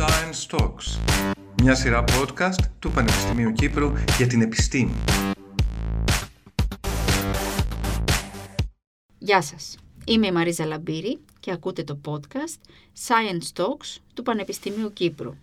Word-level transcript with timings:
Science 0.00 0.58
Talks, 0.58 0.98
μια 1.62 1.74
σειρά 1.74 2.04
podcast 2.04 2.64
του 2.78 2.90
Πανεπιστημίου 2.90 3.52
Κύπρου 3.52 3.92
για 4.16 4.26
την 4.26 4.42
επιστήμη. 4.42 4.94
Γεια 9.18 9.42
σας. 9.42 9.76
Είμαι 10.04 10.26
η 10.26 10.32
Μαρίζα 10.32 10.66
Λαμπύρη 10.66 11.18
και 11.40 11.50
ακούτε 11.50 11.82
το 11.84 12.00
podcast 12.06 12.58
Science 13.06 13.62
Talks 13.62 13.96
του 14.14 14.22
Πανεπιστημίου 14.22 14.92
Κύπρου. 14.92 15.34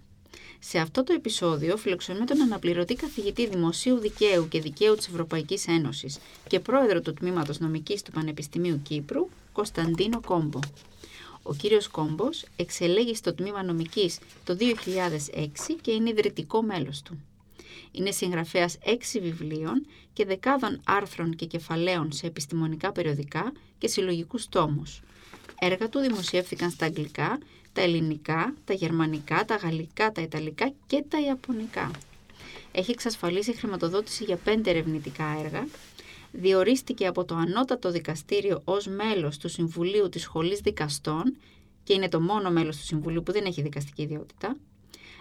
Σε 0.60 0.80
αυτό 0.80 1.04
το 1.04 1.14
επεισόδιο 1.14 1.78
φιλοξενούμε 1.78 2.26
τον 2.26 2.42
αναπληρωτή 2.42 2.96
καθηγητή 2.96 3.48
Δημοσίου 3.48 4.00
Δικαίου 4.00 4.48
και 4.48 4.62
Δικαίου 4.62 4.96
της 4.96 5.08
Ευρωπαϊκής 5.08 5.68
Ένωσης 5.68 6.18
και 6.48 6.60
πρόεδρο 6.60 7.02
του 7.02 7.14
Τμήματος 7.14 7.60
Νομικής 7.60 8.02
του 8.02 8.12
Πανεπιστημίου 8.12 8.82
Κύπρου, 8.84 9.28
Κωνσταντίνο 9.52 10.22
Κόμπο. 10.22 10.60
Ο 11.50 11.54
κύριος 11.54 11.88
Κόμπος 11.88 12.46
εξελέγει 12.56 13.16
στο 13.16 13.34
Τμήμα 13.34 13.64
Νομικής 13.64 14.20
το 14.44 14.58
2006 14.60 15.76
και 15.82 15.92
είναι 15.92 16.10
ιδρυτικό 16.10 16.62
μέλος 16.62 17.02
του. 17.02 17.20
Είναι 17.92 18.12
συγγραφέας 18.12 18.78
έξι 18.84 19.20
βιβλίων 19.20 19.86
και 20.14 20.26
δεκάδων 20.26 20.82
άρθρων 20.86 21.36
και 21.36 21.46
κεφαλαίων 21.46 22.12
σε 22.12 22.28
επιστημονικά 22.28 22.92
περιοδικά 22.92 23.52
και 23.78 23.88
συλλογικούς 23.88 24.50
τόμους. 24.50 25.02
Έργα 25.60 25.90
του 25.90 26.00
δημοσιεύθηκαν 26.00 26.70
στα 26.70 26.86
αγγλικά, 26.86 27.40
τα 27.74 27.82
ελληνικά, 27.82 28.54
τα 28.66 28.74
γερμανικά, 28.74 29.46
τα 29.46 29.56
γαλλικά, 29.56 30.12
τα 30.12 30.22
ιταλικά 30.22 30.72
και 30.88 31.04
τα 31.08 31.22
ιαπωνικά. 31.22 31.92
Έχει 32.72 32.92
εξασφαλίσει 32.92 33.54
χρηματοδότηση 33.56 34.24
για 34.24 34.36
πέντε 34.36 34.70
ερευνητικά 34.70 35.38
έργα. 35.44 35.68
Διορίστηκε 36.32 37.08
από 37.08 37.26
το 37.26 37.36
Ανώτατο 37.36 37.92
Δικαστήριο 37.92 38.62
ως 38.64 38.88
μέλος 38.88 39.38
του 39.38 39.50
Συμβουλίου 39.50 40.10
της 40.10 40.22
Σχολής 40.22 40.60
Δικαστών 40.60 41.38
και 41.84 41.94
είναι 41.94 42.10
το 42.10 42.22
μόνο 42.22 42.50
μέλος 42.50 42.78
του 42.78 42.84
Συμβουλίου 42.84 43.24
που 43.24 43.32
δεν 43.32 43.46
έχει 43.46 43.62
δικαστική 43.62 44.02
ιδιότητα 44.02 44.58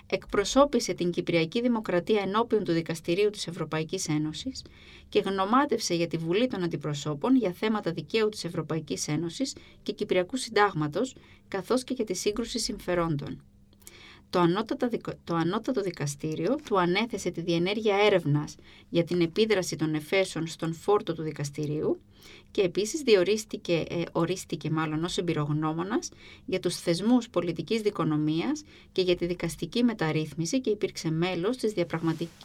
εκπροσώπησε 0.06 0.94
την 0.94 1.10
Κυπριακή 1.10 1.60
Δημοκρατία 1.60 2.20
ενώπιον 2.20 2.64
του 2.64 2.72
Δικαστηρίου 2.72 3.30
της 3.30 3.46
Ευρωπαϊκής 3.46 4.08
Ένωσης 4.08 4.62
και 5.08 5.18
γνωμάτευσε 5.20 5.94
για 5.94 6.06
τη 6.06 6.16
Βουλή 6.16 6.46
των 6.46 6.62
Αντιπροσώπων 6.62 7.36
για 7.36 7.52
θέματα 7.52 7.92
δικαίου 7.92 8.28
της 8.28 8.44
Ευρωπαϊκής 8.44 9.08
Ένωσης 9.08 9.56
και 9.82 9.92
Κυπριακού 9.92 10.36
Συντάγματος, 10.36 11.14
καθώς 11.48 11.84
και 11.84 11.94
για 11.94 12.04
τη 12.04 12.14
σύγκρουση 12.14 12.58
συμφερόντων. 12.58 13.42
Το 14.30 14.38
ανώτατο, 14.38 14.88
το 15.24 15.34
ανώτατο 15.34 15.80
δικαστήριο 15.80 16.56
του 16.64 16.80
ανέθεσε 16.80 17.30
τη 17.30 17.40
διενέργεια 17.40 17.96
έρευνας 17.96 18.56
για 18.88 19.04
την 19.04 19.20
επίδραση 19.20 19.76
των 19.76 19.94
εφέσεων 19.94 20.46
στον 20.46 20.74
φόρτο 20.74 21.14
του 21.14 21.22
δικαστηρίου 21.22 22.00
και 22.50 22.62
επίσης 22.62 23.00
διορίστηκε, 23.00 23.84
ε, 23.88 24.02
ορίστηκε 24.12 24.70
μάλλον 24.70 25.04
ως 25.04 25.18
εμπειρογνώμονας 25.18 26.10
για 26.46 26.60
τους 26.60 26.76
θεσμούς 26.76 27.28
πολιτικής 27.28 27.80
δικονομίας 27.80 28.62
και 28.92 29.02
για 29.02 29.16
τη 29.16 29.26
δικαστική 29.26 29.82
μεταρρύθμιση 29.82 30.60
και 30.60 30.70
υπήρξε 30.70 31.10
μέλος 31.10 31.56
της 31.56 31.74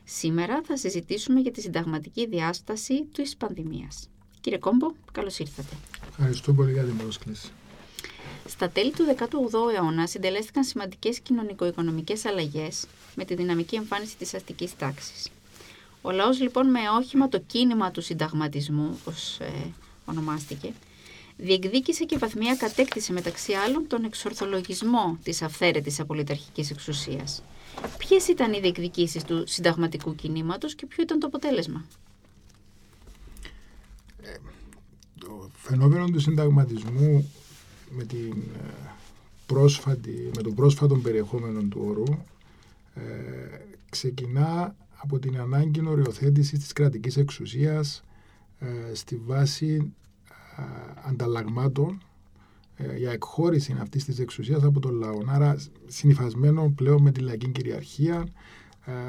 Σήμερα 0.04 0.62
θα 0.64 0.78
συζητήσουμε 0.78 1.40
για 1.40 1.52
τη 1.52 1.62
συνταγματική 1.62 2.28
διάσταση 2.28 3.04
της 3.04 3.38
πανδημίας. 3.38 4.10
Κύριε 4.42 4.58
Κόμπο, 4.58 4.92
καλώς 5.12 5.40
ήρθατε. 5.40 5.76
Ευχαριστώ 6.10 6.54
πολύ 6.54 6.72
για 6.72 6.84
την 6.84 6.98
πρόσκληση. 6.98 7.52
Στα 8.46 8.70
τέλη 8.70 8.92
του 8.92 9.04
18ου 9.18 9.74
αιώνα 9.76 10.08
συντελέστηκαν 10.08 10.64
σημαντικές 10.64 11.20
κοινωνικο-οικονομικές 11.20 12.26
αλλαγές 12.26 12.86
με 13.16 13.26
τη 13.26 13.36
δυναμική 13.36 13.76
εμφάνιση 13.76 14.18
της 14.18 14.34
αστικής 14.34 14.76
τάξης. 14.78 15.30
Ο 16.02 16.12
λαός 16.12 16.40
λοιπόν 16.42 16.70
με 16.70 16.80
όχημα 16.98 17.30
το 17.30 17.40
κίνημα 17.40 17.92
του 17.92 18.02
συνταγματισμού, 18.02 19.00
όπως 19.02 19.38
ε, 19.40 19.74
ονομάστηκε, 20.06 20.74
διεκδίκησε 21.38 22.04
και 22.04 22.18
βαθμία 22.18 22.56
κατέκτησε 22.56 23.14
μεταξύ 23.14 23.54
άλλων 23.54 23.88
τον 23.88 24.04
εξορθολογισμό 24.04 25.18
της 25.24 25.42
αυθαίρετης 25.42 26.00
απολυταρχικής 26.00 26.72
εξουσίας. 26.72 27.44
Ποιες 27.98 28.28
ήταν 28.28 28.54
οι 28.54 28.60
διεκδικήσεις 28.60 29.24
του 29.24 29.44
συνταγματικού 29.48 30.16
κινήματος 30.16 30.76
και 30.76 30.86
ποιο 30.86 31.04
ήταν 31.04 31.20
το 31.20 31.28
αποτέλεσμα; 31.28 31.86
Ε, 34.24 34.36
το 35.20 35.50
φαινόμενο 35.62 36.06
του 36.06 36.20
συνταγματισμού 36.20 37.32
με, 37.90 38.04
την 38.04 38.32
ε, 38.32 38.92
πρόσφατη, 39.46 40.32
με 40.36 40.42
τον 40.42 40.54
πρόσφατο 40.56 40.96
περιεχόμενο 40.96 41.62
του 41.62 41.82
όρου 41.88 42.04
ε, 42.94 43.02
ξεκινά 43.90 44.76
από 44.98 45.20
την 45.20 45.40
ανάγκη 45.40 45.86
οριοθέτησης 45.88 46.60
της 46.60 46.74
κρατικής 46.74 47.18
εξουσίας 47.18 48.04
ε, 48.60 48.94
στη 48.94 49.16
βάση 49.16 49.94
ε, 50.58 50.64
ανταλλαγμάτων 51.10 52.02
για 52.98 53.12
εκχώρηση 53.12 53.76
αυτής 53.80 54.06
της 54.06 54.20
εξουσίας 54.20 54.64
από 54.64 54.80
τον 54.80 54.94
λαό. 54.94 55.18
Άρα 55.28 55.58
συνειφασμένο 55.88 56.74
πλέον 56.76 57.02
με 57.02 57.12
τη 57.12 57.20
λαϊκή 57.20 57.50
κυριαρχία, 57.50 58.28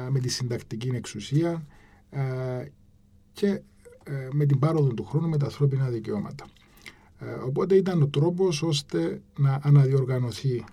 με 0.09 0.19
τη 0.19 0.29
συντακτική 0.29 0.89
εξουσία 0.89 1.65
και 3.33 3.61
με 4.31 4.45
την 4.45 4.59
πάροδο 4.59 4.93
του 4.93 5.05
χρόνου 5.05 5.29
με 5.29 5.37
τα 5.37 5.45
ανθρώπινα 5.45 5.89
δικαιώματα. 5.89 6.45
Ε, 7.25 7.33
οπότε 7.45 7.75
ήταν 7.75 8.01
ο 8.01 8.07
τρόπος 8.07 8.61
ώστε 8.61 9.21
να 9.37 9.59
αναδιοργανωθεί 9.63 10.63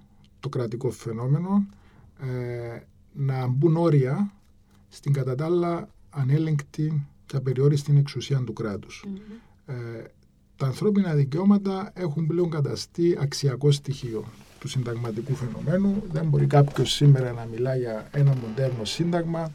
το 0.41 0.49
κρατικό 0.49 0.91
φαινόμενο, 0.91 1.67
ε, 2.21 2.81
να 3.13 3.47
μπουν 3.47 3.77
όρια 3.77 4.33
στην 4.89 5.13
κατά 5.13 5.35
τα 5.35 5.45
άλλα 5.45 5.89
ανέλεγκτη 6.11 7.07
και 7.27 7.37
απεριόριστη 7.37 7.97
εξουσία 7.97 8.43
του 8.45 8.53
κρατους 8.53 9.05
Ε, 9.67 9.75
τα 10.57 10.67
ανθρώπινα 10.67 11.15
δικαιώματα 11.15 11.93
έχουν 11.95 12.27
πλέον 12.27 12.51
καταστεί 12.51 13.17
αξιακό 13.21 13.71
στοιχείο 13.71 14.25
του 14.59 14.69
συνταγματικού 14.69 15.35
φαινομένου. 15.35 16.03
Δεν 16.13 16.27
μπορεί 16.27 16.47
κάποιος 16.47 16.93
σήμερα 16.93 17.33
να 17.33 17.45
μιλά 17.45 17.77
για 17.77 18.09
ένα 18.13 18.35
μοντέρνο 18.35 18.85
σύνταγμα 18.85 19.51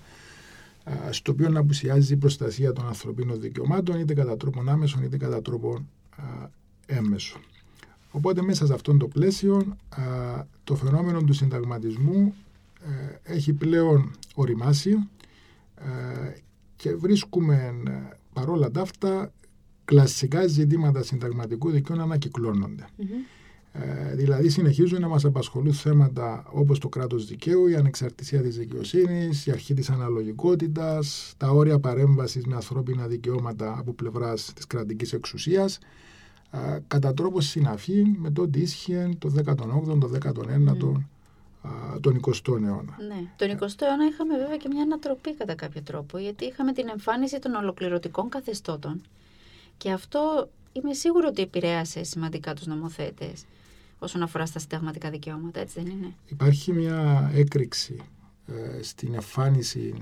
στο 1.10 1.32
οποίο 1.32 1.50
να 1.50 1.60
απουσιάζει 1.60 2.14
η 2.14 2.18
προστασία 2.18 2.74
των 2.74 2.88
ανθρωπίνων 2.88 3.42
δικαιωμάτων 3.42 4.00
είτε 4.00 4.14
κατά 4.14 4.38
τρόπον 4.38 4.70
άμεσον 4.70 5.04
είτε 5.04 5.18
κατά 5.18 5.42
τρόπον 5.42 5.88
έμεσο. 6.86 7.40
Οπότε 8.12 8.42
μέσα 8.42 8.66
σε 8.66 8.74
αυτό 8.74 8.98
το 8.98 9.08
πλαίσιο 9.08 9.78
το 10.64 10.76
φαινόμενο 10.76 11.24
του 11.24 11.34
συνταγματισμού 11.34 12.34
ε, 12.86 13.34
έχει 13.34 13.54
πλέον 13.54 14.12
οριμάσει 14.36 15.10
ε, 15.76 16.40
και 16.76 16.96
βρίσκουμε 16.96 17.74
ε, 17.88 18.16
παρόλα 18.34 18.72
τα 18.72 18.82
αυτά 18.82 19.34
κλασικά 19.86 20.48
ζητήματα 20.48 21.04
συνταγματικού 21.04 21.70
δικαίου 21.72 21.96
να 21.96 22.04
ανακυκλώνονται. 22.04 22.86
Δηλαδή 24.14 24.50
συνεχίζουν 24.50 25.02
να 25.02 25.08
μας 25.08 25.26
απασχολούν 25.26 25.74
θέματα 25.74 26.46
όπως 26.52 26.80
το 26.80 26.90
κράτος 26.90 27.26
δικαίου, 27.26 27.68
η 27.68 27.76
ανεξαρτησία 27.76 28.42
της 28.42 28.58
δικαιοσύνης, 28.58 29.46
η 29.46 29.52
αρχή 29.52 29.74
της 29.74 29.90
αναλογικότητας, 29.90 31.34
τα 31.38 31.50
όρια 31.50 31.80
παρέμβασης 31.80 32.46
με 32.46 32.56
ανθρώπινα 32.56 33.08
δικαιώματα 33.08 33.76
από 33.78 33.94
πλευράς 33.94 34.54
της 34.54 34.68
κρατικής 34.68 35.14
εξουσίας 35.14 35.80
κατά 36.88 37.14
τρόπος 37.14 37.46
συναφή 37.46 38.04
με 38.18 38.32
το 38.32 38.42
ότι 38.42 38.60
ίσχυε 38.60 39.10
το 39.18 39.34
18ο, 39.46 39.98
το 40.00 40.12
19ο, 40.24 40.92
mm. 41.64 42.02
τον 42.02 42.20
20ο 42.22 42.48
αιώνα. 42.48 42.98
Ναι. 43.08 43.32
Τον 43.36 43.48
20ο 43.48 43.82
αιώνα 43.82 44.06
είχαμε 44.12 44.38
βέβαια 44.38 44.58
και 44.58 44.68
μια 44.68 44.82
ανατροπή 44.82 45.36
κατά 45.36 45.56
κάποιο 45.56 45.82
τρόπο, 45.82 46.18
γιατί 46.18 46.46
είχαμε 46.46 46.74
την 46.74 46.88
εμφάνιση 46.90 47.40
των 47.40 47.54
ολοκληρωτικών 47.54 48.30
καθεστώτων. 48.30 49.02
Και 49.78 49.92
αυτό 49.92 50.50
είμαι 50.72 50.94
σίγουρο 50.94 51.28
ότι 51.30 51.42
επηρέασε 51.42 52.04
σημαντικά 52.04 52.54
τους 52.54 52.66
νομοθέτες 52.66 53.46
όσον 54.06 54.22
αφορά 54.22 54.46
στα 54.46 54.60
συνταγματικά 54.60 55.10
δικαιώματα, 55.10 55.60
έτσι 55.60 55.82
δεν 55.82 55.92
είναι; 55.92 56.14
Υπάρχει 56.26 56.74
μια 56.74 57.32
έκρηξη 57.34 57.96
ε, 58.48 58.82
στην 58.84 59.14
εμφάνιση, 59.14 59.94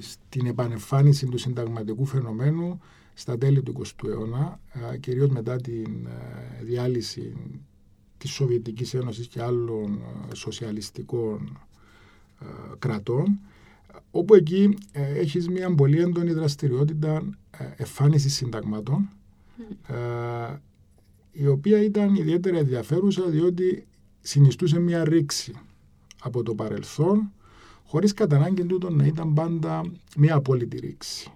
στην 0.00 0.46
επανεμφάνιση 0.46 1.26
του 1.26 1.38
συνταγματικού 1.38 2.04
φαινομένου 2.04 2.80
στα 3.14 3.38
τέλη 3.38 3.62
του 3.62 3.82
20ου 3.84 4.08
αιώνα, 4.08 4.60
κυρίως 5.00 5.28
μετά 5.28 5.56
τη 5.56 5.80
ε, 5.80 6.64
διάλυση 6.64 7.36
της 8.18 8.30
Σοβιετικής 8.30 8.94
Ένωσης 8.94 9.26
και 9.26 9.42
άλλων 9.42 10.02
ε, 10.30 10.34
σοσιαλιστικών 10.34 11.58
ε, 12.40 12.44
κρατών, 12.78 13.40
όπου 14.10 14.34
εκεί 14.34 14.78
έχεις 14.94 15.48
μια 15.48 15.74
πολύ 15.74 16.00
έντονη 16.00 16.32
δραστηριότητα 16.32 17.22
εμφάνισης 17.76 18.34
συνταγμάτων, 18.34 19.08
η 21.32 21.46
οποία 21.46 21.82
ήταν 21.82 22.14
ιδιαίτερα 22.14 22.58
ενδιαφέρουσα 22.58 23.22
διότι 23.22 23.86
συνιστούσε 24.20 24.78
μια 24.78 25.04
ρήξη 25.04 25.52
από 26.22 26.42
το 26.42 26.54
παρελθόν, 26.54 27.32
χωρίς 27.84 28.12
κατά 28.14 28.36
ανάγκη 28.36 28.64
τούτο 28.64 28.90
να 28.90 29.06
ήταν 29.06 29.34
πάντα 29.34 29.82
μια 30.16 30.34
απόλυτη 30.34 30.78
ρήξη. 30.78 31.30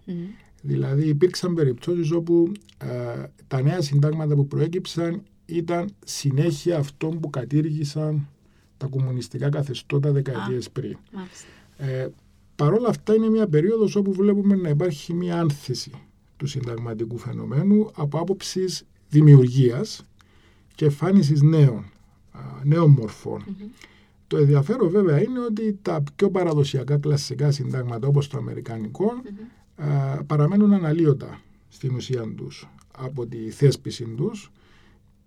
Δηλαδή 0.63 1.09
υπήρξαν 1.09 1.55
περιπτώσεις 1.55 2.11
όπου 2.11 2.53
ε, 2.79 3.25
τα 3.47 3.63
νέα 3.63 3.81
συντάγματα 3.81 4.35
που 4.35 4.47
προέκυψαν 4.47 5.23
ήταν 5.47 5.95
συνέχεια 6.05 6.79
αυτών 6.79 7.21
που 7.21 7.31
κατήργησαν 7.31 8.29
τα 8.77 8.87
κομμουνιστικά 8.87 9.49
καθεστώτα 9.49 10.13
δεκαετίες 10.13 10.71
πριν. 10.71 10.97
Ε, 11.77 12.09
Παρ' 12.57 12.73
όλα 12.73 12.89
αυτά 12.89 13.15
είναι 13.15 13.29
μια 13.29 13.49
περίοδος 13.49 13.97
όπου 13.97 14.13
βλέπουμε 14.13 14.55
να 14.57 14.69
υπάρχει 14.69 15.15
μια 15.15 15.41
άνθηση 15.41 15.91
του 16.37 16.47
συνταγματικού 16.47 17.19
φαινομένου 17.19 17.91
από 17.95 18.19
άποψης 18.19 18.85
δημιουργίας 19.09 20.07
και 20.75 20.85
εμφάνισης 20.85 21.43
νέων, 21.43 21.85
νέων 22.63 22.91
μορφών. 22.91 23.45
Το 24.27 24.37
ενδιαφέρον 24.37 24.91
βέβαια 24.91 25.23
είναι 25.23 25.41
ότι 25.41 25.79
τα 25.83 26.03
πιο 26.17 26.31
παραδοσιακά 26.31 26.97
κλασικά 26.99 27.51
συντάγματα 27.51 28.07
όπως 28.09 28.29
το 28.29 28.39
αμερικανικο 28.39 29.13
παραμένουν 30.27 30.73
αναλύωτα 30.73 31.41
στην 31.69 31.95
ουσία 31.95 32.35
τους 32.37 32.69
από 32.99 33.27
τη 33.27 33.51
θέσπιση 33.51 34.05
τους 34.05 34.53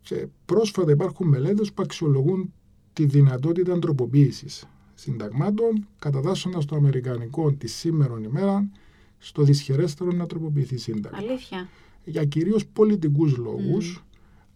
και 0.01 0.27
πρόσφατα 0.45 0.91
υπάρχουν 0.91 1.27
μελέτες 1.27 1.73
που 1.73 1.81
αξιολογούν 1.81 2.53
τη 2.93 3.05
δυνατότητα 3.05 3.73
αντροποποίησης 3.73 4.67
συνταγμάτων 4.95 5.87
κατατάσσοντας 5.99 6.65
το 6.65 6.75
αμερικανικό 6.75 7.51
τη 7.51 7.67
σήμερα 7.67 8.19
ημέρα 8.23 8.69
στο 9.17 9.43
δυσχερέστερο 9.43 10.11
να 10.11 10.25
τροποποιηθεί 10.25 10.77
σύνταγμα. 10.77 11.17
Αλήθεια. 11.17 11.69
Για 12.03 12.25
κυρίως 12.25 12.65
πολιτικούς 12.65 13.37
λόγους, 13.37 14.03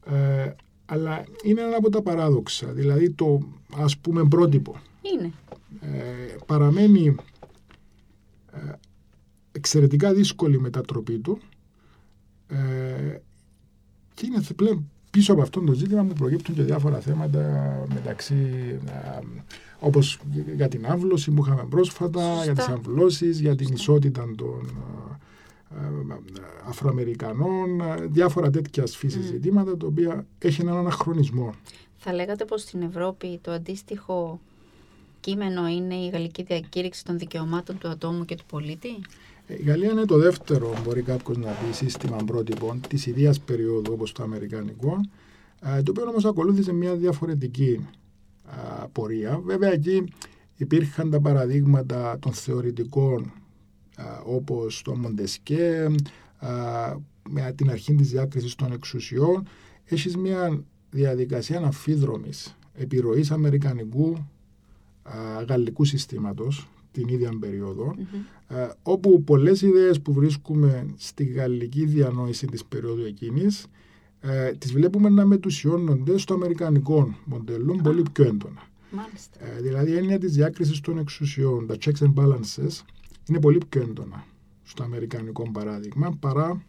ε, 0.05 0.51
αλλά 0.85 1.23
είναι 1.43 1.61
ένα 1.61 1.75
από 1.75 1.89
τα 1.89 2.01
παράδοξα. 2.01 2.67
Δηλαδή 2.67 3.11
το 3.11 3.39
ας 3.75 3.97
πούμε 3.97 4.27
πρότυπο. 4.27 4.75
Είναι. 5.01 5.31
Ε, 5.81 6.35
παραμένει 6.45 7.15
ε, 8.51 8.71
εξαιρετικά 9.51 10.13
δύσκολη 10.13 10.55
η 10.55 10.59
μετατροπή 10.59 11.19
του 11.19 11.39
ε, 12.47 13.17
και 14.13 14.25
είναι 14.25 14.41
πλέον 14.55 14.89
πίσω 15.11 15.33
από 15.33 15.41
αυτό 15.41 15.61
το 15.61 15.73
ζήτημα 15.73 16.03
που 16.03 16.13
προκύπτουν 16.13 16.55
και 16.55 16.63
διάφορα 16.63 16.99
θέματα 16.99 17.85
μεταξύ 17.93 18.35
όπως 19.79 20.19
για 20.55 20.67
την 20.67 20.85
άμβλωση 20.85 21.31
που 21.31 21.43
είχαμε 21.45 21.65
πρόσφατα, 21.69 22.43
για 22.43 22.53
τις 22.53 22.67
αμβλώσεις, 22.67 23.39
για 23.39 23.55
την 23.55 23.73
ισότητα 23.73 24.25
των 24.35 24.69
Αφροαμερικανών, 26.67 27.81
διάφορα 28.07 28.49
τέτοια 28.49 28.85
φύσης 28.87 29.25
mm. 29.25 29.31
ζητήματα, 29.31 29.77
τα 29.77 29.87
οποία 29.87 30.25
έχει 30.39 30.61
έναν 30.61 30.77
αναχρονισμό. 30.77 31.53
Θα 31.97 32.13
λέγατε 32.13 32.45
πως 32.45 32.61
στην 32.61 32.81
Ευρώπη 32.81 33.39
το 33.41 33.51
αντίστοιχο 33.51 34.39
κείμενο 35.19 35.67
είναι 35.67 35.95
η 35.95 36.09
Γαλλική 36.09 36.43
Διακήρυξη 36.43 37.05
των 37.05 37.17
Δικαιωμάτων 37.17 37.77
του 37.77 37.87
Ατόμου 37.87 38.25
και 38.25 38.35
του 38.35 38.45
Πολίτη; 38.47 38.89
Ε, 39.47 39.53
η 39.53 39.63
Γαλλία 39.63 39.91
είναι 39.91 40.05
το 40.05 40.17
δεύτερο, 40.17 40.73
μπορεί 40.83 41.01
κάποιος 41.01 41.37
να 41.37 41.51
πει, 41.51 41.73
σύστημα 41.73 42.17
πρότυπων 42.25 42.81
της 42.87 43.05
ίδια 43.05 43.33
περίοδου 43.45 43.93
όπως 43.93 44.11
το 44.11 44.23
Αμερικανικό, 44.23 45.01
ε, 45.61 45.83
το 45.83 45.91
οποίο 45.91 46.09
όμως 46.09 46.25
ακολούθησε 46.25 46.73
μια 46.73 46.95
διαφορετική 46.95 47.87
πορεία. 48.91 49.39
Βέβαια, 49.43 49.71
εκεί 49.71 50.03
υπήρχαν 50.55 51.09
τα 51.09 51.21
παραδείγματα 51.21 52.17
των 52.19 52.33
θεωρητικών 52.33 53.31
όπως 54.25 54.81
το 54.81 54.95
Μοντεσκέ, 54.95 55.87
με 57.29 57.53
την 57.55 57.69
αρχή 57.69 57.95
της 57.95 58.09
διάκρισης 58.09 58.55
των 58.55 58.71
εξουσιών, 58.71 59.47
έχεις 59.85 60.17
μια 60.17 60.63
διαδικασία 60.89 61.57
αναφίδρομης 61.57 62.57
επιρροής 62.73 63.31
αμερικανικού 63.31 64.27
γαλλικού 65.47 65.85
συστήματος 65.85 66.67
την 66.91 67.07
ίδια 67.07 67.31
όπου 68.83 69.23
πολλές 69.23 69.61
ιδέες 69.61 70.01
που 70.01 70.13
βρίσκουμε 70.13 70.85
στη 70.97 71.23
γαλλική 71.23 71.85
διανόηση 71.85 72.47
της 72.47 72.65
περίοδου 72.65 73.05
εκείνης 73.05 73.67
ε, 74.25 74.51
τις 74.51 74.73
βλέπουμε 74.73 75.09
να 75.09 75.25
μετουσιώνονται 75.25 76.17
στο 76.17 76.33
αμερικανικό 76.33 77.15
μοντέλο 77.25 77.79
πολύ 77.83 78.03
πιο 78.11 78.25
έντονα. 78.25 78.67
Ε, 79.39 79.61
δηλαδή 79.61 79.91
η 79.91 79.97
έννοια 79.97 80.19
της 80.19 80.33
διάκρισης 80.33 80.79
των 80.79 80.97
εξουσιών, 80.97 81.67
τα 81.67 81.75
checks 81.85 82.03
and 82.05 82.13
balances, 82.13 82.81
είναι 83.29 83.39
πολύ 83.39 83.57
πιο 83.69 83.81
έντονα 83.81 84.25
στο 84.63 84.83
αμερικανικό 84.83 85.51
παράδειγμα 85.51 86.17
παρά 86.19 86.63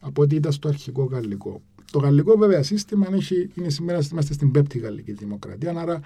από 0.00 0.22
ό,τι 0.22 0.34
ήταν 0.34 0.52
στο 0.52 0.68
αρχικό 0.68 1.04
γαλλικό. 1.04 1.62
Το 1.92 1.98
γαλλικό 1.98 2.36
βέβαια 2.36 2.62
σύστημα 2.62 3.06
έχει, 3.12 3.50
είναι 3.54 3.68
σήμερα 3.68 4.00
είμαστε 4.12 4.32
στην 4.32 4.50
πέπτη 4.50 4.78
γαλλική 4.78 5.12
δημοκρατία, 5.12 5.80
άρα 5.80 6.00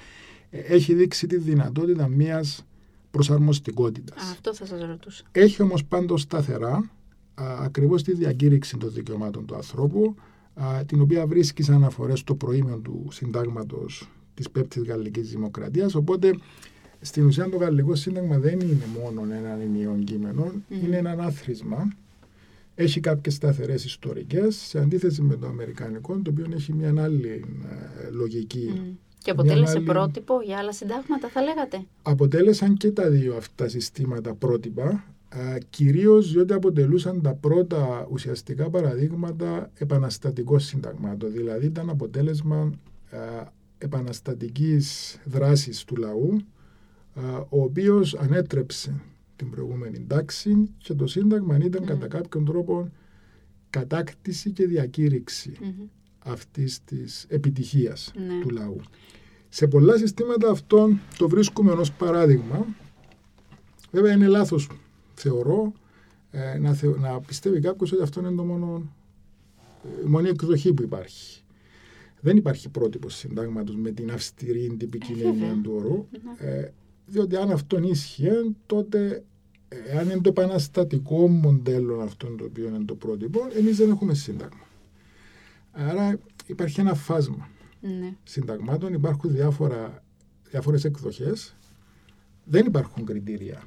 ε, 0.51 0.59
έχει 0.59 0.95
δείξει 0.95 1.27
τη 1.27 1.37
δυνατότητα 1.37 2.09
μιας 2.09 2.65
προσαρμοστικότητας. 3.11 4.23
Αυτό 4.31 4.55
θα 4.55 4.67
σας 4.67 4.81
ρωτούσα. 4.81 5.25
Έχει 5.33 5.63
όμως 5.63 5.85
πάντως 5.85 6.21
σταθερά 6.21 6.91
ακριβώς 7.35 8.03
τη 8.03 8.15
διακήρυξη 8.15 8.77
των 8.77 8.93
δικαιωμάτων 8.93 9.47
του 9.47 9.55
ανθρώπου, 9.55 10.15
α, 10.55 10.85
την 10.87 11.01
οποία 11.01 11.27
βρίσκει 11.27 11.63
σαν 11.63 11.75
αναφορές 11.75 12.19
στο 12.19 12.35
προήμιο 12.35 12.79
του 12.79 13.09
συντάγματος 13.11 14.09
της 14.35 14.51
πέπτης 14.51 14.83
γαλλικής 14.83 15.31
δημοκρατίας, 15.31 15.95
οπότε 15.95 16.35
στην 17.05 17.27
ουσία 17.27 17.49
το 17.49 17.57
γαλλικό 17.57 17.95
σύνταγμα 17.95 18.39
δεν 18.39 18.61
είναι 18.61 18.87
μόνο 19.01 19.35
ένα 19.35 19.61
ενιαίο 19.63 19.99
κείμενο, 20.05 20.53
είναι 20.69 20.97
ένα 20.97 21.17
άθροισμα. 21.19 21.93
Έχει 22.75 23.01
κάποιες 23.01 23.35
σταθερές 23.35 23.85
ιστορικές, 23.85 24.57
σε 24.57 24.79
αντίθεση 24.79 25.23
με 25.23 25.37
το 25.37 25.47
αμερικανικό, 25.47 26.21
το 26.23 26.31
οποίο 26.31 26.47
έχει 26.55 26.73
μια 26.73 26.95
άλλη 27.03 27.45
ε, 28.07 28.11
λογική. 28.11 28.97
Και 29.23 29.31
αποτέλεσε 29.31 29.81
πρότυπο 29.81 30.41
για 30.45 30.59
άλλα 30.59 30.73
συντάγματα, 30.73 31.29
θα 31.29 31.43
λέγατε; 31.43 31.85
Αποτέλεσαν 32.03 32.77
και 32.77 32.91
τα 32.91 33.11
δύο 33.11 33.37
αυτά 33.37 33.69
συστήματα 33.69 34.35
πρότυπα, 34.35 35.05
κυρίως 35.71 36.33
διότι 36.33 36.53
αποτελούσαν 36.53 37.23
τα 37.23 37.35
πρώτα 37.35 38.09
ουσιαστικά 38.11 38.71
παραδείγματα 38.71 39.71
επαναστατικών 39.75 40.61
συνταγμάτων. 40.61 41.33
Δηλαδή 41.33 41.67
ήταν 41.67 41.91
αποτέλεσμα 41.91 42.71
επαναστατικής 43.79 45.17
δράσης 45.25 45.85
του 45.85 45.97
λαού 45.97 46.45
ο 47.49 47.63
οποίος 47.63 48.15
ανέτρεψε 48.15 49.01
την 49.37 49.51
προηγούμενη 49.51 50.05
τάξη 50.07 50.71
και 50.79 50.95
το 50.95 51.07
Σύνταγμα 51.07 51.57
ήταν 51.57 51.83
mm. 51.83 51.87
κατά 51.87 52.07
κάποιον 52.07 52.45
τρόπο 52.45 52.91
κατάκτηση 53.71 54.51
και 54.51 54.67
διακήρυξη 54.67 55.53
mm-hmm. 55.61 55.89
αυτής 56.19 56.85
της 56.85 57.27
επιτυχίας 57.29 58.13
ναι. 58.17 58.41
του 58.41 58.51
λαού. 58.51 58.81
Σε 59.49 59.67
πολλά 59.67 59.97
συστήματα 59.97 60.51
αυτό 60.51 60.89
το 61.19 61.29
βρίσκουμε 61.29 61.73
ως 61.73 61.93
παράδειγμα. 61.93 62.67
Βέβαια 63.91 64.13
είναι 64.13 64.27
λάθος, 64.27 64.69
θεωρώ, 65.15 65.73
ε, 66.31 66.59
να, 66.59 66.79
να 67.01 67.21
πιστεύει 67.21 67.61
κάποιος 67.61 67.93
ότι 67.93 68.03
αυτό 68.03 68.21
είναι 68.21 68.33
το 68.33 68.45
μόνο, 68.45 68.93
η 70.05 70.09
μόνη 70.09 70.29
εκδοχή 70.29 70.73
που 70.73 70.83
υπάρχει. 70.83 71.43
Δεν 72.21 72.37
υπάρχει 72.37 72.69
πρότυπο 72.69 73.09
συντάγματος 73.09 73.77
με 73.77 73.91
την 73.91 74.13
αυστηρή 74.13 74.77
τυπική 74.79 75.13
ε, 75.13 75.27
έννοια 75.27 75.61
του 75.63 75.73
όρου. 75.75 76.07
Ναι. 76.11 76.49
Ε, 76.49 76.73
διότι 77.07 77.37
αν 77.37 77.51
αυτό 77.51 77.79
ίσχυε, 77.79 78.33
τότε 78.67 79.25
αν 79.99 80.05
είναι 80.05 80.21
το 80.21 80.29
επαναστατικό 80.29 81.29
μοντέλο 81.29 82.01
αυτό 82.01 82.27
το 82.27 82.45
οποίο 82.45 82.69
είναι 82.69 82.85
το 82.85 82.95
πρότυπο, 82.95 83.41
εμείς 83.59 83.77
δεν 83.77 83.91
έχουμε 83.91 84.15
σύνταγμα. 84.15 84.67
Άρα 85.73 86.19
υπάρχει 86.47 86.81
ένα 86.81 86.95
φάσμα 86.95 87.49
ναι. 87.81 88.15
συνταγμάτων, 88.23 88.93
υπάρχουν 88.93 89.31
διάφορα, 89.31 90.03
διάφορες 90.51 90.85
εκδοχές, 90.85 91.57
δεν 92.45 92.67
υπάρχουν 92.67 93.05
κριτήρια. 93.05 93.63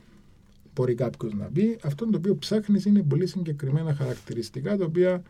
Μπορεί 0.74 0.96
κάποιος 0.96 1.34
να 1.34 1.46
πει, 1.46 1.80
αυτό 1.84 2.06
το 2.10 2.18
οποίο 2.18 2.38
ψάχνεις 2.38 2.86
είναι 2.86 3.04
πολύ 3.04 3.28
συγκεκριμένα 3.28 3.94
χαρακτηριστικά, 3.94 4.78
τα 4.78 4.86
οποία 4.86 5.24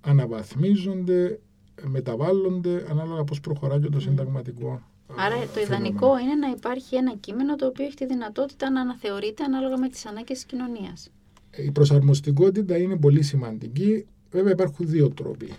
αναβαθμίζονται, 0.00 1.40
μεταβάλλονται 1.82 2.86
ανάλογα 2.90 3.24
πώς 3.24 3.40
προχωράει 3.40 3.80
και 3.80 3.88
το 3.88 4.00
συνταγματικό 4.00 4.82
Άρα 5.16 5.36
το 5.54 5.60
ιδανικό 5.60 6.18
είναι 6.18 6.34
να 6.34 6.50
υπάρχει 6.50 6.96
ένα 6.96 7.14
κείμενο 7.16 7.56
το 7.56 7.66
οποίο 7.66 7.84
έχει 7.84 7.96
τη 7.96 8.06
δυνατότητα 8.06 8.70
να 8.70 8.80
αναθεωρείται 8.80 9.44
ανάλογα 9.44 9.78
με 9.78 9.88
τις 9.88 10.06
ανάγκες 10.06 10.36
της 10.36 10.44
κοινωνίας. 10.44 11.10
Η 11.56 11.70
προσαρμοστικότητα 11.70 12.76
είναι 12.76 12.96
πολύ 12.96 13.22
σημαντική. 13.22 14.06
Βέβαια 14.30 14.52
υπάρχουν 14.52 14.86
δύο 14.88 15.08
τρόποι 15.10 15.52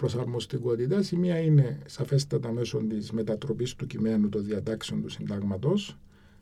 προσαρμοστικότητας. 0.00 1.10
Η 1.10 1.16
μία 1.16 1.38
είναι 1.38 1.78
σαφέστατα 1.86 2.52
μέσω 2.52 2.78
της 2.78 3.10
μετατροπής 3.10 3.74
του 3.74 3.86
κειμένου 3.86 4.28
των 4.28 4.44
διατάξεων 4.44 5.02
του 5.02 5.08
συντάγματος, 5.08 5.98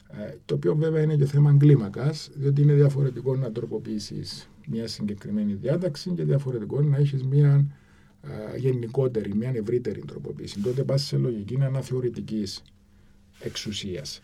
ε, 0.09 0.35
το 0.45 0.54
οποίο 0.54 0.75
βέβαια 0.75 1.02
είναι 1.02 1.16
και 1.16 1.25
θέμα 1.25 1.57
κλίμακας, 1.59 2.30
διότι 2.35 2.62
είναι 2.62 2.73
διαφορετικό 2.73 3.37
να 3.37 3.52
τροποποιήσεις 3.52 4.49
μια 4.66 4.87
συγκεκριμένη 4.87 5.54
διάταξη 5.54 6.11
και 6.11 6.25
διαφορετικό 6.25 6.83
να 6.83 6.97
έχεις 6.97 7.25
μια 7.25 7.64
γενικότερη, 8.56 9.34
μια 9.34 9.52
ευρύτερη 9.54 10.00
τροποποίηση. 10.06 10.60
Τότε 10.60 10.84
πα 10.84 10.96
σε 10.96 11.16
λογική 11.16 11.58
αναθεωρητικής 11.62 12.62
εξουσίας. 13.40 14.20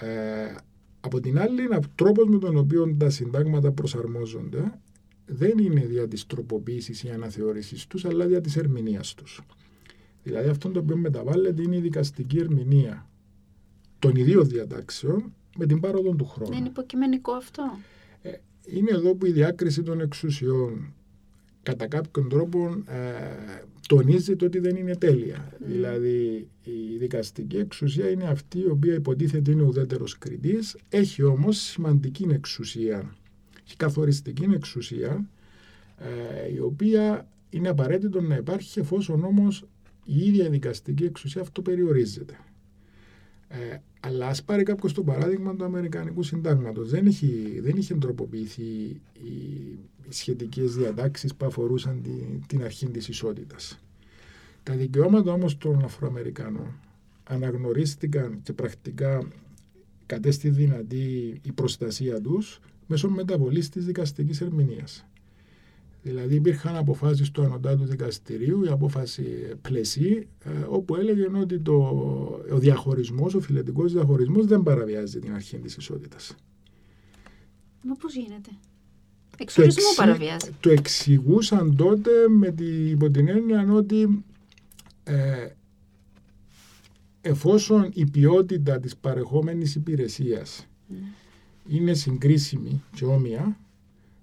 Ε, 0.00 0.54
από 1.00 1.20
την 1.20 1.38
άλλη, 1.38 1.62
ένα 1.62 1.80
τρόπος 1.94 2.28
με 2.28 2.38
τον 2.38 2.56
οποίο 2.56 2.94
τα 2.98 3.10
συντάγματα 3.10 3.72
προσαρμόζονται 3.72 4.78
δεν 5.26 5.58
είναι 5.58 5.80
δια 5.80 6.08
της 6.08 6.26
τροποποίησης 6.26 7.02
ή 7.02 7.10
αναθεώρησης 7.10 7.86
τους, 7.86 8.04
αλλά 8.04 8.26
δια 8.26 8.40
της 8.40 8.56
ερμηνείας 8.56 9.14
τους. 9.14 9.42
Δηλαδή, 10.22 10.48
αυτό 10.48 10.68
το 10.68 10.78
οποίο 10.78 10.96
μεταβάλλεται 10.96 11.62
είναι 11.62 11.76
η 11.76 11.80
δικαστική 11.80 12.38
ερμηνεία 12.38 13.08
των 13.98 14.14
ιδίων 14.14 14.48
διατάξεων 14.48 15.34
με 15.56 15.66
την 15.66 15.80
πάροδο 15.80 16.14
του 16.14 16.24
χρόνου. 16.24 16.50
Δεν 16.50 16.58
είναι 16.58 16.68
υποκειμενικό 16.68 17.32
αυτό; 17.32 17.78
Ε, 18.22 18.30
είναι 18.66 18.90
εδώ 18.90 19.14
που 19.14 19.26
η 19.26 19.30
διάκριση 19.30 19.82
των 19.82 20.00
εξουσιών 20.00 20.94
κατά 21.66 21.86
κάποιον 21.86 22.28
τρόπο 22.28 22.82
ε, 22.86 23.64
τονίζεται 23.88 24.44
ότι 24.44 24.58
δεν 24.58 24.76
είναι 24.76 24.96
τέλεια. 24.96 25.48
Mm. 25.52 25.56
Δηλαδή 25.58 26.48
η 26.64 26.96
δικαστική 26.98 27.56
εξουσία 27.56 28.10
είναι 28.10 28.24
αυτή 28.24 28.58
η 28.58 28.66
οποία 28.66 28.94
υποτίθεται 28.94 29.50
είναι 29.50 29.62
ουδέτερος 29.62 30.18
κριτής, 30.18 30.76
έχει 30.88 31.22
όμως 31.22 31.58
σημαντική 31.58 32.26
εξουσία, 32.30 33.16
έχει 33.66 33.76
καθοριστική 33.76 34.46
εξουσία, 34.54 35.28
ε, 35.98 36.52
η 36.54 36.58
οποία 36.58 37.28
είναι 37.50 37.68
απαραίτητο 37.68 38.20
να 38.20 38.36
υπάρχει 38.36 38.80
εφόσον 38.80 39.24
όμως 39.24 39.64
η 40.04 40.26
ίδια 40.26 40.50
δικαστική 40.50 41.04
εξουσία 41.04 41.40
αυτό 41.40 41.62
περιορίζεται. 41.62 42.38
Ε, 43.48 43.76
αλλά 44.00 44.26
ας 44.26 44.42
πάρει 44.42 44.62
κάποιος 44.62 44.92
το 44.92 45.02
παράδειγμα 45.02 45.56
του 45.56 45.64
Αμερικανικού 45.64 46.22
Συντάγματος. 46.22 46.90
Δεν, 46.90 47.06
έχει, 47.06 47.60
δεν 47.62 47.76
είχε 47.76 47.94
τροποποιηθεί 47.94 48.62
οι, 49.12 49.78
οι 50.08 50.12
σχετικές 50.12 50.74
διατάξεις 50.74 51.34
που 51.34 51.46
αφορούσαν 51.46 52.02
την 52.46 52.62
αρχή 52.62 52.86
της 52.86 53.08
ισότητας. 53.08 53.80
Τα 54.62 54.74
δικαιώματα 54.74 55.32
όμως 55.32 55.58
των 55.58 55.84
Αφροαμερικανών 55.84 56.80
αναγνωρίστηκαν 57.24 58.40
και 58.42 58.52
πρακτικά 58.52 59.28
κατέστη 60.06 60.48
δυνατή 60.48 61.40
η 61.42 61.52
προστασία 61.52 62.20
τους 62.20 62.60
μέσω 62.86 63.08
μεταβολής 63.08 63.68
της 63.68 63.84
δικαστικής 63.84 64.40
ερμηνείας. 64.40 65.06
Δηλαδή 66.02 66.34
υπήρχαν 66.34 66.76
αποφάσεις 66.76 67.30
του 67.30 67.42
Ανωτάτου 67.42 67.84
Δικαστηρίου, 67.84 68.64
η 68.64 68.68
απόφαση 68.68 69.24
πλαισί, 69.62 70.28
ε, 70.44 70.50
όπου 70.68 70.96
έλεγε 70.96 71.38
ότι 71.38 71.58
το, 71.60 71.74
ο 72.52 72.58
διαχωρισμός, 72.58 73.34
ο 73.34 73.40
φιλετικός 73.40 73.92
διαχωρισμός 73.92 74.46
δεν 74.46 74.62
παραβιάζει 74.62 75.18
την 75.18 75.32
αρχή 75.32 75.58
της 75.58 75.76
ισότητας. 75.76 76.34
Μα 77.82 77.94
πώς 77.94 78.14
γίνεται; 78.14 78.50
Εξορισμό 79.36 79.94
παραβιάζει. 79.96 80.50
Το 80.60 80.70
εξηγούσαν 80.70 81.76
τότε 81.76 82.10
με 82.28 82.50
την, 82.50 82.90
υπό 82.90 83.10
την 83.10 83.28
έννοια 83.28 83.66
ότι 83.70 84.24
ε, 85.04 85.46
εφόσον 87.20 87.90
η 87.92 88.06
ποιότητα 88.06 88.80
της 88.80 88.96
παρεχόμενης 88.96 89.74
υπηρεσίας 89.74 90.68
ναι. 90.88 90.96
είναι 91.68 91.94
συγκρίσιμη 91.94 92.82
και 92.94 93.04
όμοια, 93.04 93.58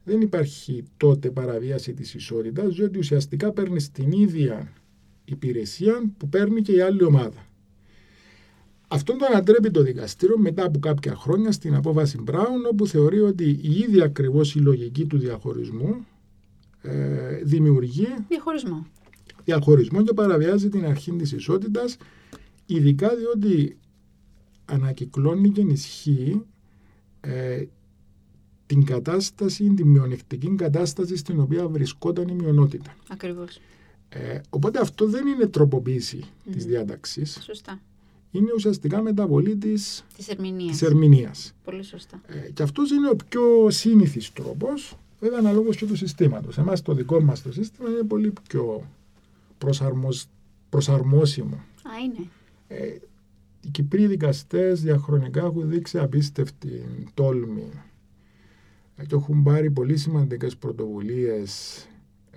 δεν 0.03 0.21
υπάρχει 0.21 0.83
τότε 0.97 1.29
παραβίαση 1.29 1.93
της 1.93 2.13
ισότητας, 2.13 2.75
διότι 2.75 2.97
ουσιαστικά 2.97 3.51
παίρνεις 3.51 3.91
την 3.91 4.11
ίδια 4.11 4.73
υπηρεσία 5.25 6.01
που 6.17 6.29
παίρνει 6.29 6.61
και 6.61 6.71
η 6.71 6.81
άλλη 6.81 7.03
ομάδα. 7.03 7.47
Αυτό 8.93 9.15
το 9.15 9.25
ανατρέπει 9.25 9.71
το 9.71 9.81
δικαστήριο 9.81 10.37
μετά 10.37 10.65
από 10.65 10.79
κάποια 10.79 11.15
χρόνια 11.15 11.51
στην 11.51 11.75
απόφαση 11.75 12.21
Μπράουν, 12.21 12.65
όπου 12.71 12.87
θεωρεί 12.87 13.21
ότι 13.21 13.59
η 13.61 13.71
ίδια 13.71 14.03
ακριβώς 14.03 14.55
η 14.55 14.59
λογική 14.59 15.05
του 15.05 15.17
διαχωρισμού 15.17 16.05
ε, 16.81 17.35
δημιουργεί 17.43 18.07
διαχωρισμό. 18.27 18.85
διαχωρισμό 19.43 20.03
και 20.03 20.13
παραβιάζει 20.13 20.69
την 20.69 20.85
αρχή 20.85 21.11
της 21.11 21.31
ισότητας, 21.31 21.97
ειδικά 22.65 23.15
διότι 23.15 23.77
ανακυκλώνει 24.65 25.49
και 25.49 25.61
ενισχύει 25.61 26.45
ε, 27.21 27.63
την 28.65 28.85
κατάσταση, 28.85 29.73
τη 29.73 29.85
μειονεκτική 29.85 30.55
κατάσταση 30.55 31.15
στην 31.15 31.39
οποία 31.39 31.67
βρισκόταν 31.67 32.27
η 32.27 32.33
μειονότητα. 32.33 32.95
Ακριβώς. 33.09 33.59
Ε, 34.09 34.39
οπότε 34.49 34.79
αυτό 34.79 35.07
δεν 35.07 35.27
είναι 35.27 35.47
τροποποίηση 35.47 36.23
mm. 36.23 36.51
της 36.51 36.65
διάταξης. 36.65 37.39
Σωστά. 37.43 37.81
Είναι 38.35 38.51
ουσιαστικά 38.55 39.01
μεταβολή 39.01 39.55
της, 39.55 40.05
της 40.17 40.27
ερμηνείας. 40.27 40.71
Της 40.71 40.81
ερμηνείας. 40.81 41.53
Πολύ 41.63 41.83
σωστά. 41.83 42.21
Ε, 42.27 42.51
και 42.51 42.63
αυτός 42.63 42.91
είναι 42.91 43.09
ο 43.09 43.15
πιο 43.29 43.69
σύνηθις 43.69 44.33
τρόπος, 44.33 44.97
βέβαια 45.19 45.39
αναλόγως 45.39 45.75
και 45.75 45.85
του 45.85 45.95
συστήματος. 45.95 46.57
Εμάς 46.57 46.81
το 46.81 46.93
δικό 46.93 47.21
μας 47.21 47.41
το 47.41 47.51
σύστημα 47.51 47.89
είναι 47.89 48.03
πολύ 48.03 48.33
πιο 48.49 48.87
προσαρμοσ... 49.57 50.25
προσαρμόσιμο. 50.69 51.55
Α, 51.55 51.91
είναι. 52.03 52.27
Ε, 52.67 52.97
οι 53.61 53.69
Κυπροί 53.71 54.07
δικαστές 54.07 54.81
διαχρονικά 54.81 55.45
έχουν 55.45 55.69
δείξει 55.69 55.99
απίστευτη 55.99 56.85
τόλμη 57.13 57.69
και 59.07 59.15
έχουν 59.15 59.43
πάρει 59.43 59.71
πολύ 59.71 59.97
σημαντικές 59.97 60.57
πρωτοβουλίες 60.57 61.83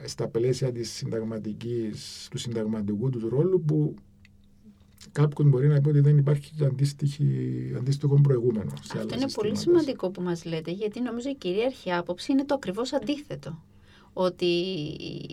στα 0.05 0.29
πλαίσια 0.29 0.73
της 0.73 0.91
συνταγματικής, 0.91 2.29
του 2.31 2.39
συνταγματικού 2.39 3.11
τους 3.11 3.23
ρόλου 3.23 3.63
που 3.65 3.95
κάποιο 5.13 5.45
μπορεί 5.45 5.69
να 5.69 5.81
πει 5.81 5.89
ότι 5.89 6.01
δεν 6.01 6.19
υπάρχει 6.19 6.51
αντίστοιχο 7.77 8.21
προηγούμενο. 8.21 8.71
Σε 8.83 8.99
Αυτό 8.99 9.15
είναι 9.15 9.31
πολύ 9.35 9.57
σημαντικό 9.57 10.11
που 10.11 10.23
μας 10.23 10.45
λέτε 10.45 10.71
γιατί 10.71 11.01
νομίζω 11.01 11.29
η 11.29 11.35
κυρίαρχη 11.35 11.93
άποψη 11.93 12.33
είναι 12.33 12.45
το 12.45 12.55
ακριβώς 12.55 12.93
αντίθετο. 12.93 13.63
Ότι 14.13 14.47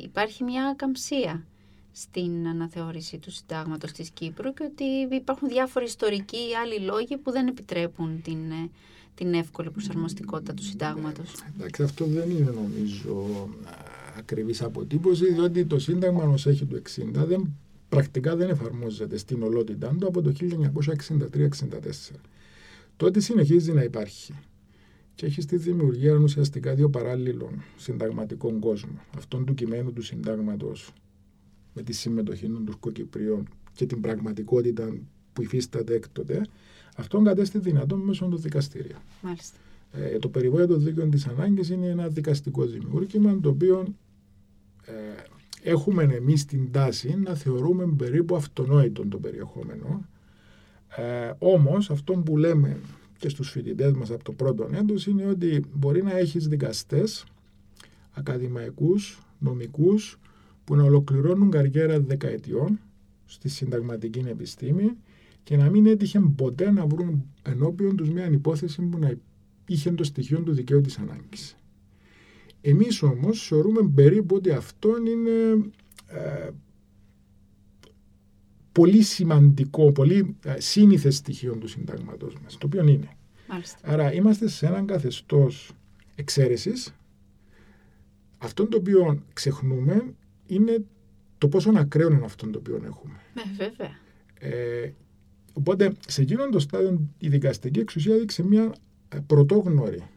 υπάρχει 0.03 0.43
μια 0.43 0.65
ακαμψία 0.65 1.45
στην 1.91 2.47
αναθεώρηση 2.47 3.17
του 3.17 3.31
συντάγματος 3.31 3.91
της 3.91 4.09
Κύπρου 4.09 4.53
και 4.53 4.63
ότι 4.63 5.15
υπάρχουν 5.15 5.47
διάφοροι 5.47 5.85
ιστορικοί 5.85 6.37
ή 6.37 6.55
άλλοι 6.63 6.79
λόγοι 6.79 7.17
που 7.17 7.31
δεν 7.31 7.47
επιτρέπουν 7.47 8.21
την 8.21 8.37
την 9.15 9.33
εύκολη 9.33 9.69
προσαρμοστικότητα 9.69 10.53
του 10.53 10.63
συντάγματος. 10.63 11.31
Εντάξει, 11.55 11.83
αυτό 11.83 12.05
δεν 12.05 12.29
είναι 12.29 12.51
νομίζω 12.51 13.49
ακριβής 14.17 14.61
αποτύπωση, 14.61 15.33
διότι 15.33 15.65
το 15.65 15.79
σύνταγμα 15.79 16.23
ως 16.23 16.45
έχει 16.45 16.65
του 16.65 16.75
60 16.75 17.25
δεν, 17.25 17.55
πρακτικά 17.93 18.35
δεν 18.35 18.49
εφαρμόζεται 18.49 19.17
στην 19.17 19.43
ολότητά 19.43 19.95
του 19.99 20.07
από 20.07 20.21
το 20.21 20.33
1963-64. 20.39 21.49
Τότε 22.97 23.19
συνεχίζει 23.19 23.71
να 23.73 23.83
υπάρχει 23.83 24.33
και 25.15 25.25
έχει 25.25 25.41
στη 25.41 25.57
δημιουργία 25.57 26.13
ουσιαστικά 26.13 26.73
δύο 26.73 26.89
παράλληλων 26.89 27.63
συνταγματικών 27.77 28.59
κόσμων. 28.59 28.99
Αυτόν 29.17 29.45
του 29.45 29.53
κειμένου 29.53 29.93
του 29.93 30.01
συντάγματος 30.01 30.93
με 31.73 31.81
τη 31.81 31.93
συμμετοχή 31.93 32.47
των 32.49 32.65
Τουρκοκυπρίων 32.65 33.47
και 33.73 33.85
την 33.85 34.01
πραγματικότητα 34.01 34.97
που 35.33 35.41
υφίσταται 35.41 35.93
έκτοτε 35.93 36.45
αυτό 36.95 37.21
κατέστη 37.21 37.59
δυνατόν 37.59 37.99
μέσω 37.99 38.25
του 38.25 38.37
δικαστηρίου. 38.37 38.97
Μάλιστα. 39.21 39.57
Ε, 39.91 40.17
το 40.17 40.29
περιβόητο 40.29 40.75
δίκαιο 40.77 41.07
της 41.07 41.27
ανάγκης 41.27 41.69
είναι 41.69 41.87
ένα 41.87 42.07
δικαστικό 42.07 42.65
δημιούργημα 42.65 43.39
το 43.39 43.49
οποίο 43.49 43.93
ε, 44.85 44.93
έχουμε 45.63 46.03
εμείς 46.03 46.45
την 46.45 46.71
τάση 46.71 47.15
να 47.17 47.35
θεωρούμε 47.35 47.85
περίπου 47.97 48.35
αυτονόητο 48.35 49.07
το 49.07 49.17
περιεχόμενο. 49.17 50.05
Ε, 50.97 51.31
Όμως 51.37 51.89
αυτό 51.89 52.13
που 52.13 52.37
λέμε 52.37 52.77
και 53.17 53.29
στους 53.29 53.49
φοιτητές 53.49 53.91
μας 53.91 54.11
από 54.11 54.23
το 54.23 54.31
πρώτο 54.31 54.69
έτος 54.73 55.07
είναι 55.07 55.25
ότι 55.25 55.65
μπορεί 55.73 56.03
να 56.03 56.17
έχεις 56.17 56.47
δικαστές, 56.47 57.25
ακαδημαϊκούς, 58.11 59.21
νομικούς 59.39 60.19
που 60.63 60.75
να 60.75 60.83
ολοκληρώνουν 60.83 61.49
καριέρα 61.49 61.99
δεκαετιών 61.99 62.79
στη 63.25 63.49
συνταγματική 63.49 64.23
επιστήμη 64.27 64.97
και 65.43 65.57
να 65.57 65.69
μην 65.69 65.85
έτυχε 65.85 66.19
ποτέ 66.35 66.71
να 66.71 66.85
βρουν 66.85 67.23
ενώπιον 67.43 67.95
τους 67.95 68.09
μια 68.09 68.29
υπόθεση 68.31 68.81
που 68.81 68.97
να 68.97 69.13
είχε 69.65 69.91
το 69.91 70.03
στοιχείο 70.03 70.39
του 70.39 70.53
δικαίου 70.53 70.81
της 70.81 70.97
ανάγκης. 70.97 71.55
Εμείς 72.65 73.01
όμως 73.01 73.47
θεωρούμε 73.47 73.91
περίπου 73.95 74.35
ότι 74.35 74.51
αυτό 74.51 74.89
είναι 74.97 75.65
ε, 76.07 76.49
πολύ 78.71 79.01
σημαντικό, 79.01 79.91
πολύ 79.91 80.35
ε, 80.43 80.59
σύνηθες 80.59 81.15
στοιχείο 81.15 81.55
του 81.55 81.67
συντάγματος 81.67 82.35
μας, 82.43 82.57
το 82.57 82.65
οποίο 82.65 82.87
είναι. 82.87 83.17
Μάλιστα. 83.49 83.77
Άρα 83.83 84.13
είμαστε 84.13 84.47
σε 84.47 84.65
έναν 84.65 84.85
καθεστώς 84.85 85.71
εξαίρεσης. 86.15 86.93
Αυτό 88.37 88.67
το 88.67 88.77
οποίο 88.77 89.23
ξεχνούμε 89.33 90.13
είναι 90.47 90.83
το 91.37 91.47
πόσο 91.47 91.71
ακραίο 91.75 92.11
είναι 92.11 92.25
αυτό 92.25 92.49
το 92.49 92.59
οποίο 92.59 92.81
έχουμε. 92.85 93.19
Ναι, 93.33 93.43
βέβαια. 93.57 93.99
Ε, 94.39 94.91
Οπότε 95.53 95.93
σε 96.07 96.21
εκείνον 96.21 96.51
το 96.51 96.59
στάδιο 96.59 97.09
η 97.17 97.27
δικαστική 97.27 97.79
εξουσία 97.79 98.15
έδειξε 98.15 98.43
μια 98.43 98.75
ε, 99.09 99.17
πρωτόγνωρη 99.27 99.97
ε, 99.97 100.07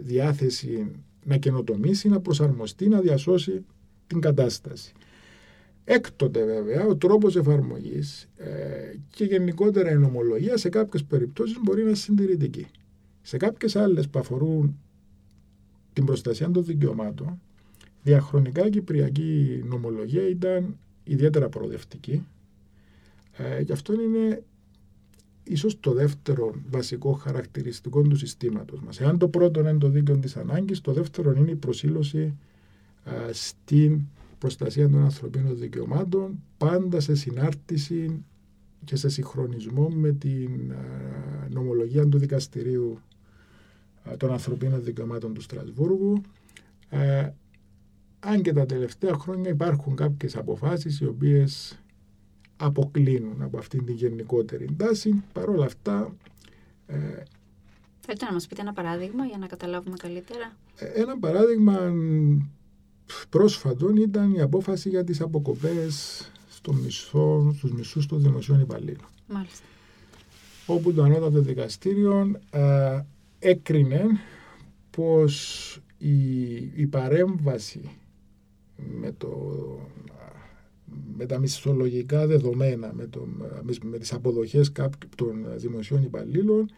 διάθεση 0.00 0.90
να 1.24 1.36
καινοτομήσει, 1.36 2.08
να 2.08 2.20
προσαρμοστεί, 2.20 2.88
να 2.88 3.00
διασώσει 3.00 3.64
την 4.06 4.20
κατάσταση. 4.20 4.92
Έκτοτε 5.84 6.44
βέβαια 6.44 6.86
ο 6.86 6.96
τρόπος 6.96 7.36
εφαρμογής 7.36 8.28
ε, 8.36 8.94
και 9.10 9.24
γενικότερα 9.24 9.90
η 9.90 9.96
νομολογία 9.96 10.56
σε 10.56 10.68
κάποιες 10.68 11.04
περιπτώσεις 11.04 11.56
μπορεί 11.62 11.82
να 11.82 11.88
είναι 11.88 11.96
συντηρητική. 11.96 12.66
Σε 13.22 13.36
κάποιες 13.36 13.76
άλλες 13.76 14.08
που 14.08 14.18
αφορούν 14.18 14.78
την 15.92 16.04
προστασία 16.04 16.50
των 16.50 16.64
δικαιωμάτων 16.64 17.40
διαχρονικά 18.02 18.66
η 18.66 18.70
κυπριακή 18.70 19.62
νομολογία 19.64 20.28
ήταν 20.28 20.76
ιδιαίτερα 21.04 21.48
προοδευτική 21.48 22.26
ε, 23.36 23.62
και 23.64 23.72
αυτό 23.72 23.92
είναι 23.92 24.42
ίσως 25.44 25.80
το 25.80 25.92
δεύτερο 25.92 26.54
βασικό 26.70 27.12
χαρακτηριστικό 27.12 28.02
του 28.02 28.16
συστήματος 28.16 28.80
μας. 28.80 29.00
Εάν 29.00 29.18
το 29.18 29.28
πρώτο 29.28 29.60
είναι 29.60 29.78
το 29.78 29.88
δίκαιο 29.88 30.16
της 30.18 30.36
ανάγκης, 30.36 30.80
το 30.80 30.92
δεύτερο 30.92 31.32
είναι 31.32 31.50
η 31.50 31.54
προσήλωση 31.56 32.34
ε, 33.04 33.32
στην 33.32 34.00
προστασία 34.38 34.88
των 34.88 35.02
ανθρωπίνων 35.02 35.58
δικαιωμάτων, 35.58 36.42
πάντα 36.58 37.00
σε 37.00 37.14
συνάρτηση 37.14 38.24
και 38.84 38.96
σε 38.96 39.08
συγχρονισμό 39.08 39.88
με 39.88 40.12
την 40.12 40.70
ε, 40.70 41.48
νομολογία 41.50 42.08
του 42.08 42.18
δικαστηρίου 42.18 42.98
ε, 44.04 44.16
των 44.16 44.30
ανθρωπίνων 44.32 44.84
δικαιωμάτων 44.84 45.34
του 45.34 45.40
Στρασβούργου. 45.40 46.20
αν 48.20 48.42
και 48.42 48.52
τα 48.52 48.66
τελευταία 48.66 49.14
χρόνια 49.14 49.50
υπάρχουν 49.50 49.96
κάποιες 49.96 50.36
αποφάσεις 50.36 51.00
οι 51.00 51.06
οποίες 51.06 51.78
αποκλίνουν 52.56 53.42
από 53.42 53.58
αυτήν 53.58 53.84
την 53.84 53.94
γενικότερη 53.94 54.68
τάση. 54.76 55.22
Παρ' 55.32 55.48
όλα 55.48 55.64
αυτά... 55.64 56.14
Ε, 56.86 56.96
Θέλετε 58.00 58.24
να 58.24 58.32
μας 58.32 58.46
πείτε 58.46 58.60
ένα 58.60 58.72
παράδειγμα 58.72 59.24
για 59.24 59.38
να 59.38 59.46
καταλάβουμε 59.46 59.96
καλύτερα; 59.96 60.56
Ε, 60.76 60.86
ένα 60.86 61.18
παράδειγμα 61.18 61.92
πρόσφατον 63.30 63.96
ήταν 63.96 64.34
η 64.34 64.40
απόφαση 64.40 64.88
για 64.88 65.04
τις 65.04 65.20
αποκοπές 65.20 66.30
στο 66.50 66.72
μισθό, 66.72 67.52
στους 67.56 67.72
μισθούς 67.72 68.06
των 68.06 68.22
δημοσίων 68.22 68.60
υπαλλήλων. 68.60 69.08
Μάλιστα. 69.28 69.64
Όπου 70.66 70.92
το 70.92 71.02
ανώτατο 71.02 71.40
δικαστήριο 71.40 72.40
ε, 72.50 73.00
έκρινε 73.38 74.04
πως 74.90 75.78
η, 75.98 76.54
η 76.74 76.86
παρέμβαση 76.86 77.90
με, 78.76 79.12
το, 79.18 79.28
με 81.16 81.26
τα 81.26 81.38
μισθολογικά 81.38 82.26
δεδομένα, 82.26 82.92
με, 82.94 83.06
το, 83.06 83.26
με 83.82 83.98
τις 83.98 84.12
αποδοχές 84.12 84.72
κάποιων 84.72 85.46
δημοσίων 85.56 86.02
υπαλλήλων 86.02 86.70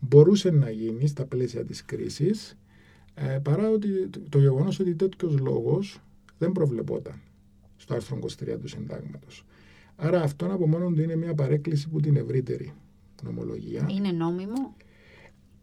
μπορούσε 0.00 0.50
να 0.50 0.70
γίνει 0.70 1.06
στα 1.06 1.24
πλαίσια 1.24 1.64
της 1.64 1.84
κρίσης 1.84 2.58
ε, 3.14 3.38
παρά 3.42 3.70
ότι 3.70 4.08
το 4.28 4.38
γεγονός 4.38 4.78
ότι 4.80 4.94
τέτοιος 4.94 5.38
λόγος 5.38 6.00
δεν 6.38 6.52
προβλεπόταν 6.52 7.20
στο 7.76 7.94
άρθρο 7.94 8.18
23 8.22 8.58
του 8.60 8.68
συντάγματος. 8.68 9.44
Άρα 9.96 10.22
αυτό 10.22 10.46
από 10.46 10.66
μόνο 10.68 10.90
του 10.90 11.02
είναι 11.02 11.16
μια 11.16 11.34
παρέκκληση 11.34 11.88
που 11.88 12.00
την 12.00 12.16
ευρύτερη 12.16 12.72
νομολογία. 13.22 13.86
Είναι 13.90 14.10
νόμιμο; 14.10 14.76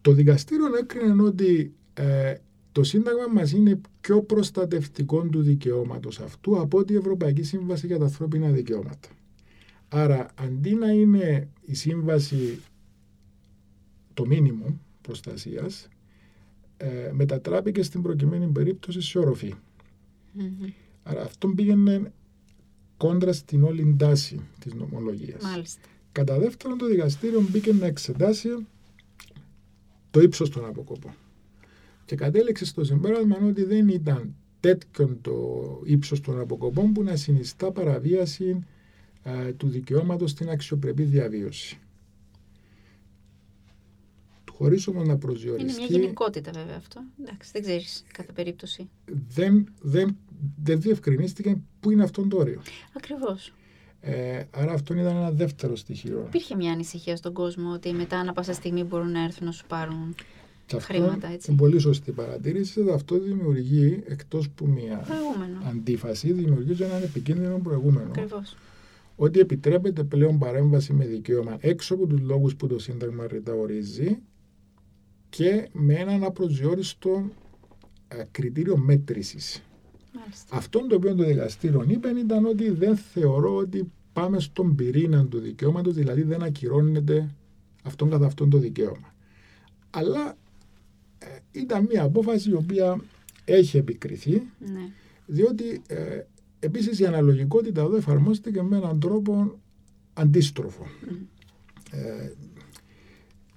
Το 0.02 0.12
δικαστήριο 0.12 0.66
έκρινε 0.82 1.24
ότι 1.24 1.74
ε, 1.94 2.36
το 2.72 2.84
Σύνταγμα 2.84 3.28
μας 3.28 3.52
είναι 3.52 3.82
πιο 4.02 4.22
προστατευτικό 4.22 5.22
του 5.22 5.42
δικαιώματος 5.42 6.20
αυτού 6.20 6.60
από 6.60 6.78
ότι 6.78 6.94
η 6.94 6.96
Ευρωπαϊκή 6.96 7.44
Σύμβαση 7.44 7.88
για 7.88 7.98
τα 7.98 8.04
Ανθρώπινα 8.04 8.50
Δικαιώματα. 8.50 9.10
Άρα, 9.90 10.30
αντί 10.36 10.74
να 10.74 10.92
είναι 10.92 11.48
η 11.66 11.74
σύμβαση 11.74 12.60
το 14.14 14.26
μήνυμο 14.26 14.80
προστασίας, 15.02 15.88
ε, 16.78 17.12
μετατράπηκε 17.14 17.84
στην 17.84 18.02
προκειμένη 18.02 18.48
περίπτωση 18.48 19.02
σε 19.02 19.20
οροφή. 19.20 19.54
Mm-hmm. 20.38 20.70
Άρα 21.04 21.22
αυτό 21.22 21.48
πήγαινε 21.48 22.12
κόντρα 22.98 23.34
στην 23.34 23.64
όλη 23.64 23.96
τάση 24.00 24.40
της 24.60 24.74
νομολογίας. 24.74 25.44
Μάλιστα. 25.44 25.82
Κατά 26.12 26.40
δεύτερον 26.40 26.78
το 26.78 26.88
δικαστήριο 26.88 27.42
μπήκε 27.50 27.74
να 27.74 27.86
εξετάσει 27.86 28.50
το 30.12 30.22
ύψος 30.22 30.50
των 30.50 30.66
αποκόπων. 30.66 31.12
Και 32.12 32.18
κατέληξε 32.18 32.66
στο 32.66 32.84
συμπέρασμα 32.84 33.38
ότι 33.44 33.64
δεν 33.64 33.88
ήταν 33.88 34.36
τέτοιο 34.60 35.18
το 35.22 35.34
ύψος 35.84 36.22
των 36.22 36.40
αποκοπών 36.40 36.94
που 36.94 37.04
να 37.04 37.16
συνιστά 37.16 37.72
παραβίαση 37.72 38.66
ε, 39.24 39.52
του 39.52 39.68
δικαιώματος 39.68 40.32
στην 40.32 40.50
αξιοπρεπή 40.50 41.04
διαβίωση 41.04 41.80
χωρίς 44.52 44.88
όμως 44.88 45.08
να 45.08 45.18
προσδιοριστεί. 45.18 45.82
Είναι 45.82 45.88
μια 45.88 46.00
γενικότητα 46.00 46.52
βέβαια 46.52 46.76
αυτό. 46.78 47.02
Εντάξει, 47.22 47.50
δεν 47.54 47.62
ξέρεις 47.62 48.04
κατά 48.14 48.34
περίπτωση. 48.34 48.90
Δεν, 49.28 49.74
δεν, 49.82 50.18
δεν 50.64 50.82
διευκρινίστηκε 50.82 51.58
πού 51.80 51.92
είναι 51.92 52.04
αυτό 52.04 52.28
το 52.28 52.38
όριο. 52.38 52.62
Ακριβώς. 52.98 53.54
Ε, 54.02 54.44
άρα 54.52 54.72
αυτό 54.72 54.94
ήταν 54.94 55.16
ένα 55.16 55.32
δεύτερο 55.32 55.76
στοιχείο. 55.76 56.24
Υπήρχε 56.28 56.56
μια 56.56 56.72
ανησυχία 56.72 57.16
στον 57.16 57.34
κόσμο 57.34 57.74
ότι 57.74 57.94
μετά 57.94 58.20
ανα 58.20 58.34
πάσα 58.34 58.54
στιγμή 58.54 58.84
μπορούν 58.84 59.12
να 59.12 59.24
έρθουν 59.24 59.46
να 59.46 59.52
σου 59.52 59.66
πάρουν 59.68 60.16
και 60.76 60.84
χρήματα. 60.84 61.28
Έτσι. 61.28 61.52
Είναι 61.52 61.60
πολύ 61.60 61.80
σωστή 61.80 62.12
παρατήρηση. 62.12 62.82
Αυτό 62.94 63.20
δημιουργεί 63.20 64.04
εκτός 64.06 64.50
που 64.50 64.68
μια 64.68 64.98
προηγούμενο. 65.08 65.70
αντίφαση, 65.70 66.32
δημιουργεί 66.32 66.74
και 66.74 66.84
έναν 66.84 67.04
επικίνδυνο 67.04 67.60
προηγούμενο. 67.64 68.10
Ακριβώς. 68.10 68.58
Ότι 69.16 69.40
επιτρέπεται 69.40 70.04
πλέον 70.04 70.38
παρέμβαση 70.38 70.94
με 70.94 71.06
δικαίωμα 71.06 71.58
έξω 71.60 71.94
από 71.94 72.08
τους 72.08 72.20
λόγους 72.20 72.56
που 72.56 72.68
το 72.68 72.80
Σύνταγμα 72.80 73.28
ρητά 73.28 73.54
ορίζει 73.54 74.18
και 75.30 75.70
με 75.72 75.94
έναν 75.94 76.24
απροσδιόριστο 76.24 77.30
ε, 78.08 78.24
κριτήριο 78.32 78.78
μέτρησης. 78.78 79.64
Αυτό 80.50 80.88
το 80.88 80.96
οποίο 80.96 81.16
το 81.16 81.24
δικαστήριο 81.24 81.86
είπε 81.88 82.10
ήταν 82.10 82.46
ότι 82.46 82.72
δεν 82.72 82.96
θεωρώ 82.96 83.56
ότι 83.56 83.92
πάμε 84.14 84.40
στον 84.40 84.76
πυρήνα 84.76 85.26
του 85.26 85.40
δικαιώματος, 85.40 85.94
δηλαδή 85.94 86.22
δεν 86.22 86.44
ακυρώνεται 86.44 87.36
αυτόν 87.84 88.10
καθ' 88.10 88.24
αυτόν 88.24 88.50
το 88.50 88.58
δικαίωμα. 88.58 89.14
Αλλά 89.90 90.30
ε, 90.30 90.34
ήταν 91.52 91.86
μια 91.90 92.04
απόφαση 92.04 92.50
η 92.50 92.54
οποία 92.54 93.02
έχει 93.46 93.78
επικριθεί, 93.78 94.32
ναι. 94.60 94.90
διότι 95.26 95.82
ε, 95.88 96.22
επίσης 96.60 97.00
η 97.00 97.06
αναλογικότητα 97.06 97.82
εδώ 97.82 97.96
εφαρμόστηκε 97.96 98.62
με 98.62 98.78
έναν 98.78 99.00
τρόπο 99.00 99.60
αντίστροφο. 100.14 100.86
Ε, 101.92 102.32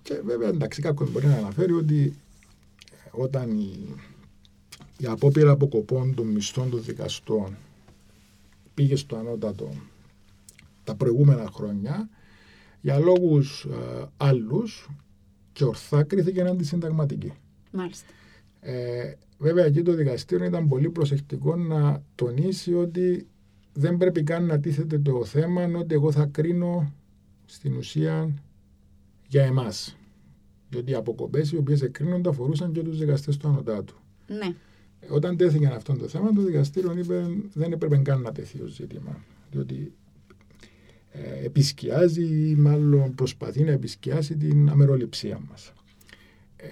και 0.03 0.20
βέβαια 0.24 0.48
εντάξει 0.48 0.83
κάποιος 0.83 1.12
μπορεί 1.12 1.27
να 1.27 1.37
αναφέρει 1.37 1.72
ότι 1.72 2.14
ε, 2.90 3.09
όταν 3.11 3.59
η, 3.59 3.94
η 4.98 5.07
απόπειρα 5.07 5.50
αποκοπών 5.50 6.14
των 6.14 6.27
μισθών 6.27 6.70
των 6.70 6.83
δικαστών 6.83 7.57
πήγε 8.74 8.96
στο 8.96 9.16
ανώτατο 9.16 9.72
τα 10.85 10.94
προηγούμενα 10.94 11.50
χρόνια 11.53 12.09
για 12.81 12.98
λόγους 12.98 13.64
ε, 13.64 14.07
άλλους 14.16 14.88
και 15.53 15.64
ορθά 15.64 16.03
κρίθηκε 16.03 16.42
αντισυνταγματική. 16.42 17.33
Μάλιστα. 17.74 18.06
Ε, 18.60 19.14
βέβαια 19.38 19.64
εκεί 19.64 19.82
το 19.82 19.94
δικαστήριο 19.94 20.46
ήταν 20.46 20.68
πολύ 20.68 20.90
προσεκτικό 20.90 21.56
να 21.56 22.02
τονίσει 22.14 22.74
ότι 22.74 23.26
δεν 23.72 23.96
πρέπει 23.96 24.22
καν 24.22 24.46
να 24.46 24.60
τίθεται 24.60 24.98
το 24.98 25.24
θέμα 25.24 25.64
ότι 25.64 25.94
εγώ 25.94 26.12
θα 26.12 26.26
κρίνω 26.26 26.92
στην 27.44 27.76
ουσία 27.76 28.34
για 29.28 29.44
εμάς. 29.44 29.96
Διότι 30.68 30.90
οι 30.90 30.94
αποκοπές 30.94 31.52
οι 31.52 31.56
οποίες 31.56 31.82
εκρίνονται 31.82 32.28
αφορούσαν 32.28 32.72
και 32.72 32.82
τους 32.82 32.98
δικαστές 32.98 33.37
του 33.37 33.48
Ανωτάτου. 33.48 33.94
Ναι. 34.26 34.54
Όταν 35.08 35.37
τέθηκε 35.37 35.66
αυτό 35.66 35.96
το 35.96 36.08
θέμα, 36.08 36.32
το 36.32 36.42
δικαστήριο 36.42 36.98
είπε 36.98 37.26
δεν 37.52 37.72
έπρεπε 37.72 37.96
καν 37.96 38.20
να 38.20 38.32
τεθεί 38.32 38.60
ως 38.60 38.72
ζήτημα. 38.72 39.24
Διότι 39.50 39.92
ε, 41.10 41.44
επισκιάζει 41.44 42.50
ή 42.50 42.54
μάλλον 42.54 43.14
προσπαθεί 43.14 43.62
να 43.62 43.70
επισκιάσει 43.70 44.37
την 44.37 44.68
αμεροληψία 44.68 45.40
μας. 45.48 45.72
Ε, 46.56 46.68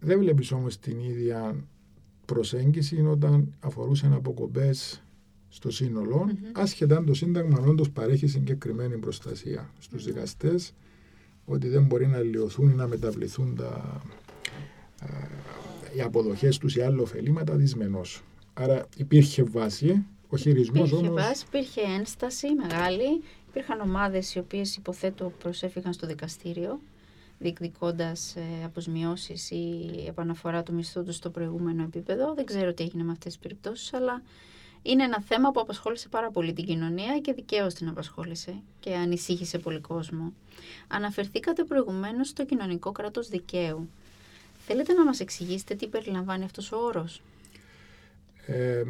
δεν 0.00 0.18
βλέπεις 0.18 0.52
όμως 0.52 0.78
την 0.78 0.98
ίδια 0.98 1.64
προσέγγιση 2.26 3.06
όταν 3.06 3.54
αφορούσαν 3.60 4.12
αποκοπέ 4.12 4.70
στο 5.48 5.70
σύνολο, 5.70 6.28
mm-hmm. 6.28 6.50
άσχετα 6.52 6.96
αν 6.96 7.06
το 7.06 7.14
Σύνταγμα 7.14 7.58
όντως 7.58 7.90
παρέχει 7.90 8.26
συγκεκριμένη 8.26 8.96
προστασία 8.96 9.70
στους 9.78 10.02
mm 10.02 10.06
δικαστές 10.06 10.72
ότι 11.44 11.68
δεν 11.68 11.84
μπορεί 11.84 12.06
να 12.06 12.18
λιωθούν 12.18 12.70
ή 12.70 12.74
να 12.74 12.86
μεταβληθούν 12.86 13.56
τα, 13.56 14.02
οι 15.96 16.00
αποδοχές 16.00 16.58
τους 16.58 16.76
ή 16.76 16.80
άλλα 16.80 17.02
ωφελήματα 17.02 17.54
δυσμενώς. 17.54 18.22
Άρα 18.54 18.86
υπήρχε 18.96 19.42
βάση, 19.42 20.04
ο 20.28 20.36
χειρισμός 20.36 20.88
υπήρχε 20.88 21.08
όμως... 21.08 21.22
βάση, 21.22 21.44
υπήρχε 21.46 21.80
ένσταση 21.98 22.46
μεγάλη, 22.54 23.22
υπήρχαν 23.48 23.80
ομάδες 23.80 24.34
οι 24.34 24.38
οποίες 24.38 24.76
υποθέτω 24.76 25.32
προσέφηγαν 25.38 25.92
στο 25.92 26.06
δικαστήριο 26.06 26.80
διεκδικώντας 27.40 28.36
ε, 28.36 28.64
αποσμιώσεις 28.64 29.50
ή 29.50 29.90
επαναφορά 30.08 30.62
του 30.62 30.74
μισθού 30.74 31.04
του 31.04 31.12
στο 31.12 31.30
προηγούμενο 31.30 31.82
επίπεδο. 31.82 32.34
Δεν 32.34 32.44
ξέρω 32.44 32.74
τι 32.74 32.82
έγινε 32.82 33.02
με 33.02 33.12
αυτές 33.12 33.32
τις 33.32 33.42
περιπτώσεις, 33.42 33.92
αλλά 33.92 34.22
είναι 34.82 35.02
ένα 35.04 35.20
θέμα 35.22 35.50
που 35.50 35.60
απασχόλησε 35.60 36.08
πάρα 36.08 36.30
πολύ 36.30 36.52
την 36.52 36.64
κοινωνία 36.64 37.18
και 37.18 37.32
δικαίως 37.32 37.74
την 37.74 37.88
απασχόλησε 37.88 38.62
και 38.80 38.94
ανησύχησε 38.94 39.58
πολύ 39.58 39.80
κόσμο. 39.80 40.32
Αναφερθήκατε 40.88 41.64
προηγουμένως 41.64 42.28
στο 42.28 42.44
κοινωνικό 42.44 42.92
κράτος 42.92 43.28
δικαίου. 43.28 43.88
Θέλετε 44.66 44.92
να 44.92 45.04
μας 45.04 45.20
εξηγήσετε 45.20 45.74
τι 45.74 45.86
περιλαμβάνει 45.86 46.44
αυτός 46.44 46.72
ο 46.72 46.76
όρος; 46.76 47.22
Ε, 48.46 48.82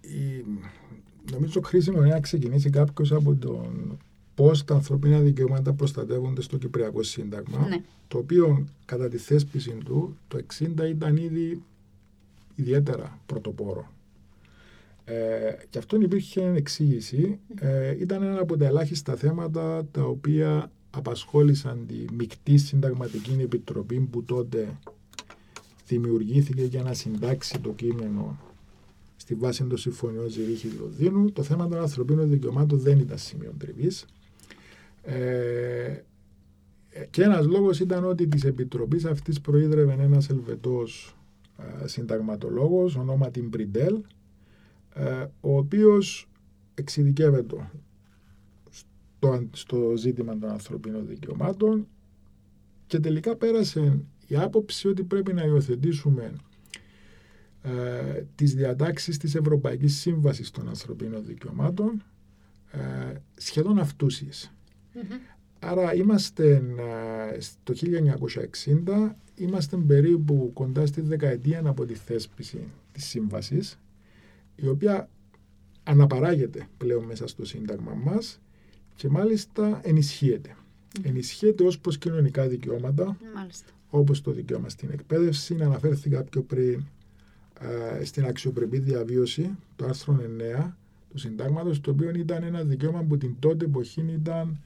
η, 0.00 0.44
νομίζω 1.30 1.60
χρήσιμο 1.60 1.98
είναι 1.98 2.14
να 2.14 2.20
ξεκινήσει 2.20 2.70
κάποιος 2.70 3.12
από 3.12 3.34
τον 3.34 3.98
πώς 4.42 4.64
τα 4.64 4.74
ανθρώπινα 4.74 5.20
δικαιώματα 5.20 5.72
προστατεύονται 5.72 6.42
στο 6.42 6.56
Κυπριακό 6.56 7.02
Σύνταγμα, 7.02 7.68
ναι. 7.68 7.82
το 8.08 8.18
οποίο 8.18 8.66
κατά 8.84 9.08
τη 9.08 9.16
θέσπιση 9.16 9.70
του 9.84 10.16
το 10.28 10.38
60 10.58 10.88
ήταν 10.88 11.16
ήδη 11.16 11.62
ιδιαίτερα 12.54 13.18
πρωτοπόρο. 13.26 13.92
Ε, 15.04 15.14
και 15.70 15.78
αυτόν 15.78 16.00
υπήρχε 16.00 16.52
εξήγηση. 16.56 17.38
Ε, 17.60 17.96
ήταν 18.00 18.22
ένα 18.22 18.40
από 18.40 18.56
τα 18.56 18.64
ελάχιστα 18.66 19.16
θέματα 19.16 19.86
τα 19.90 20.02
οποία 20.02 20.70
απασχόλησαν 20.90 21.86
τη 21.86 22.14
μεικτή 22.14 22.56
συνταγματική 22.56 23.36
επιτροπή 23.40 24.00
που 24.00 24.24
τότε 24.24 24.78
δημιουργήθηκε 25.86 26.64
για 26.64 26.82
να 26.82 26.94
συντάξει 26.94 27.58
το 27.58 27.70
κείμενο 27.70 28.40
στη 29.16 29.34
βάση 29.34 29.64
των 29.64 29.78
συμφωνιών 29.78 30.28
Ζηρίχη 30.28 30.68
Λονδίνου. 30.80 31.32
Το 31.32 31.42
θέμα 31.42 31.68
των 31.68 31.78
ανθρωπίνων 31.78 32.28
δικαιωμάτων 32.28 32.78
δεν 32.78 32.98
ήταν 32.98 33.18
σημείο 33.18 33.52
τριβής. 33.58 34.06
Ε, 35.02 36.02
και 37.10 37.22
ένας 37.22 37.46
λόγος 37.46 37.80
ήταν 37.80 38.04
ότι 38.04 38.28
της 38.28 38.44
Επιτροπής 38.44 39.04
αυτής 39.04 39.40
προείδρευε 39.40 39.92
ένας 39.92 40.28
Ελβετός 40.28 41.16
ε, 41.82 41.86
συνταγματολόγος 41.86 42.96
ονόματι 42.96 43.42
Μπριντέλ 43.42 44.00
ε, 44.94 45.26
ο 45.40 45.56
οποίος 45.56 46.28
εξειδικεύεται 46.74 47.70
στο, 48.70 49.48
στο 49.52 49.92
ζήτημα 49.96 50.38
των 50.38 50.50
ανθρωπίνων 50.50 51.06
δικαιωμάτων 51.06 51.86
και 52.86 53.00
τελικά 53.00 53.36
πέρασε 53.36 53.98
η 54.26 54.36
άποψη 54.36 54.88
ότι 54.88 55.02
πρέπει 55.02 55.32
να 55.32 55.44
υιοθετήσουμε 55.44 56.32
ε, 57.62 58.24
τις 58.34 58.54
διατάξεις 58.54 59.18
της 59.18 59.34
Ευρωπαϊκής 59.34 59.96
Σύμβασης 59.96 60.50
των 60.50 60.68
Ανθρωπίνων 60.68 61.24
Δικαιωμάτων 61.24 62.02
ε, 62.70 63.14
σχεδόν 63.36 63.78
αυτούσιες. 63.78 64.52
Άρα 65.58 65.94
είμαστε 65.94 66.62
ε, 67.34 67.40
στο 67.40 67.74
1960, 68.94 69.10
είμαστε 69.34 69.76
περίπου 69.76 70.50
κοντά 70.54 70.86
στη 70.86 71.00
δεκαετία 71.00 71.62
από 71.64 71.84
τη 71.84 71.94
θέσπιση 71.94 72.68
της 72.92 73.04
σύμβασης, 73.04 73.78
η 74.56 74.68
οποία 74.68 75.08
αναπαράγεται 75.82 76.68
πλέον 76.76 77.04
μέσα 77.04 77.26
στο 77.26 77.44
Σύνταγμα 77.44 77.94
μας 77.94 78.40
και 78.94 79.08
μάλιστα 79.08 79.80
ενισχύεται. 79.84 80.56
Ενισχύεται 81.02 81.64
ως 81.64 81.78
προς 81.78 81.98
κοινωνικά 81.98 82.46
δικαιώματα, 82.48 83.16
Μάλιστα. 83.34 83.70
όπως 83.90 84.20
το 84.20 84.30
δικαίωμα 84.30 84.68
στην 84.68 84.90
εκπαίδευση, 84.92 85.56
αναφέρθηκα 85.60 86.22
πιο 86.22 86.42
πριν 86.42 86.84
ε, 88.00 88.04
στην 88.04 88.24
αξιοπρεπή 88.24 88.78
διαβίωση, 88.78 89.50
το 89.76 89.84
άρθρο 89.84 90.20
9 90.58 90.70
του 91.10 91.18
Συντάγματος, 91.18 91.80
το 91.80 91.90
οποίο 91.90 92.10
ήταν 92.10 92.42
ένα 92.42 92.62
δικαίωμα 92.62 93.02
που 93.02 93.16
την 93.18 93.36
τότε 93.38 93.64
εποχή 93.64 94.04
ήταν 94.08 94.58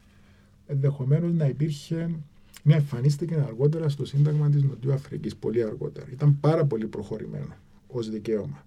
ενδεχομένως 0.66 1.32
να 1.32 1.46
υπήρχε, 1.46 2.10
να 2.62 2.74
εμφανίστηκε 2.74 3.34
αργότερα 3.34 3.88
στο 3.88 4.04
Σύνταγμα 4.04 4.50
της 4.50 4.62
Νοτιού 4.62 4.92
Αφρικής, 4.92 5.36
πολύ 5.36 5.62
αργότερα. 5.62 6.06
Ήταν 6.12 6.40
πάρα 6.40 6.64
πολύ 6.64 6.86
προχωρημένο 6.86 7.54
ως 7.86 8.10
δικαίωμα. 8.10 8.64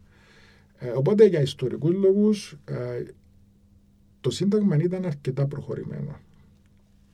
Ε, 0.80 0.90
οπότε 0.90 1.26
για 1.26 1.42
ιστορικούς 1.42 1.94
λόγους 1.96 2.58
ε, 2.66 3.04
το 4.22 4.30
Σύνταγμα 4.30 4.76
ήταν 4.76 5.06
αρκετά 5.06 5.46
προχωρημένο 5.46 6.20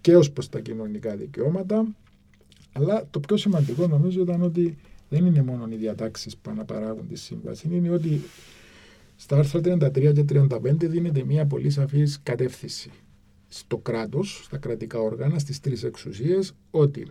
και 0.02 0.16
ως 0.16 0.32
προς 0.32 0.50
τα 0.50 0.60
κοινωνικά 0.60 1.16
δικαιώματα 1.16 1.86
αλλά 2.74 3.08
το 3.12 3.20
πιο 3.20 3.38
σημαντικό 3.38 3.88
νομίζω 3.88 4.22
ήταν 4.22 4.42
ότι 4.42 4.78
δεν 5.10 5.26
είναι 5.26 5.42
μόνο 5.42 5.68
οι 5.70 5.76
διατάξεις 5.76 6.38
που 6.38 6.50
αναπαράγουν 6.50 7.08
τη 7.08 7.16
σύμβαση, 7.16 7.68
είναι 7.72 7.90
ότι 7.90 8.22
στα 9.16 9.38
άρθρα 9.38 9.60
33 9.60 10.14
και 10.14 10.26
35 10.30 10.74
δίνεται 10.80 11.24
μια 11.24 11.46
πολύ 11.46 11.70
σαφής 11.70 12.20
κατεύθυνση 12.24 12.92
στο 13.48 13.78
κράτος, 13.78 14.42
στα 14.44 14.58
κρατικά 14.58 15.00
όργανα, 15.00 15.40
στις 15.40 15.60
τρεις 15.60 15.84
εξουσίες, 15.84 16.54
ότι 16.72 17.08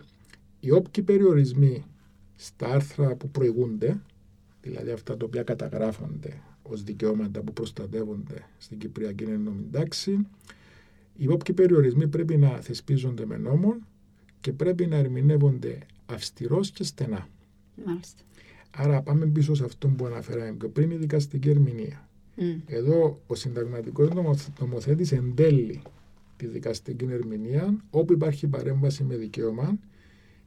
οι 0.59 0.71
όποιοι 0.71 1.03
περιορισμοί 1.03 1.85
στα 2.35 2.67
άρθρα 2.67 3.15
που 3.15 3.29
προηγούνται, 3.29 4.01
δηλαδή 4.61 4.91
αυτά 4.91 5.17
τα 5.17 5.25
οποία 5.25 5.43
καταγράφονται 5.43 6.41
ως 6.63 6.83
δικαιώματα 6.83 7.41
που 7.41 7.53
προστατεύονται 7.53 8.45
στην 8.57 8.77
Κυπριακή 8.77 9.23
Ενωμένη 9.23 9.67
Τάξη, 9.71 10.27
οι 11.17 11.27
όποιοι 11.27 11.55
περιορισμοί 11.55 12.07
πρέπει 12.07 12.37
να 12.37 12.49
θεσπίζονται 12.49 13.25
με 13.25 13.37
νόμον 13.37 13.85
και 14.41 14.51
πρέπει 14.51 14.85
να 14.85 14.95
ερμηνεύονται 14.95 15.77
αυστηρός 16.05 16.71
και 16.71 16.83
στενά. 16.83 17.27
Μάλιστα. 17.85 18.23
Άρα 18.71 19.01
πάμε 19.01 19.25
πίσω 19.25 19.53
σε 19.53 19.63
αυτό 19.63 19.87
που 19.87 20.05
αναφέραμε 20.05 20.51
πιο 20.51 20.69
πριν, 20.69 20.91
η 20.91 20.95
δικαστική 20.95 21.49
ερμηνεία. 21.49 22.07
Mm. 22.37 22.41
Εδώ 22.65 23.21
ο 23.27 23.35
συνταγματικός 23.35 24.09
νομοθέτης 24.59 25.11
εντέλει 25.11 25.81
τη 26.37 26.47
δικαστική 26.47 27.05
ερμηνεία 27.09 27.83
όπου 27.89 28.13
υπάρχει 28.13 28.47
παρέμβαση 28.47 29.03
με 29.03 29.15
δικαίωμα 29.15 29.77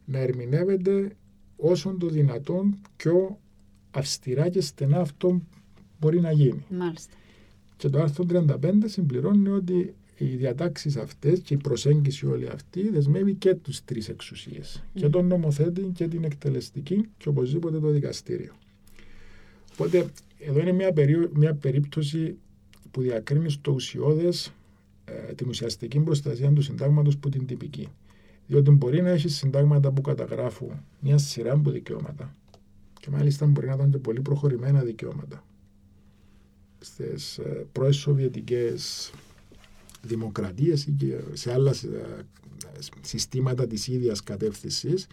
να 0.04 0.18
ερμηνεύεται 0.18 1.16
όσον 1.56 1.98
το 1.98 2.06
δυνατόν 2.08 2.78
πιο 2.96 3.38
αυστηρά 3.90 4.48
και 4.48 4.60
στενά 4.60 5.00
αυτό 5.00 5.42
μπορεί 6.00 6.20
να 6.20 6.32
γίνει. 6.32 6.64
Μάλιστα. 6.70 7.14
Και 7.76 7.88
το 7.88 8.00
άρθρο 8.00 8.24
35 8.28 8.72
συμπληρώνει 8.84 9.48
ότι 9.48 9.94
οι 10.18 10.24
διατάξεις 10.24 10.96
αυτές 10.96 11.40
και 11.40 11.54
η 11.54 11.56
προσέγγιση 11.56 12.26
όλη 12.26 12.48
αυτή 12.48 12.88
δεσμεύει 12.88 13.34
και 13.34 13.54
τους 13.54 13.84
τρεις 13.84 14.08
εξουσίες. 14.08 14.82
Mm. 14.82 15.00
Και 15.00 15.08
τον 15.08 15.26
νομοθέτη 15.26 15.90
και 15.94 16.08
την 16.08 16.24
εκτελεστική 16.24 17.08
και 17.16 17.28
οπωσδήποτε 17.28 17.78
το 17.78 17.88
δικαστήριο. 17.90 18.52
Οπότε 19.72 20.06
εδώ 20.38 20.60
είναι 20.60 20.72
μια, 20.72 20.92
περί, 20.92 21.28
μια 21.32 21.54
περίπτωση 21.54 22.36
που 22.90 23.00
διακρίνει 23.00 23.50
στο 23.50 23.72
ουσιώδες 23.72 24.46
ε, 24.46 24.50
την 25.34 25.48
ουσιαστική 25.48 26.00
προστασία 26.00 26.52
του 26.52 26.62
συντάγματος 26.62 27.18
που 27.18 27.28
την 27.28 27.46
τυπική. 27.46 27.88
Διότι 28.46 28.70
μπορεί 28.70 29.02
να 29.02 29.08
έχεις 29.08 29.36
συντάγματα 29.36 29.90
που 29.90 30.00
καταγράφουν 30.00 30.84
μια 31.00 31.18
σειρά 31.18 31.52
από 31.52 31.70
δικαιώματα 31.70 32.34
και 33.00 33.10
μάλιστα 33.10 33.46
μπορεί 33.46 33.66
να 33.66 33.74
ήταν 33.74 33.90
και 33.90 33.98
πολύ 33.98 34.20
προχωρημένα 34.20 34.82
δικαιώματα. 34.82 35.44
Στις 36.78 37.38
ε, 37.38 37.66
πρώες 37.72 37.96
σοβιετικές 37.96 39.12
δημοκρατίες 40.02 40.86
ή 40.86 40.90
και 40.90 41.18
σε 41.32 41.52
άλλα 41.52 41.70
ε, 41.70 42.22
συστήματα 43.00 43.66
της 43.66 43.88
ίδιας 43.88 44.22
κατεύθυνσης 44.22 45.06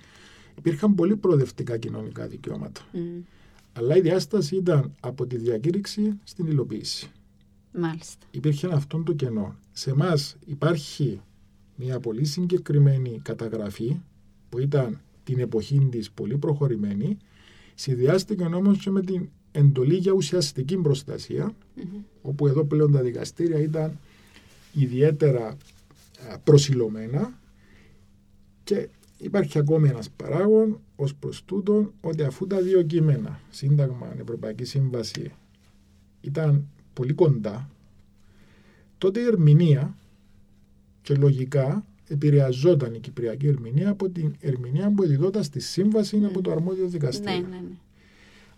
υπήρχαν 0.58 0.96
πολύ 0.96 1.16
προοδευτικά 1.16 1.78
κοινωνικά 1.78 2.28
δικαιώματα. 2.28 2.82
Mm. 2.94 2.98
Αλλά 3.74 3.98
η 3.98 4.02
διάσταση 4.02 4.56
ήταν 4.56 4.96
από 5.00 5.26
τη 5.26 5.38
διακήρυξη 5.38 6.20
στην 6.24 6.48
υλοποίηση. 6.48 7.12
Μάλιστα. 7.78 8.26
Υπήρχε 8.32 8.68
αυτό 8.68 9.04
το 9.04 9.14
κενό. 9.14 9.56
Σε 9.72 9.90
εμάς 9.90 10.36
υπάρχει 10.46 11.22
μια 11.76 12.00
πολύ 12.00 12.26
συγκεκριμένη 12.26 13.20
καταγραφή 13.24 14.00
που 14.50 14.60
ήταν 14.60 15.00
την 15.24 15.40
εποχή 15.40 15.88
της 15.92 16.12
πολύ 16.12 16.38
προχωρημένη, 16.38 17.18
συνδυάστηκε 17.76 18.44
όμως 18.44 18.78
και 18.78 18.90
με 18.90 19.02
την 19.02 19.30
εντολή 19.52 19.96
για 19.96 20.12
ουσιαστική 20.12 20.78
προστασία, 20.78 21.54
Mm-hmm. 21.78 22.04
όπου 22.22 22.48
εδώ 22.48 22.64
πλέον 22.66 22.92
τα 22.92 23.02
δικαστήρια 23.02 23.60
ήταν 23.60 24.00
ιδιαίτερα 24.74 25.58
προσιλωμένα 26.44 27.40
και 28.64 28.90
υπάρχει 29.18 29.58
ακόμη 29.58 29.90
ένας 29.90 30.10
παράγον 30.10 30.80
ως 30.96 31.16
προς 31.16 31.44
τούτον 31.46 31.94
ότι 32.02 32.24
αφού 32.24 32.48
τα 32.48 32.62
δύο 32.62 32.82
κείμενα, 32.84 33.40
Σύνταγμα, 33.50 34.16
Ευρωπαϊκή 34.22 34.64
Σύμβαση, 34.64 35.32
ήταν 36.22 36.68
πολύ 36.96 37.14
κοντά, 37.14 37.70
τότε 38.98 39.20
η 39.20 39.24
ερμηνεία 39.24 39.96
και 41.02 41.16
λογικά 41.16 41.86
επηρεαζόταν 42.08 42.94
η 42.94 43.00
Κυπριακή 43.00 43.48
ερμηνεία 43.48 43.90
από 43.90 44.10
την 44.10 44.36
ερμηνεία 44.40 44.92
που 44.96 45.04
εδιδόταν 45.04 45.44
στη 45.44 45.60
σύμβαση 45.60 46.20
mm. 46.24 46.26
από 46.26 46.42
το 46.42 46.52
αρμόδιο 46.52 46.88
δικαστήριο. 46.88 47.34
Ναι, 47.34 47.48
ναι, 47.48 47.56
ναι. 47.56 47.76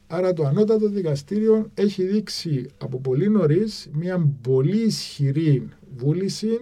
Άρα 0.08 0.34
το 0.34 0.46
ανώτατο 0.46 0.90
δικαστήριο 0.90 1.72
έχει 1.74 2.04
δείξει 2.04 2.70
από 2.78 3.00
πολύ 3.00 3.30
νωρίς 3.30 3.90
μια 3.94 4.32
πολύ 4.42 4.78
ισχυρή 4.78 5.70
βούληση 5.98 6.62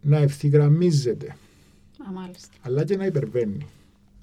να 0.00 0.16
ευθυγραμμίζεται. 0.16 1.36
Α, 2.08 2.12
μάλιστα. 2.12 2.54
Αλλά 2.60 2.84
και 2.84 2.96
να 2.96 3.06
υπερβαίνει 3.06 3.66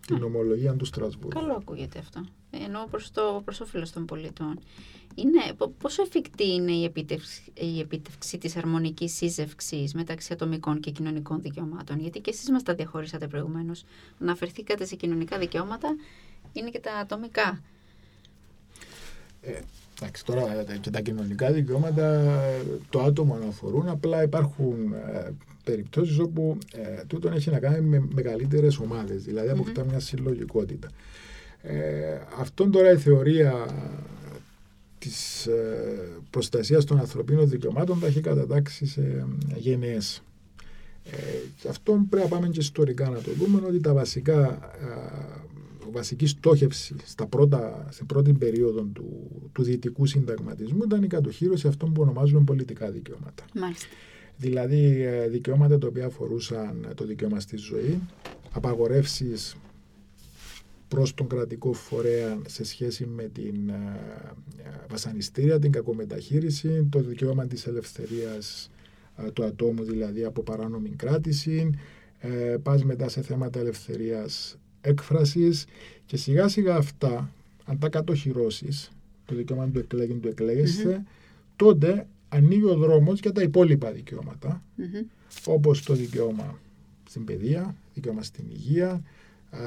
την 0.07 0.23
ομολογία 0.23 0.73
του 0.73 0.85
Στρασβούργου. 0.85 1.39
Καλό 1.39 1.53
ακούγεται 1.53 1.99
αυτό. 1.99 2.25
Ενώ 2.51 2.87
προς 2.91 3.11
το 3.11 3.41
προς 3.45 3.59
όφελος 3.59 3.91
των 3.91 4.05
πολιτών. 4.05 4.59
Είναι, 5.15 5.69
πόσο 5.81 6.01
εφικτή 6.01 6.53
είναι 6.53 6.71
η 6.71 6.83
επίτευξη, 6.83 7.41
η 7.53 7.79
επίτευξη 7.79 8.37
της 8.37 8.57
αρμονικής 8.57 9.13
σύζευξης 9.13 9.93
μεταξύ 9.93 10.33
ατομικών 10.33 10.79
και 10.79 10.91
κοινωνικών 10.91 11.41
δικαιωμάτων; 11.41 11.99
Γιατί 11.99 12.19
και 12.19 12.29
εσείς 12.29 12.49
μας 12.49 12.63
τα 12.63 12.73
διαχωρίσατε 12.73 13.27
προηγουμένως. 13.27 13.83
Αναφερθήκατε 14.21 14.85
σε 14.85 14.95
κοινωνικά 14.95 15.37
δικαιώματα, 15.37 15.95
είναι 16.53 16.69
και 16.69 16.79
τα 16.79 16.93
ατομικά. 16.93 17.61
Ε, 19.41 19.59
εντάξει, 19.99 20.25
τώρα 20.25 20.63
και 20.81 20.89
τα 20.89 21.01
κοινωνικά 21.01 21.51
δικαιώματα 21.51 22.33
το 22.89 23.01
άτομο 23.01 23.35
αναφορούν, 23.35 23.87
απλά 23.89 24.23
υπάρχουν 24.23 24.93
ε, 24.93 25.31
περιπτώσεις 25.63 26.19
όπου 26.19 26.57
ε, 26.73 27.03
τούτον 27.07 27.33
έχει 27.33 27.49
να 27.49 27.59
κάνει 27.59 27.81
με 27.81 28.07
μεγαλύτερες 28.13 28.77
ομάδες, 28.77 29.23
δηλαδή 29.23 29.49
αποκτά 29.49 29.81
mm-hmm. 29.83 29.89
μια 29.89 29.99
συλλογικότητα. 29.99 30.87
Ε, 31.61 32.19
αυτόν 32.39 32.71
τώρα 32.71 32.91
η 32.91 32.97
θεωρία 32.97 33.65
της 34.99 35.45
ε, 35.47 36.09
προστασίας 36.29 36.85
των 36.85 36.99
ανθρωπίνων 36.99 37.49
δικαιωμάτων 37.49 37.99
τα 37.99 38.07
έχει 38.07 38.21
κατατάξει 38.21 38.85
σε 38.85 39.27
γενναίες. 39.55 40.21
Ε, 41.11 41.17
και 41.61 41.67
αυτό 41.67 42.05
πρέπει 42.09 42.29
να 42.29 42.35
πάμε 42.35 42.47
και 42.47 42.59
ιστορικά 42.59 43.09
να 43.09 43.19
το 43.21 43.31
δούμε 43.31 43.61
ότι 43.67 43.79
τα 43.79 43.93
βασικά 43.93 44.45
ε, 44.81 45.91
βασική 45.91 46.27
στόχευση 46.27 46.95
στα 47.05 47.25
πρώτα, 47.25 47.87
στην 47.91 48.05
πρώτη 48.05 48.33
περίοδο 48.33 48.81
του, 48.81 49.31
του 49.51 49.63
δυτικού 49.63 50.05
συνταγματισμού 50.05 50.83
ήταν 50.83 51.03
η 51.03 51.07
κατοχήρωση 51.07 51.67
αυτών 51.67 51.93
που 51.93 52.01
ονομάζουμε 52.01 52.43
πολιτικά 52.43 52.89
δικαιώματα. 52.91 53.45
Μάλιστα. 53.53 53.87
Δηλαδή 54.37 55.05
δικαιώματα 55.29 55.77
τα 55.77 55.87
οποία 55.87 56.05
αφορούσαν 56.05 56.87
το 56.95 57.05
δικαίωμα 57.05 57.39
στη 57.39 57.57
ζωή, 57.57 58.01
απαγορεύσεις 58.51 59.55
προς 60.87 61.13
τον 61.13 61.27
κρατικό 61.27 61.73
φορέα 61.73 62.41
σε 62.47 62.63
σχέση 62.63 63.05
με 63.05 63.23
την 63.23 63.71
βασανιστήρια, 64.89 65.59
την 65.59 65.71
κακομεταχείριση, 65.71 66.87
το 66.91 66.99
δικαίωμα 66.99 67.47
της 67.47 67.67
ελευθερίας 67.67 68.69
του 69.33 69.43
ατόμου 69.43 69.83
δηλαδή 69.83 70.23
από 70.23 70.41
παράνομη 70.41 70.89
κράτηση, 70.89 71.69
ε, 72.19 72.57
πας 72.63 72.83
μετά 72.83 73.09
σε 73.09 73.21
θέματα 73.21 73.59
ελευθερίας 73.59 74.57
έκφρασης 74.81 75.65
και 76.05 76.17
σιγά 76.17 76.47
σιγά 76.47 76.75
αυτά, 76.75 77.31
αν 77.65 77.79
τα 77.79 77.89
κατοχυρώσεις, 77.89 78.91
το 79.25 79.35
δικαίωμα 79.35 79.69
του 79.69 79.79
εκλέγει 79.79 80.13
του 80.13 80.27
εκλέγεσθε, 80.27 81.01
mm-hmm. 81.01 81.11
τότε 81.55 82.07
ανοίγει 82.29 82.65
ο 82.65 82.75
δρόμος 82.75 83.19
για 83.19 83.31
τα 83.31 83.41
υπόλοιπα 83.41 83.91
δικαιώματα, 83.91 84.63
mm-hmm. 84.77 85.05
όπως 85.45 85.83
το 85.83 85.93
δικαίωμα 85.93 86.59
στην 87.09 87.23
παιδεία, 87.25 87.75
δικαίωμα 87.93 88.23
στην 88.23 88.45
υγεία, 88.49 89.03
α, 89.49 89.59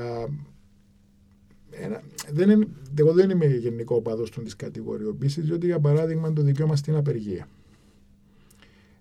ένα, 1.70 2.02
δεν 2.32 2.50
είναι, 2.50 2.66
εγώ 2.98 3.12
δεν 3.12 3.30
είμαι 3.30 3.46
γενικό 3.46 3.96
οπαδός 3.96 4.30
τη 4.30 4.56
κατηγοριοποίηση, 4.56 5.40
διότι 5.40 5.66
για 5.66 5.80
παράδειγμα 5.80 6.32
το 6.32 6.42
δικαίωμα 6.42 6.76
στην 6.76 6.94
απεργία. 6.96 7.48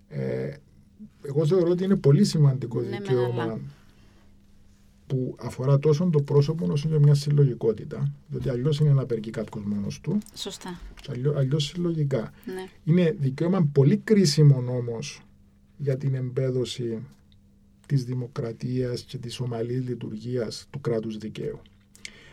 Ε, 0.08 0.54
εγώ 1.22 1.46
θεωρώ 1.46 1.70
ότι 1.70 1.84
είναι 1.84 1.96
πολύ 1.96 2.24
σημαντικό 2.24 2.80
Ναι, 2.80 2.86
δικαίωμα 2.88 3.34
μεγάλα. 3.34 3.60
που 5.06 5.36
αφορά 5.40 5.78
τόσο 5.78 6.10
το 6.12 6.22
πρόσωπο 6.22 6.66
όσο 6.70 6.88
και 6.88 6.98
μια 6.98 7.14
συλλογικότητα. 7.14 8.12
Διότι 8.28 8.48
αλλιώς 8.48 8.78
είναι 8.80 8.92
να 8.92 9.02
απεργεί 9.02 9.30
κάποιος 9.30 9.64
μόνος 9.64 10.00
του, 10.00 10.18
Σωστά. 10.34 10.80
αλλιώς 11.36 11.64
συλλογικά. 11.64 12.32
Ναι. 12.44 12.68
Είναι 12.84 13.16
δικαίωμα 13.18 13.68
πολύ 13.72 13.96
κρίσιμο 13.96 14.64
όμως 14.68 15.22
για 15.76 15.96
την 15.96 16.14
εμπέδωση 16.14 17.02
της 17.86 18.04
δημοκρατίας 18.04 19.02
και 19.02 19.18
της 19.18 19.40
ομαλής 19.40 19.82
λειτουργίας 19.88 20.66
του 20.70 20.80
κράτους 20.80 21.16
δικαίου. 21.18 21.60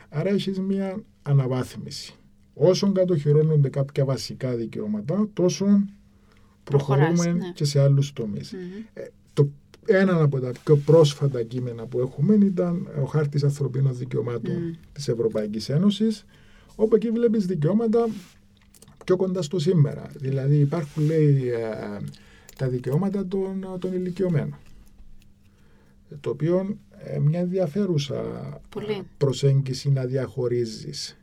Άρα 0.10 0.30
έχεις 0.30 0.60
μια 0.60 1.04
αναβάθμιση. 1.22 2.14
Όσο 2.54 2.92
κατοχυρώνονται 2.92 3.70
κάποια 3.70 4.06
βασικά 4.06 4.56
δικαιώματα, 4.56 5.30
τόσο 5.34 5.66
προχωρούμε 6.64 7.08
Προχωράς, 7.08 7.36
ναι. 7.36 7.52
και 7.54 7.66
σε 7.66 7.82
άλλους 7.82 8.14
τομείς. 8.14 8.54
Μμμ. 8.54 9.04
Το 9.34 9.50
ένα 9.86 10.22
από 10.22 10.40
τα 10.40 10.52
πιο 10.64 10.76
πρόσφατα 10.76 11.44
κείμενα 11.44 11.86
που 11.86 12.00
έχουμε 12.00 12.34
ήταν 12.36 12.88
ο 13.02 13.06
Χάρτης 13.06 13.44
Ανθρωπίνων 13.44 13.98
Δικαιωμάτων 13.98 14.56
Μμ. 14.56 14.72
της 14.92 15.08
Ευρωπαϊκής 15.08 15.70
Ένωσης, 15.70 16.26
όπου 16.76 16.96
εκεί 16.96 17.10
βλέπεις 17.10 17.46
δικαιώματα 17.46 18.08
πιο 19.06 19.16
κοντά 19.16 19.42
στο 19.42 19.60
σήμερα. 19.60 20.10
Δηλαδή 20.16 20.56
υπάρχουν, 20.56 21.06
λέει, 21.06 21.50
ε, 21.50 22.00
τα 22.58 22.68
δικαιώματα 22.68 23.28
των, 23.28 23.66
των 23.80 23.94
ηλικιωμένων. 23.94 24.58
Το 26.20 26.30
οποίο 26.30 26.78
ε, 26.98 27.20
μια 27.20 27.40
ενδιαφέρουσα 27.40 28.22
Πολύ. 28.70 28.92
ε, 28.92 29.02
προσέγγιση 29.18 29.90
να 29.90 30.06
διαχωρίζεις. 30.06 31.18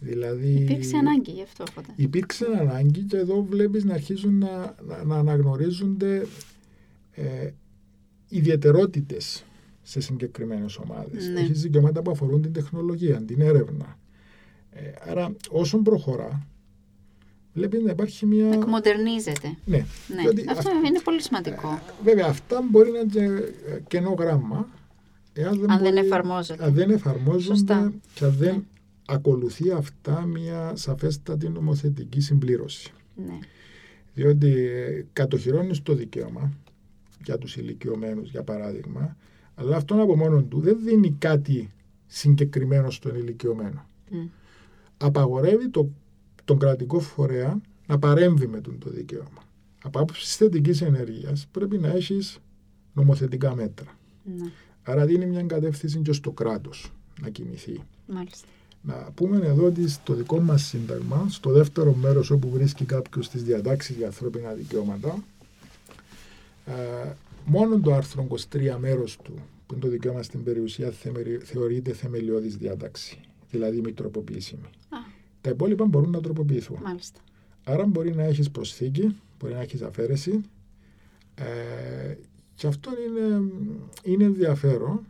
Δηλαδή, 0.00 0.48
Υπήρξε 0.48 0.96
ανάγκη 0.96 1.30
γι' 1.30 1.42
αυτό 1.42 1.64
οπότε. 1.70 1.92
Υπήρξε 1.96 2.46
ανάγκη 2.58 3.00
και 3.02 3.16
εδώ 3.16 3.42
βλέπεις 3.44 3.84
να 3.84 3.94
αρχίζουν 3.94 4.38
να, 4.38 4.74
να, 4.86 5.04
να 5.04 5.16
αναγνωρίζονται 5.16 6.26
ε, 7.12 7.50
ιδιαιτερότητες 8.28 9.44
σε 9.82 10.00
συγκεκριμένες 10.00 10.76
ομάδες. 10.76 11.28
Ναι. 11.28 11.40
Έχεις 11.40 11.62
δικαιώματα 11.62 12.02
που 12.02 12.10
αφορούν 12.10 12.42
την 12.42 12.52
τεχνολογία, 12.52 13.22
την 13.22 13.40
έρευνα. 13.40 13.98
Ε, 14.70 14.92
άρα 15.10 15.36
όσον 15.50 15.82
προχωρά, 15.82 16.46
βλέπεις 17.56 17.82
να 17.82 17.90
υπάρχει 17.90 18.26
μια... 18.26 18.48
Εκμοντερνίζεται. 18.52 19.56
Ναι, 19.64 19.76
Ναι. 19.76 20.20
διότι 20.22 20.44
Αυτό 20.48 20.68
αυ- 20.70 20.86
είναι 20.86 21.00
πολύ 21.00 21.22
σημαντικό. 21.22 21.80
Βέβαια, 22.04 22.26
αυτά 22.28 22.62
μπορεί 22.70 22.90
να 22.90 22.98
είναι 22.98 23.08
και 23.12 23.20
ε, 23.72 23.80
κενό 23.88 24.14
γράμμα. 24.18 24.68
Εάν 25.32 25.58
δεν, 25.60 25.70
Αν 25.70 25.78
δεν 25.82 25.92
μπορεί- 25.92 26.06
εφαρμόζεται. 26.06 26.64
Αν 26.64 26.72
δεν 26.74 26.90
εφαρμόζονται 26.90 27.42
Σωστά. 27.42 27.92
και 28.14 28.24
αν 28.24 28.34
δεν 28.38 28.54
Ναι. 28.54 28.62
ακολουθεί 29.06 29.70
αυτά 29.70 30.20
μια 30.26 30.72
σαφέστατη 30.76 31.48
νομοθετική 31.48 32.20
συμπλήρωση. 32.20 32.92
Ναι. 33.26 33.38
Διότι 34.14 34.52
ε, 34.66 35.04
κατοχυρώνεις 35.12 35.82
το 35.82 35.94
δικαίωμα 35.94 36.52
για 37.24 37.38
τους 37.38 37.56
ηλικιωμένους, 37.56 38.30
για 38.30 38.42
παράδειγμα, 38.42 39.16
αλλά 39.54 39.76
αυτόν 39.76 40.00
από 40.00 40.16
μόνο 40.16 40.42
του 40.42 40.60
δεν 40.60 40.76
δίνει 40.84 41.16
κάτι 41.18 41.70
συγκεκριμένο 42.06 42.90
στον 42.90 43.14
ηλικιωμένο. 43.14 43.86
Μμ. 44.10 44.26
Απαγορεύει 44.96 45.68
το, 45.68 45.88
τον 46.46 46.58
κρατικό 46.58 47.00
φορέα 47.00 47.60
να 47.86 47.98
παρέμβει 47.98 48.46
με 48.46 48.60
τον 48.60 48.78
το 48.78 48.90
δικαίωμα. 48.90 49.44
Από 49.82 49.98
άποψη 50.00 50.36
θετικής 50.36 50.80
ενέργειας 50.82 51.46
πρέπει 51.50 51.78
να 51.78 51.88
έχεις 51.88 52.38
νομοθετικά 52.92 53.54
μέτρα. 53.54 53.96
Ναι. 54.24 54.50
Άρα 54.82 55.06
δίνει 55.06 55.26
μια 55.26 55.42
κατεύθυνση 55.42 55.98
και 55.98 56.12
στο 56.12 56.30
κράτος 56.30 56.92
να 57.20 57.28
κινηθεί. 57.28 57.80
Μάλιστα. 58.06 58.46
Να 58.82 59.10
πούμε 59.14 59.46
εδώ 59.46 59.64
ότι 59.66 59.88
στο 59.88 60.14
δικό 60.14 60.40
μας 60.40 60.62
σύνταγμα, 60.62 61.26
στο 61.30 61.50
δεύτερο 61.52 61.92
μέρος 61.94 62.30
όπου 62.30 62.50
βρίσκει 62.50 62.84
κάποιος 62.84 63.28
τις 63.28 63.42
διατάξεις 63.42 63.96
για 63.96 64.06
ανθρώπινα 64.06 64.52
δικαιώματα, 64.52 65.24
ε, 66.66 67.12
μόνο 67.44 67.80
το 67.80 67.94
άρθρο 67.94 68.22
23 68.22 68.76
μέρος 68.78 69.16
του, 69.16 69.32
που 69.66 69.74
είναι 69.74 69.82
το 69.82 69.88
δικαίωμα 69.88 70.22
στην 70.22 70.42
περιουσία, 70.44 70.90
θεμερι- 70.90 71.42
θεωρείται 71.44 71.92
θεμελιώδης 71.92 72.56
διάταξη, 72.56 73.20
δηλαδή 73.50 73.80
μη 73.80 73.92
τροποποιήσιμη. 73.92 74.62
Α, 74.88 74.96
Τα 75.46 75.52
υπόλοιπα 75.52 75.84
μπορούν 75.84 76.10
να 76.10 76.20
τροποποιηθούν. 76.20 76.78
μάλιστα. 76.84 77.20
Άρα 77.64 77.86
μπορεί 77.86 78.14
να 78.14 78.22
έχεις 78.22 78.50
προσθήκη, 78.50 79.16
μπορεί 79.38 79.54
να 79.54 79.60
έχεις 79.60 79.82
αφαίρεση 79.82 80.40
ε, 81.34 81.44
και 82.54 82.66
αυτό 82.66 82.90
είναι, 83.08 83.50
είναι 84.02 84.24
ενδιαφέρον 84.24 85.00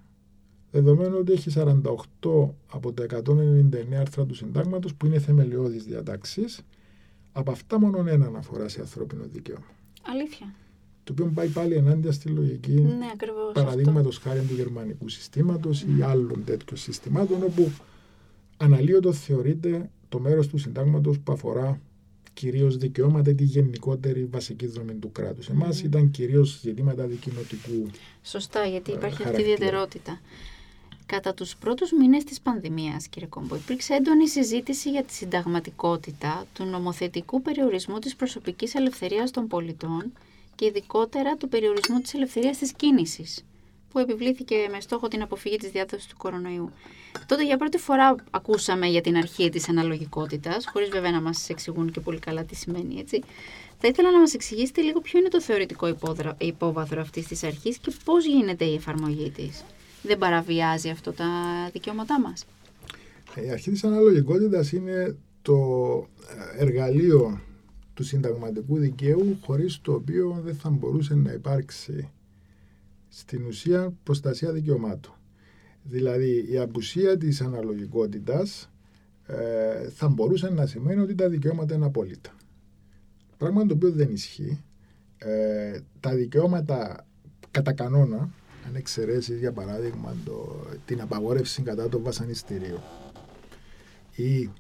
δεδομένου 0.70 1.16
ότι 1.18 1.32
έχει 1.32 1.50
48 1.54 2.48
από 2.72 2.92
τα 2.94 3.06
199 3.24 3.92
άρθρα 4.00 4.24
του 4.24 4.34
συντάγματος 4.34 4.94
που 4.94 5.06
είναι 5.06 5.18
θεμελιώδεις 5.18 5.84
διατάξεις 5.84 6.60
από 7.32 7.50
αυτά 7.50 7.80
μόνο 7.80 8.04
ένα 8.10 8.26
αναφορά 8.26 8.68
σε 8.68 8.80
ανθρώπινο 8.80 9.24
δικαίωμα 9.32 9.66
Αλήθεια. 10.02 10.54
το 11.04 11.12
οποίο 11.12 11.30
πάει 11.34 11.48
πάλι 11.48 11.74
ενάντια 11.74 12.12
στη 12.12 12.28
λογική 12.28 12.72
Ναι, 12.80 13.06
ακριβώς. 13.12 13.52
παραδείγματος 13.54 14.18
χάρη 14.18 14.40
του 14.40 14.54
γερμανικού 14.54 15.08
συστήματος 15.08 15.82
ή 15.82 16.02
άλλων 16.02 16.44
τέτοιων 16.44 16.78
συστημάτων, 16.78 17.42
όπου 17.42 17.70
αναλύωτος 18.56 19.18
θεωρείται 19.20 19.90
το 20.08 20.18
μέρος 20.18 20.48
του 20.48 20.58
συντάγματος 20.58 21.18
που 21.18 21.32
αφορά 21.32 21.80
κυρίως 22.32 22.76
δικαιώματα 22.76 23.30
ή 23.30 23.34
τη 23.34 23.44
γενικότερη 23.44 24.24
βασική 24.24 24.66
δομή 24.66 24.94
του 24.94 25.12
κράτους. 25.12 25.48
Εμάς 25.48 25.80
Μμμ. 25.80 25.86
ήταν 25.86 26.10
κυρίως 26.10 26.58
ζητήματα 26.62 27.06
δικοινοτικού. 27.06 27.90
Σωστά, 28.22 28.64
γιατί 28.64 28.92
ε, 28.92 28.94
υπάρχει 28.94 29.14
αυτή 29.14 29.22
η 29.22 29.24
χαρακτήρα. 29.24 29.52
ιδιαιτερότητα. 29.52 30.20
Κατά 31.06 31.34
τους 31.34 31.56
πρώτους 31.56 31.92
μήνες 31.92 32.24
της 32.24 32.40
πανδημίας, 32.40 33.08
κύριε 33.08 33.28
Κόμπο, 33.28 33.56
υπήρξε 33.56 33.94
έντονη 33.94 34.28
συζήτηση 34.28 34.90
για 34.90 35.02
τη 35.04 35.12
συνταγματικότητα 35.12 36.46
του 36.52 36.64
νομοθετικού 36.64 37.42
περιορισμού 37.42 37.98
της 37.98 38.16
προσωπικής 38.16 38.74
ελευθερίας 38.74 39.30
των 39.30 39.46
πολιτών 39.46 40.12
και 40.54 40.64
ειδικότερα 40.64 41.36
του 41.36 41.48
περιορισμού 41.48 42.00
της 42.00 42.14
ελευθερίας 42.14 42.58
της 42.58 42.72
κίνησης, 42.72 43.44
που 43.92 43.98
επιβλήθηκε 43.98 44.56
με 44.70 44.80
στόχο 44.80 45.08
την 45.08 45.22
αποφυγή 45.22 45.56
της 45.56 45.70
διάδοσης 45.70 46.06
του 46.06 46.16
κορονοϊού. 46.16 46.70
Τότε 47.26 47.44
για 47.44 47.56
πρώτη 47.56 47.78
φορά 47.78 48.14
ακούσαμε 48.30 48.86
για 48.86 49.00
την 49.00 49.16
αρχή 49.16 49.48
της 49.48 49.68
αναλογικότητας, 49.68 50.66
χωρίς 50.72 50.88
βέβαια 50.88 51.10
να 51.10 51.20
μας 51.20 51.48
εξηγούν 51.48 51.90
και 51.90 52.00
πολύ 52.00 52.18
καλά 52.18 52.44
τι 52.44 52.54
σημαίνει, 52.54 52.98
έτσι. 52.98 53.22
Θα 53.78 53.88
ήθελα 53.88 54.10
να 54.10 54.18
μας 54.18 54.34
εξηγήσετε 54.34 54.80
λίγο 54.80 55.00
ποιο 55.00 55.18
είναι 55.18 55.28
το 55.28 55.40
θεωρητικό 55.40 55.88
υπόδρα- 55.88 56.36
υπόβαθρο 56.40 57.00
αυτής 57.00 57.26
της 57.26 57.42
αρχής 57.42 57.78
και 57.78 57.92
πώς 58.04 58.26
γίνεται 58.26 58.64
η 58.64 58.74
εφαρμογή 58.74 59.30
της. 59.30 59.64
Δεν 60.02 60.18
παραβιάζει 60.18 60.88
αυτό 60.88 61.12
τα 61.12 61.26
δικαιώματά 61.72 62.20
μας; 62.20 62.44
Η 63.46 63.50
αρχή 63.50 63.70
της 63.70 63.84
αναλογικότητας 63.84 64.72
είναι 64.72 65.16
το 65.42 65.56
ε, 66.56 66.62
εργαλείο 66.62 67.40
του 67.94 68.04
συνταγματικού 68.04 68.78
δικαίου 68.78 69.38
χωρίς 69.44 69.80
το 69.82 69.92
οποίο 69.92 70.40
δεν 70.44 70.54
θα 70.54 70.70
μπορούσε 70.70 71.14
να 71.14 71.32
υπάρξει 71.32 72.08
στην 73.18 73.46
ουσία 73.46 73.92
προστασία 74.02 74.52
δικαιωμάτων. 74.52 75.12
Δηλαδή 75.82 76.46
η 76.50 76.58
απουσία 76.58 77.16
της 77.18 77.40
αναλογικότητας 77.40 78.70
ε, 79.26 79.88
θα 79.88 80.08
μπορούσε 80.08 80.50
να 80.50 80.66
σημαίνει 80.66 81.00
ότι 81.00 81.14
τα 81.14 81.28
δικαιώματα 81.28 81.74
είναι 81.74 81.84
απόλυτα. 81.84 82.34
Πράγμα 83.36 83.66
το 83.66 83.74
οποίο 83.74 83.90
δεν 83.90 84.12
ισχύει. 84.12 84.62
Ε, 85.18 85.80
τα 86.00 86.14
δικαιώματα 86.14 87.06
κατά 87.50 87.72
κανόνα, 87.72 88.16
αν 88.66 88.74
εξαιρέσεις 88.74 89.38
για 89.38 89.52
παράδειγμα 89.52 90.16
το, 90.24 90.56
την 90.84 91.00
απαγόρευση 91.00 91.62
κατά 91.62 91.88
το 91.88 92.00
βασανιστήριο 92.00 92.82
ή 94.16 94.50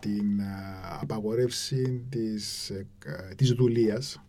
την 0.00 0.40
α, 0.40 0.98
απαγορεύση 1.00 2.02
της, 2.08 2.70
ε, 2.70 2.86
κα- 2.98 3.32
της 3.36 3.50
δουλείας, 3.52 4.22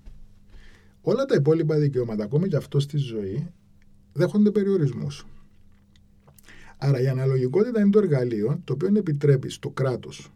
όλα 1.06 1.26
τα 1.26 1.36
υπόλοιπα 1.36 1.76
δικαιώματα, 1.78 2.24
ακόμη 2.24 2.48
και 2.48 2.56
αυτό 2.56 2.80
στη 2.80 2.98
ζωή, 2.98 3.48
δέχονται 4.14 4.52
περιορισμούς. 4.52 5.26
Άρα 6.78 7.02
η 7.02 7.08
αναλογικότητα 7.08 7.82
είναι 7.82 7.90
το 7.90 8.00
εργαλείο 8.00 8.62
το 8.64 8.74
οποίο 8.74 8.90
επιτρέπει 8.98 9.50
στο 9.50 9.70
κράτος 9.70 10.32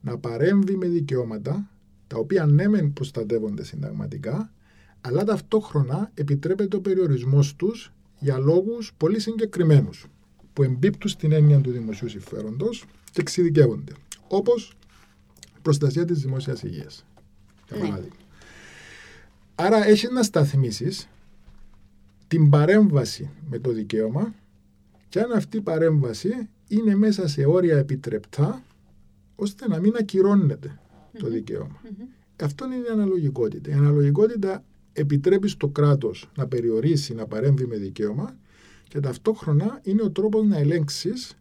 να 0.00 0.18
παρέμβει 0.18 0.76
με 0.76 0.86
δικαιώματα 0.86 1.70
τα 2.06 2.16
οποία 2.16 2.46
ναι 2.46 2.68
μεν 2.68 2.92
προστατεύονται 2.92 3.64
συνταγματικά 3.64 4.52
αλλά 5.00 5.24
ταυτόχρονα 5.24 6.10
επιτρέπεται 6.14 6.76
ο 6.76 6.80
περιορισμός 6.80 7.56
τους 7.56 7.92
για 8.18 8.38
λόγους 8.38 8.92
πολύ 8.96 9.20
συγκεκριμένους 9.20 10.06
που 10.52 10.62
εμπίπτουν 10.62 11.10
στην 11.10 11.32
έννοια 11.32 11.60
του 11.60 11.70
δημοσίου 11.70 12.08
συμφέροντος 12.08 12.84
και 13.12 13.20
εξειδικεύονται 13.20 13.92
όπως 14.28 14.76
η 15.56 15.60
προστασία 15.62 16.04
της 16.04 16.20
δημόσιας 16.20 16.62
υγείας 16.62 17.06
για 17.68 17.76
Ναι. 17.76 17.82
παράδειγμα. 17.82 18.16
Άρα 19.58 19.86
έχει 19.86 20.12
να 20.12 20.22
σταθμίσεις 20.22 21.08
την 22.28 22.50
παρέμβαση 22.50 23.30
με 23.50 23.58
το 23.58 23.72
δικαίωμα 23.72 24.34
και 25.08 25.20
αν 25.20 25.32
αυτή 25.32 25.56
η 25.56 25.60
παρέμβαση 25.60 26.48
είναι 26.68 26.94
μέσα 26.94 27.28
σε 27.28 27.44
όρια 27.44 27.76
επιτρεπτά 27.76 28.62
ώστε 29.36 29.68
να 29.68 29.80
μην 29.80 29.96
ακυρώνεται 29.96 30.78
το 31.18 31.26
Μμμ. 31.26 31.32
δικαίωμα. 31.32 31.80
Μμμ. 31.82 32.06
Αυτό 32.42 32.64
είναι 32.64 32.74
η 32.74 32.92
αναλογικότητα. 32.92 33.70
Η 33.70 33.72
αναλογικότητα 33.72 34.64
επιτρέπει 34.92 35.48
στο 35.48 35.68
κράτος 35.68 36.30
να 36.36 36.46
περιορίσει, 36.46 37.14
να 37.14 37.26
παρέμβει 37.26 37.66
με 37.66 37.76
δικαίωμα 37.76 38.36
και 38.88 39.00
ταυτόχρονα 39.00 39.80
είναι 39.82 40.02
ο 40.02 40.10
τρόπος 40.10 40.44
να 40.46 40.56
ελέγξεις 40.58 41.36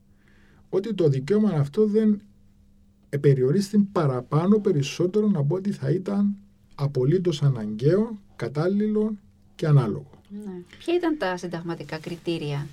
ότι 0.70 0.94
το 0.94 1.08
δικαίωμα 1.08 1.50
αυτό 1.50 1.86
δεν 1.86 2.22
περιορίστηκε 3.22 3.84
παραπάνω 3.92 4.60
περισσότερο 4.60 5.32
από 5.36 5.56
ό,τι 5.56 5.72
θα 5.72 5.90
ήταν 5.90 6.36
απολύτως 6.76 7.44
αναγκαίο, 7.44 8.20
κατάλληλο 8.36 9.18
και 9.56 9.68
ανάλογο. 9.68 10.10
Ναι. 10.30 10.62
Ποια 10.78 10.96
ήταν 10.96 11.18
τα 11.18 11.38
συνταγματικά 11.38 11.98
κριτήρια 11.98 12.68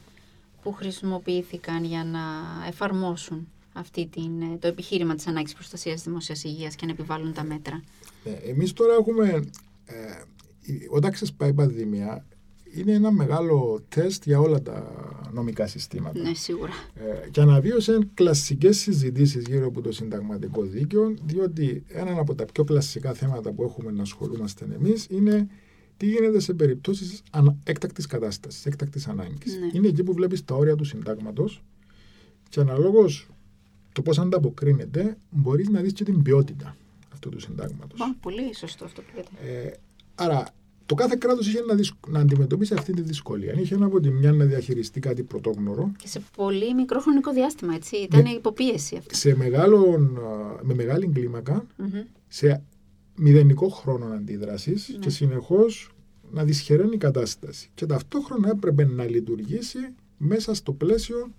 που 0.63 0.73
χρησιμοποιήθηκαν 0.73 1.85
για 1.85 2.05
να 2.05 2.21
εφαρμόσουν 2.69 3.49
αυτή 3.73 4.07
την, 4.07 4.59
το 4.59 4.67
επιχείρημα 4.67 5.15
της 5.15 5.27
ανάγκης 5.27 5.55
προστασίας 5.55 5.95
της 5.95 6.05
δημόσιας 6.05 6.45
υγείας 6.45 6.75
και 6.75 6.87
να 6.87 6.93
επιβάλλουν 6.93 7.33
τα 7.33 7.45
μέτρα; 7.45 7.83
Ναι, 8.25 8.31
εμείς 8.33 8.73
τώρα 8.73 8.95
έχουμε, 8.95 9.51
ε, 9.85 9.95
όταν 10.91 11.11
ξεσπάει 11.11 11.49
η 11.51 11.53
πανδημία, 11.53 12.25
είναι 12.75 12.93
ένα 12.93 13.11
μεγάλο 13.13 13.83
τεστ 13.89 14.25
για 14.25 14.41
όλα 14.41 14.63
τα 14.63 14.91
νομικά 15.33 15.67
συστήματα. 15.67 16.21
Ναι, 16.21 16.35
σίγουρα. 16.35 16.73
Ε, 16.95 17.29
και 17.31 17.41
αναβίωσε 17.41 17.99
κλασικές 18.15 18.79
συζητήσεις 18.79 19.45
γύρω 19.47 19.67
από 19.67 19.81
το 19.81 19.93
συνταγματικό 19.93 20.63
δίκαιο, 20.63 21.15
διότι 21.25 21.85
ένα 21.89 22.21
από 22.21 22.35
τα 22.35 22.45
πιο 22.45 22.65
κλασικά 22.65 23.13
θέματα 23.13 23.53
που 23.53 23.63
έχουμε 23.63 23.91
να 23.91 24.03
ασχολούμαστε 24.03 24.67
εμείς 24.75 25.07
είναι 25.11 25.49
τι 25.97 26.07
γίνεται 26.07 26.41
σε 26.41 26.55
περιπτώσεις 26.55 27.23
έκτακτη 27.65 28.07
κατάστασης, 28.07 28.67
έκτακτης 28.67 29.09
ανάγκης. 29.09 29.59
Ναι. 29.59 29.69
Είναι 29.73 29.89
εκεί 29.89 30.03
που 30.03 30.13
βλέπεις 30.13 30.45
τα 30.45 30.55
όρια 30.55 30.77
του 30.77 30.85
συντάγματος 30.85 31.63
και 32.49 32.61
αναλόγως 32.61 33.29
το 33.93 34.03
πώς 34.03 34.19
ανταποκρίνεται, 34.19 35.17
μπορείς 35.31 35.69
να 35.69 35.81
δεις 35.81 35.93
και 35.93 36.05
την 36.05 36.23
ποιότητα 36.23 36.77
αυτού 37.13 37.29
του 37.29 37.41
συντάγματος. 37.41 38.01
Πολύ 38.21 38.55
σωστό 38.55 38.85
αυτό 38.85 39.03
που 39.03 39.17
λέτε. 39.17 39.63
Ε, 39.67 39.73
άρα, 40.15 40.47
το 40.87 40.95
κάθε 40.95 41.17
κράτος 41.19 41.47
είχε 41.47 41.61
να, 41.61 41.75
δυσκ... 41.75 41.95
να 42.09 42.21
αντιμετωπίσει 42.21 42.75
αυτή 42.75 42.93
τη 42.93 43.01
δυσκολία. 43.01 43.53
Είχε 43.53 43.75
από 43.75 44.01
τη 44.01 44.11
μια 44.11 44.33
να 44.33 44.45
διαχειριστεί 44.45 45.01
κάτι 45.01 45.23
πρωτόγνωρο. 45.23 45.93
Και 45.99 46.09
σε 46.09 46.23
πολύ 46.37 46.75
μικρό 46.75 47.01
χρονικό 47.01 47.33
διάστημα, 47.33 47.75
έτσι. 47.75 47.97
Ήταν 47.97 48.23
με... 48.23 48.31
υποπίεση 48.31 48.97
αυτό. 48.97 49.15
Σε 49.15 49.37
μεγάλο, 49.37 49.99
με 50.63 50.75
μεγάλη 50.75 51.07
κλίμακα, 51.09 51.67
mm-hmm. 51.79 52.05
σε 52.29 52.63
μηδενικό 53.17 53.69
χρόνο 53.69 54.07
αντίδραση 54.07 54.71
Ναι. 54.71 54.99
και 54.99 55.11
συνεχώς 55.11 55.95
να 56.31 56.45
δυσχεραίνει 56.45 56.95
η 56.95 56.99
κατάσταση. 56.99 57.71
Και 57.75 57.87
ταυτόχρονα 57.87 58.49
έπρεπε 58.49 58.85
να 58.85 59.05
λειτουργήσει 59.05 59.79
μέσα 60.17 60.55
στο 60.55 60.73
πλαίσιο 60.73 61.33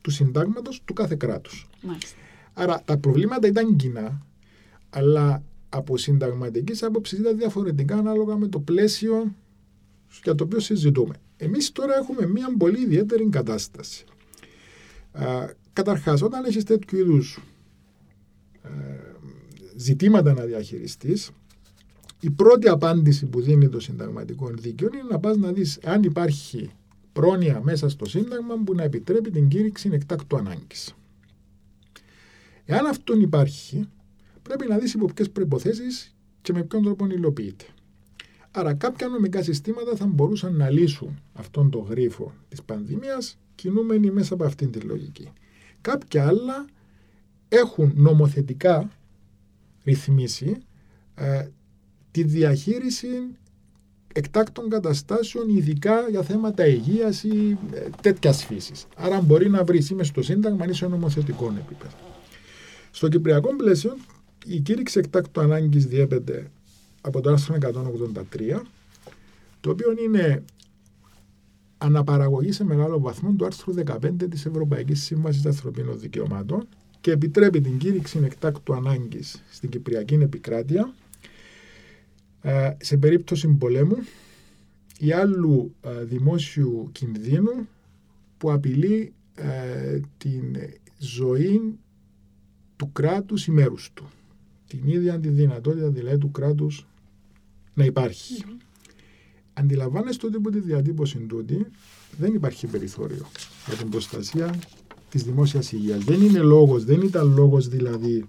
του 0.00 0.10
συντάγματος 0.10 0.82
του 0.84 0.92
κάθε 0.92 1.14
κράτους. 1.14 1.68
Μάλιστα. 1.82 2.16
Άρα 2.52 2.82
τα 2.84 2.98
προβλήματα 2.98 3.46
ήταν 3.46 3.76
κοινά, 3.76 4.26
αλλά 4.90 5.42
από 5.68 5.96
συνταγματικής 5.96 6.82
άποψης 6.82 7.18
ήταν 7.18 7.36
διαφορετικά 7.36 7.96
ανάλογα 7.96 8.36
με 8.36 8.48
το 8.48 8.58
πλαίσιο 8.58 9.34
για 10.24 10.34
το 10.34 10.44
οποίο 10.44 10.60
συζητούμε. 10.60 11.14
Εμείς 11.36 11.72
τώρα 11.72 11.94
έχουμε 11.96 12.26
μια 12.26 12.54
πολύ 12.58 12.80
ιδιαίτερη 12.80 13.28
κατάσταση. 13.28 14.04
Καταρχάς, 15.72 16.22
όταν 16.22 16.44
έχεις 16.44 16.64
τέτοιου 16.64 16.98
είδους 16.98 17.40
ζητήματα 19.76 20.32
να 20.32 20.44
διαχειριστείς, 20.44 21.30
η 22.20 22.30
πρώτη 22.30 22.68
απάντηση 22.68 23.26
που 23.26 23.40
δίνει 23.40 23.68
το 23.68 23.80
συνταγματικό 23.80 24.48
δίκαιο 24.48 24.88
είναι 24.92 25.02
να 25.10 25.18
πας 25.18 25.36
να 25.36 25.52
δεις 25.52 25.78
αν 25.84 26.02
υπάρχει 26.02 26.70
πρόνοια 27.12 27.60
μέσα 27.62 27.88
στο 27.88 28.04
Σύνταγμα 28.04 28.54
που 28.64 28.74
να 28.74 28.82
επιτρέπει 28.82 29.30
την 29.30 29.48
κήρυξη 29.48 29.90
εκτάκτου 29.92 30.36
ανάγκης. 30.36 30.94
Εάν 32.64 32.86
αυτόν 32.86 33.20
υπάρχει, 33.20 33.88
πρέπει 34.48 34.66
να 34.68 34.78
δεις 34.78 34.94
υπό 34.94 35.06
ποιες 35.14 35.30
προϋποθέσεις 35.30 36.14
και 36.42 36.52
με 36.52 36.62
ποιον 36.62 36.82
τρόπο 36.82 37.06
υλοποιείται. 37.06 37.64
Άρα 38.50 38.74
κάποια 38.74 39.08
νομικά 39.08 39.42
συστήματα 39.42 39.96
θα 39.96 40.06
μπορούσαν 40.06 40.56
να 40.56 40.70
λύσουν 40.70 41.20
αυτόν 41.32 41.70
τον 41.70 41.86
γρίφο 41.88 42.34
της 42.48 42.62
πανδημίας 42.62 43.38
κινούμενοι 43.54 44.10
μέσα 44.10 44.34
από 44.34 44.44
αυτήν 44.44 44.70
τη 44.70 44.78
λογική. 44.80 45.32
Κάποια 45.80 46.26
άλλα 46.26 46.66
έχουν 47.48 47.92
νομοθετικά 47.94 48.90
ρυθμίσει 49.84 50.56
ε, 51.14 51.48
τη 52.10 52.22
διαχείριση 52.22 53.08
εκτάκτων 54.12 54.68
καταστάσεων, 54.68 55.48
ειδικά 55.48 56.08
για 56.08 56.22
θέματα 56.22 56.66
υγείας 56.66 57.22
ή 57.24 57.58
ε, 57.72 57.88
τέτοιας 58.02 58.44
φύσης. 58.44 58.86
Άρα, 58.96 59.20
μπορεί 59.20 59.48
να 59.50 59.64
βρεις 59.64 59.90
είμαι 59.90 60.04
στο 60.04 60.22
Σύνταγμα 60.22 60.66
ή 60.68 60.72
σε 60.72 60.86
νομοθετικό 60.86 61.54
επίπεδο. 61.58 61.96
Στο 62.90 63.08
κυπριακό 63.08 63.56
πλαίσιο, 63.56 63.96
η 64.46 64.60
κήρυξη 64.60 64.98
εκτάκτου 64.98 65.40
ανάγκης 65.40 65.86
διέπεται 65.86 66.50
από 67.00 67.20
το 67.20 67.30
άρθρο 67.30 67.56
183, 67.60 68.60
το 69.60 69.70
οποίο 69.70 69.94
είναι 70.04 70.44
αναπαραγωγή 71.78 72.52
σε 72.52 72.64
μεγάλο 72.64 73.00
βαθμό 73.00 73.32
του 73.32 73.44
άρθρου 73.44 73.74
15 73.86 74.10
της 74.30 74.46
Ευρωπαϊκής 74.46 75.02
Σύμβασης 75.02 75.46
Ανθρωπίνων 75.46 75.98
Δικαιωμάτων 75.98 76.68
και 77.00 77.10
επιτρέπει 77.10 77.60
την 77.60 77.78
κήρυξη 77.78 78.20
εκτάκτου 78.24 78.74
ανάγκης 78.74 79.42
στην 79.50 79.70
Κυπριακή 79.70 80.14
επικράτεια 80.14 80.94
σε 82.78 82.96
περίπτωση 82.96 83.48
πολέμου 83.48 83.96
ή 84.98 85.12
άλλου 85.12 85.74
δημόσιου 86.02 86.88
κινδύνου 86.92 87.68
που 88.38 88.52
απειλεί 88.52 89.12
την 90.18 90.56
ζωή 90.98 91.78
του 92.76 92.92
κράτους 92.92 93.46
ή 93.46 93.50
μέρους 93.50 93.90
του. 93.94 94.10
Την 94.66 94.80
ίδια 94.84 95.20
τη 95.20 95.28
δυνατότητα 95.28 95.88
δηλαδή 95.88 96.18
του 96.18 96.30
κράτους 96.30 96.86
να 97.74 97.84
υπάρχει. 97.84 98.44
Mm-hmm. 98.46 98.60
Αντιλαμβάνεστε 99.52 100.26
ότι 100.26 100.36
από 100.36 100.50
τη 100.50 100.60
διατύπωση 100.60 101.18
τούτη 101.18 101.66
δεν 102.18 102.34
υπάρχει 102.34 102.66
περιθώριο 102.66 103.26
για 103.66 103.76
την 103.76 103.88
προστασία 103.88 104.54
της 105.10 105.22
δημόσιας 105.22 105.72
υγείας. 105.72 106.04
Δεν 106.04 106.20
είναι 106.20 106.38
λόγος, 106.38 106.84
δεν 106.84 107.00
ήταν 107.00 107.34
λόγος 107.34 107.68
δηλαδή 107.68 108.28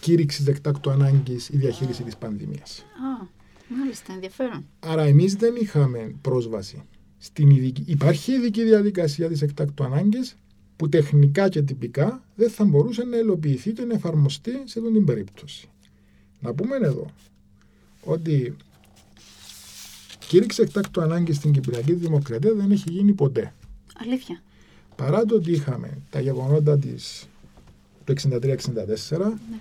κήρυξης 0.00 0.44
δεκτάκτου 0.44 0.90
ανάγκης 0.90 1.48
ή 1.48 1.56
διαχείριση 1.56 2.02
της 2.02 2.16
πανδημίας. 2.16 2.78
Α, 2.80 3.26
μάλιστα, 3.68 4.12
ενδιαφέρον. 4.12 4.66
Άρα, 4.78 5.02
εμείς 5.02 5.34
δεν 5.34 5.54
είχαμε 5.60 6.14
πρόσβαση 6.20 6.82
στην 7.18 7.50
ειδική. 7.50 7.84
Υπάρχει 7.86 8.32
ειδική 8.32 8.64
διαδικασία 8.64 9.28
της 9.28 9.42
εκτάκτου 9.42 9.84
ανάγκης 9.84 10.36
που 10.76 10.88
τεχνικά 10.88 11.48
και 11.48 11.62
τυπικά 11.62 12.22
δεν 12.34 12.50
θα 12.50 12.64
μπορούσε 12.64 13.04
να 13.04 13.16
υλοποιηθεί 13.16 13.72
και 13.72 13.82
να 13.82 13.94
εφαρμοστεί 13.94 14.50
σε 14.50 14.78
αυτή 14.78 14.92
την 14.92 15.04
περίπτωση. 15.04 15.68
Να 16.40 16.54
πούμε 16.54 16.76
εδώ 16.76 17.10
ότι 18.04 18.56
κήρυξη 20.26 20.62
εκτάκτου 20.62 21.00
ανάγκη 21.00 21.32
στην 21.32 21.52
Κυπριακή 21.52 21.92
Δημοκρατία 21.92 22.54
δεν 22.54 22.70
έχει 22.70 22.90
γίνει 22.90 23.12
ποτέ. 23.12 23.54
Αλήθεια. 23.94 24.42
Παρά 24.96 25.24
το 25.24 25.34
ότι 25.34 25.50
είχαμε 25.50 25.98
τα 26.10 26.20
γεγονότα 26.20 26.78
της 26.78 27.28
το 28.04 28.14
63-64 28.30 28.38
ναι. 29.18 29.58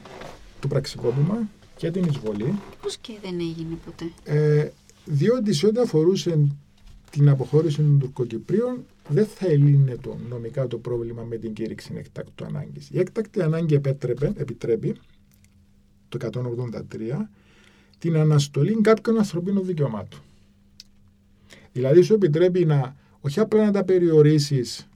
το 0.59 0.67
πραξικόπημα 0.67 1.49
και 1.77 1.91
την 1.91 2.03
εισβολή. 2.03 2.59
Πώς 2.81 2.97
και 2.97 3.13
δεν 3.21 3.39
έγινε 3.39 3.77
ποτέ; 3.85 4.11
Ε, 4.23 4.69
διότι 5.05 5.53
σε 5.53 5.67
ό,τι 5.67 5.79
αφορούσε 5.79 6.47
την 7.09 7.29
αποχώρηση 7.29 7.75
των 7.75 7.99
Τουρκοκυπρίων 7.99 8.85
δεν 9.07 9.25
θα 9.25 9.47
ελύνε 9.47 9.95
το 10.01 10.17
νομικά 10.29 10.67
το 10.67 10.77
πρόβλημα 10.77 11.23
με 11.23 11.37
την 11.37 11.53
κήρυξη 11.53 11.93
εκτάκτου 11.95 12.45
ανάγκης. 12.45 12.89
Η 12.89 12.99
έκτακτη 12.99 13.41
ανάγκη 13.41 13.75
επέτρεπε, 13.75 14.33
επιτρέπει 14.37 14.95
το 16.09 16.17
183 16.31 17.27
την 17.97 18.15
αναστολή 18.17 18.81
κάποιων 18.81 19.17
ανθρωπίνων 19.17 19.65
δικαιωμάτων. 19.65 20.19
Δηλαδή 21.71 22.01
σου 22.01 22.13
επιτρέπει 22.13 22.65
να 22.65 22.95
όχι 23.19 23.39
απλά 23.39 23.65
να 23.65 23.71
τα 23.71 23.83
περιορίσεις 23.83 24.87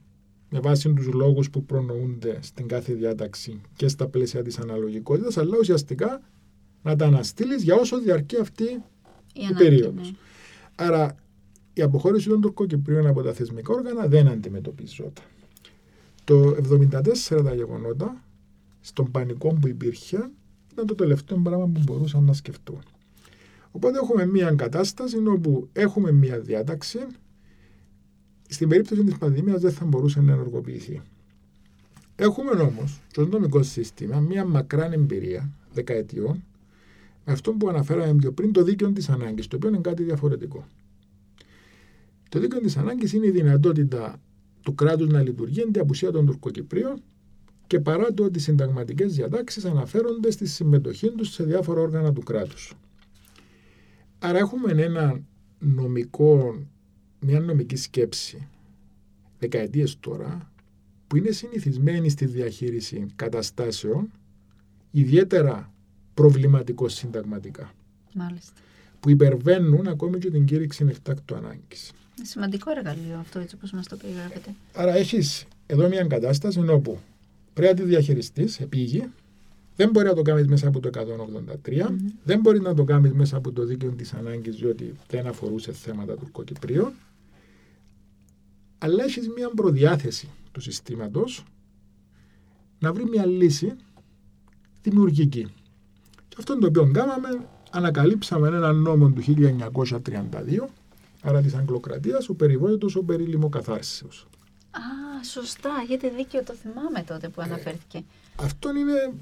με 0.50 0.60
βάση 0.60 0.92
τους 0.92 1.06
λόγους 1.06 1.50
που 1.50 1.64
προνοούνται 1.64 2.38
στην 2.42 2.68
κάθε 2.68 2.92
διάταξη 2.92 3.60
και 3.76 3.88
στα 3.88 4.06
πλαίσια 4.06 4.42
της 4.42 4.58
αναλογικότητας, 4.58 5.36
αλλά 5.36 5.56
ουσιαστικά 5.60 6.20
να 6.82 6.96
τα 6.96 7.06
αναστείλεις 7.06 7.62
για 7.62 7.74
όσο 7.74 7.98
διαρκεί 7.98 8.36
αυτή 8.36 8.64
η, 8.64 8.82
η 9.50 9.54
περίοδος. 9.54 10.10
Ναι. 10.10 10.16
Άρα 10.74 11.14
η 11.72 11.82
αποχώρηση 11.82 12.28
των 12.28 12.40
τουρκοκυπρίων 12.40 13.06
από 13.06 13.22
τα 13.22 13.32
θεσμικά 13.32 13.74
όργανα 13.74 14.06
δεν 14.06 14.28
αντιμετωπιζόταν. 14.28 15.24
Το 16.24 16.56
1974 17.30 17.42
τα 17.44 17.54
γεγονότα, 17.54 18.24
στον 18.80 19.10
πανικό 19.10 19.54
που 19.60 19.68
υπήρχε, 19.68 20.30
ήταν 20.72 20.86
το 20.86 20.94
τελευταίο 20.94 21.38
πράγμα 21.38 21.66
που 21.66 21.80
μπορούσαν 21.84 22.24
να 22.24 22.32
σκεφτούν. 22.32 22.82
Οπότε 23.70 23.98
έχουμε 23.98 24.26
μία 24.26 24.50
κατάσταση 24.50 25.16
όπου 25.26 25.68
έχουμε 25.72 26.12
μία 26.12 26.40
διάταξη 26.40 26.98
στην 28.48 28.68
περίπτωση 28.68 29.04
της 29.04 29.18
πανδημίας 29.18 29.60
δεν 29.60 29.72
θα 29.72 29.84
μπορούσε 29.84 30.20
να 30.20 30.32
ενεργοποιηθεί. 30.32 31.02
Έχουμε 32.16 32.50
όμως 32.50 33.00
στο 33.10 33.26
νομικό 33.26 33.62
σύστημα 33.62 34.20
μια 34.20 34.44
μακρά 34.44 34.92
εμπειρία 34.92 35.50
δεκαετιών 35.72 36.44
με 37.24 37.32
αυτό 37.32 37.52
που 37.52 37.68
αναφέραμε 37.68 38.14
πιο 38.14 38.32
πριν 38.32 38.52
το 38.52 38.62
δίκαιο 38.62 38.92
της 38.92 39.08
ανάγκης, 39.08 39.48
το 39.48 39.56
οποίο 39.56 39.68
είναι 39.68 39.78
κάτι 39.78 40.02
διαφορετικό. 40.02 40.66
Το 42.30 42.38
δίκαιο 42.38 42.60
της 42.60 42.76
ανάγκης 42.76 43.12
είναι 43.12 43.26
η 43.26 43.30
δυνατότητα 43.30 44.20
του 44.62 44.74
κράτους 44.74 45.08
να 45.08 45.22
λειτουργεί 45.22 45.60
εν 45.60 45.72
τη 45.72 45.80
απουσία 45.80 46.10
των 46.10 46.26
Τουρκοκυπρίων 46.26 47.02
και 47.66 47.80
παρά 47.80 48.14
το 48.14 48.24
ότι 48.24 48.38
οι 48.38 48.40
συνταγματικές 48.40 49.14
διατάξεις 49.14 49.64
αναφέρονται 49.64 50.30
στη 50.30 50.46
συμμετοχή 50.46 51.10
τους 51.10 51.32
σε 51.32 51.44
διάφορα 51.44 51.80
όργανα 51.80 52.12
του 52.12 52.22
κράτους. 52.22 52.74
Άρα 54.18 54.38
έχουμε 54.38 54.82
ένα 54.82 55.20
νομικό 55.58 56.62
μια 57.20 57.40
νομική 57.40 57.76
σκέψη 57.76 58.48
δεκαετίες 59.38 59.96
τώρα 60.00 60.52
που 61.06 61.16
είναι 61.16 61.30
συνηθισμένοι 61.30 62.08
στη 62.08 62.26
διαχείριση 62.26 63.06
καταστάσεων 63.16 64.10
ιδιαίτερα 64.90 65.72
προβληματικό 66.14 66.88
συνταγματικά. 66.88 67.72
Μάλιστα. 68.14 68.52
Που 69.00 69.10
υπερβαίνουν 69.10 69.86
ακόμη 69.86 70.18
και 70.18 70.30
την 70.30 70.44
κήρυξη 70.44 70.86
εκτάκτου 70.88 71.34
ανάγκης. 71.34 71.92
Σημαντικό 72.22 72.70
εργαλείο 72.70 73.18
αυτό, 73.20 73.38
έτσι 73.38 73.54
όπως 73.54 73.70
μας 73.70 73.88
το 73.88 73.96
περιγράφετε. 73.96 74.54
Άρα 74.74 74.94
έχεις 74.94 75.46
εδώ 75.66 75.88
μια 75.88 76.04
κατάσταση 76.04 76.68
όπου 76.68 76.98
πρέπει 77.54 77.74
να 77.74 77.82
τη 77.82 77.88
διαχειριστείς 77.88 78.60
επίγει, 78.60 79.08
δεν 79.76 79.90
μπορεί 79.90 80.06
να 80.06 80.14
το 80.14 80.22
κάνεις 80.22 80.46
μέσα 80.46 80.68
από 80.68 80.80
το 80.80 80.90
183, 81.64 81.86
δεν 82.24 82.40
μπορεί 82.40 82.60
να 82.60 82.74
το 82.74 82.84
κάνεις 82.84 83.12
μέσα 83.12 83.36
από 83.36 83.52
το 83.52 83.64
δίκαιο 83.64 83.90
της 83.90 84.12
ανάγκης, 84.12 84.56
διότι 84.56 84.94
δεν 85.08 85.26
αφορούσε 85.26 85.72
θέματα 85.72 86.14
τουρκοκυπρίων. 86.14 86.92
Αλλά 88.78 89.04
έχεις 89.04 89.28
μια 89.28 89.50
προδιάθεση 89.56 90.28
του 90.52 90.60
συστήματος 90.60 91.44
να 92.78 92.92
βρει 92.92 93.04
μια 93.04 93.26
λύση 93.26 93.74
δημιουργική. 94.82 95.46
Και 96.28 96.36
αυτό 96.38 96.58
το 96.58 96.66
οποίο 96.66 96.90
κάναμε, 96.92 97.28
ανακαλύψαμε 97.70 98.48
έναν 98.48 98.76
νόμο 98.76 99.10
του 99.10 99.20
1932, 99.20 100.68
άρα 101.22 101.40
της 101.40 101.54
Αγγλοκρατίας, 101.54 102.28
ο 102.28 102.34
περιβόητος 102.34 102.96
ο 102.96 103.02
περί 103.02 103.24
λιμοκαθάρσεως. 103.24 104.26
Α, 104.70 105.24
σωστά, 105.24 105.70
έχετε 105.82 106.08
δίκιο, 106.08 106.42
το 106.42 106.54
θυμάμαι 106.54 107.02
τότε 107.06 107.28
που 107.28 107.40
αναφέρθηκε. 107.42 107.98
Ε, 107.98 108.02
αυτό 108.36 108.70
είναι... 108.70 109.12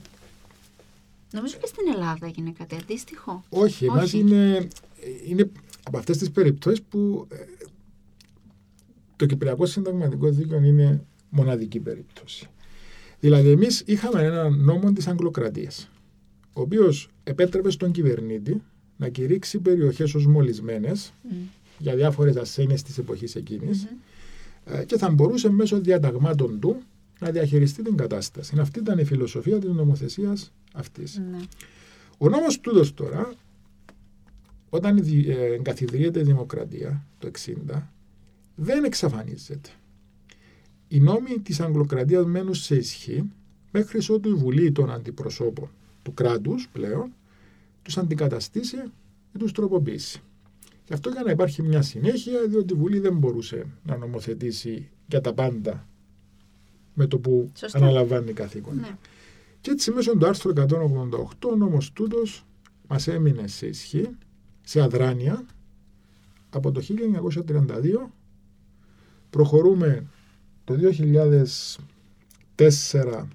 Νομίζω 1.32 1.56
και 1.60 1.66
στην 1.66 1.92
Ελλάδα 1.94 2.26
έγινε 2.26 2.52
κάτι 2.58 2.76
αντίστοιχο. 2.82 3.44
Όχι, 3.48 3.84
εμάς 3.84 4.12
είναι, 4.12 4.68
είναι 5.26 5.50
από 5.82 5.98
αυτές 5.98 6.18
τις 6.18 6.30
περιπτώσεις 6.30 6.82
που 6.82 7.26
ε, 7.30 7.36
το 9.16 9.26
Κυπριακό 9.26 9.66
Συνταγματικό 9.66 10.28
Δίκαιο 10.28 10.62
είναι 10.62 11.04
μοναδική 11.28 11.80
περίπτωση. 11.80 12.48
Δηλαδή, 13.20 13.50
εμείς 13.50 13.82
είχαμε 13.86 14.22
ένα 14.22 14.48
νόμο 14.48 14.92
της 14.92 15.06
Αγγλοκρατίας, 15.06 15.90
ο 16.52 16.60
οποίος 16.60 17.08
επέτρεπε 17.24 17.70
στον 17.70 17.90
κυβερνήτη 17.90 18.62
να 18.96 19.08
κηρύξει 19.08 19.58
περιοχές 19.58 20.14
ως 20.14 20.26
μολυσμένες 20.26 21.12
mm. 21.24 21.34
Για 21.78 21.94
διάφορες 21.94 22.36
ασθένειες 22.36 22.82
της 22.82 22.98
εποχής 22.98 23.34
εκείνης 23.34 23.86
mm-hmm. 23.86 24.84
και 24.86 24.98
θα 24.98 25.10
μπορούσε 25.10 25.50
μέσω 25.50 25.80
διαταγμάτων 25.80 26.60
του 26.60 26.82
να 27.20 27.30
διαχειριστεί 27.30 27.82
την 27.82 27.96
κατάσταση. 27.96 28.58
Αυτή 28.58 28.78
ήταν 28.78 28.98
η 28.98 29.04
φιλοσοφία 29.04 29.58
της 29.58 29.70
νομοθεσίας 29.70 30.52
αυτής. 30.72 31.20
Mm. 31.20 31.46
Ο 32.18 32.28
νόμος 32.28 32.60
τούτος 32.60 32.94
τώρα, 32.94 33.32
όταν 34.70 34.96
ε, 34.96 35.32
εγκαθιδρύεται 35.32 36.20
η 36.20 36.22
δημοκρατία 36.22 37.04
το 37.18 37.30
60, 37.70 37.82
δεν 38.54 38.84
εξαφανίζεται 38.84 39.68
οι 40.88 41.00
νόμοι 41.00 41.38
της 41.42 41.60
Αγγλοκρατίας 41.60 42.24
μένουν 42.24 42.54
σε 42.54 42.74
ισχύ 42.76 43.30
μέχρι 43.70 44.00
ότου 44.08 44.28
η 44.28 44.32
Βουλή 44.32 44.72
των 44.72 44.90
Αντιπροσώπων 44.90 45.70
του 46.02 46.14
κράτους 46.14 46.68
πλέον 46.72 47.12
τους 47.82 47.98
αντικαταστήσει 47.98 48.76
και 49.32 49.38
τους 49.38 49.52
τροποποιήσει. 49.52 50.22
Γι' 50.88 50.94
αυτό 50.94 51.10
για 51.10 51.22
να 51.22 51.30
υπάρχει 51.30 51.62
μια 51.62 51.82
συνέχεια, 51.82 52.46
διότι 52.48 52.72
η 52.72 52.76
Βουλή 52.76 52.98
δεν 52.98 53.16
μπορούσε 53.16 53.66
να 53.82 53.96
νομοθετήσει 53.96 54.88
για 55.06 55.20
τα 55.20 55.34
πάντα 55.34 55.88
με 56.94 57.06
το 57.06 57.18
που 57.18 57.52
Σωστά. 57.54 57.78
αναλαμβάνει 57.78 58.32
καθήκον. 58.32 58.76
Ναι. 58.76 58.96
Και 59.60 59.70
έτσι 59.70 59.90
μέσω 59.90 60.16
του 60.16 60.26
άρθρου 60.26 60.52
188 60.56 61.50
ο 61.52 61.56
νόμος 61.56 61.92
τούτος 61.92 62.46
μας 62.88 63.06
έμεινε 63.06 63.46
σε 63.46 63.66
ισχύ, 63.66 64.08
σε 64.62 64.80
αδράνεια, 64.80 65.46
από 66.50 66.72
το 66.72 66.80
1932 66.80 68.10
προχωρούμε 69.30 70.06
το 70.64 70.74
2004 72.54 73.28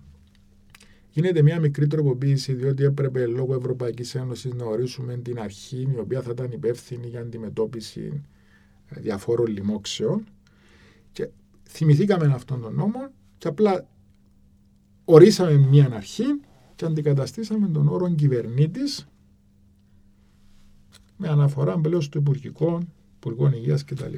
γίνεται 1.13 1.41
μια 1.41 1.59
μικρή 1.59 1.87
τροποποίηση 1.87 2.53
διότι 2.53 2.83
έπρεπε 2.83 3.25
λόγω 3.25 3.55
Ευρωπαϊκής 3.55 4.15
Ένωσης 4.15 4.53
να 4.53 4.65
ορίσουμε 4.65 5.17
την 5.17 5.39
αρχή 5.39 5.89
η 5.95 5.99
οποία 5.99 6.21
θα 6.21 6.31
ήταν 6.31 6.51
υπεύθυνη 6.51 7.07
για 7.07 7.19
αντιμετώπιση 7.19 8.23
ε, 8.87 8.99
διαφόρων 8.99 9.47
λοιμόξεων 9.47 10.23
και 11.11 11.29
θυμηθήκαμε 11.69 12.33
αυτόν 12.33 12.61
τον 12.61 12.75
νόμο 12.75 13.09
και 13.37 13.47
απλά 13.47 13.87
ορίσαμε 15.05 15.53
μια 15.53 15.89
αρχή 15.93 16.23
και 16.75 16.85
αντικαταστήσαμε 16.85 17.67
τον 17.67 17.87
όρο 17.87 18.09
κυβερνήτης 18.15 19.07
με 21.17 21.27
αναφορά 21.27 21.79
πλέον 21.79 22.01
στο 22.01 22.19
Υπουργικό, 22.19 22.79
Υπουργό 23.15 23.49
Υγείας 23.53 23.85
κτλ. 23.85 24.13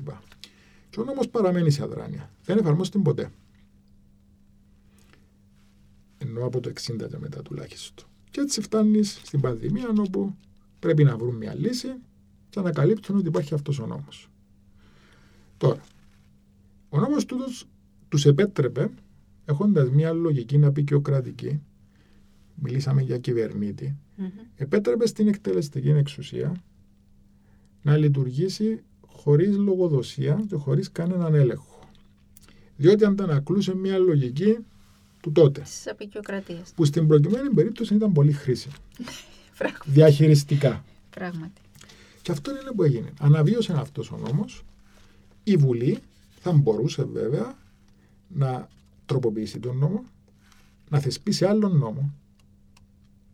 Και 0.89 0.99
ο 0.99 1.03
νόμος 1.03 1.29
παραμένει 1.29 1.71
σε 1.71 1.83
αδράνεια. 1.83 2.29
Δεν 2.43 2.57
εφαρμόζεται 2.57 2.99
ποτέ. 2.99 3.31
Ενώ 6.25 6.45
από 6.45 6.59
το 6.59 6.69
60 6.69 7.07
και 7.09 7.17
μετά 7.17 7.41
τουλάχιστον. 7.41 8.07
Και 8.31 8.41
έτσι 8.41 8.61
φτάνεις 8.61 9.19
στην 9.23 9.41
πανδημία 9.41 9.93
όπου 9.97 10.35
πρέπει 10.79 11.03
να 11.03 11.17
βρουν 11.17 11.35
μια 11.35 11.55
λύση 11.55 11.87
και 12.49 12.59
ανακαλύπτουν 12.59 13.17
ότι 13.17 13.27
υπάρχει 13.27 13.53
αυτός 13.53 13.79
ο 13.79 13.85
νόμος. 13.85 14.29
Τώρα, 15.57 15.81
ο 16.89 16.99
νόμος 16.99 17.25
τούτος 17.25 17.67
τους 18.09 18.25
επέτρεπε, 18.25 18.89
έχοντας 19.45 19.89
μια 19.89 20.13
λογική 20.13 20.57
να 20.57 20.71
πει 20.71 20.83
και 20.83 20.95
ο 20.95 21.01
κρατική, 21.01 21.61
μιλήσαμε 22.55 23.01
για 23.01 23.17
κυβερνήτη, 23.17 23.97
mm-hmm. 24.17 24.45
επέτρεπε 24.55 25.07
στην 25.07 25.27
εκτελεστική 25.27 25.89
εξουσία 25.89 26.63
να 27.81 27.97
λειτουργήσει 27.97 28.83
χωρίς 29.07 29.57
λογοδοσία 29.57 30.45
και 30.47 30.55
χωρίς 30.55 30.91
κανέναν 30.91 31.33
έλεγχο. 31.33 31.79
Διότι 32.77 33.05
αντανακλούσε 33.05 33.75
μια 33.75 33.97
λογική 33.97 34.57
του 35.25 35.31
τότε. 35.31 35.63
Που 36.75 36.85
στην 36.85 37.07
προκειμένη 37.07 37.49
περίπτωση 37.49 37.95
ήταν 37.95 38.11
πολύ 38.11 38.31
χρήσιμη. 38.31 38.73
Διαχειριστικά. 39.95 40.83
Πράγματι. 41.09 41.61
Και 42.21 42.31
αυτό 42.31 42.51
είναι 42.51 42.71
που 42.75 42.83
έγινε. 42.83 43.13
Αναβίωσε 43.19 43.73
αυτός 43.73 44.11
ο 44.11 44.17
νόμος. 44.17 44.63
Η 45.43 45.55
Βουλή 45.55 45.99
θα 46.41 46.51
μπορούσε 46.51 47.03
βέβαια 47.03 47.57
να 48.27 48.69
τροποποιήσει 49.05 49.59
τον 49.59 49.77
νόμο, 49.77 50.03
να 50.89 50.99
θεσπίσει 50.99 51.45
άλλον 51.45 51.77
νόμο 51.77 52.13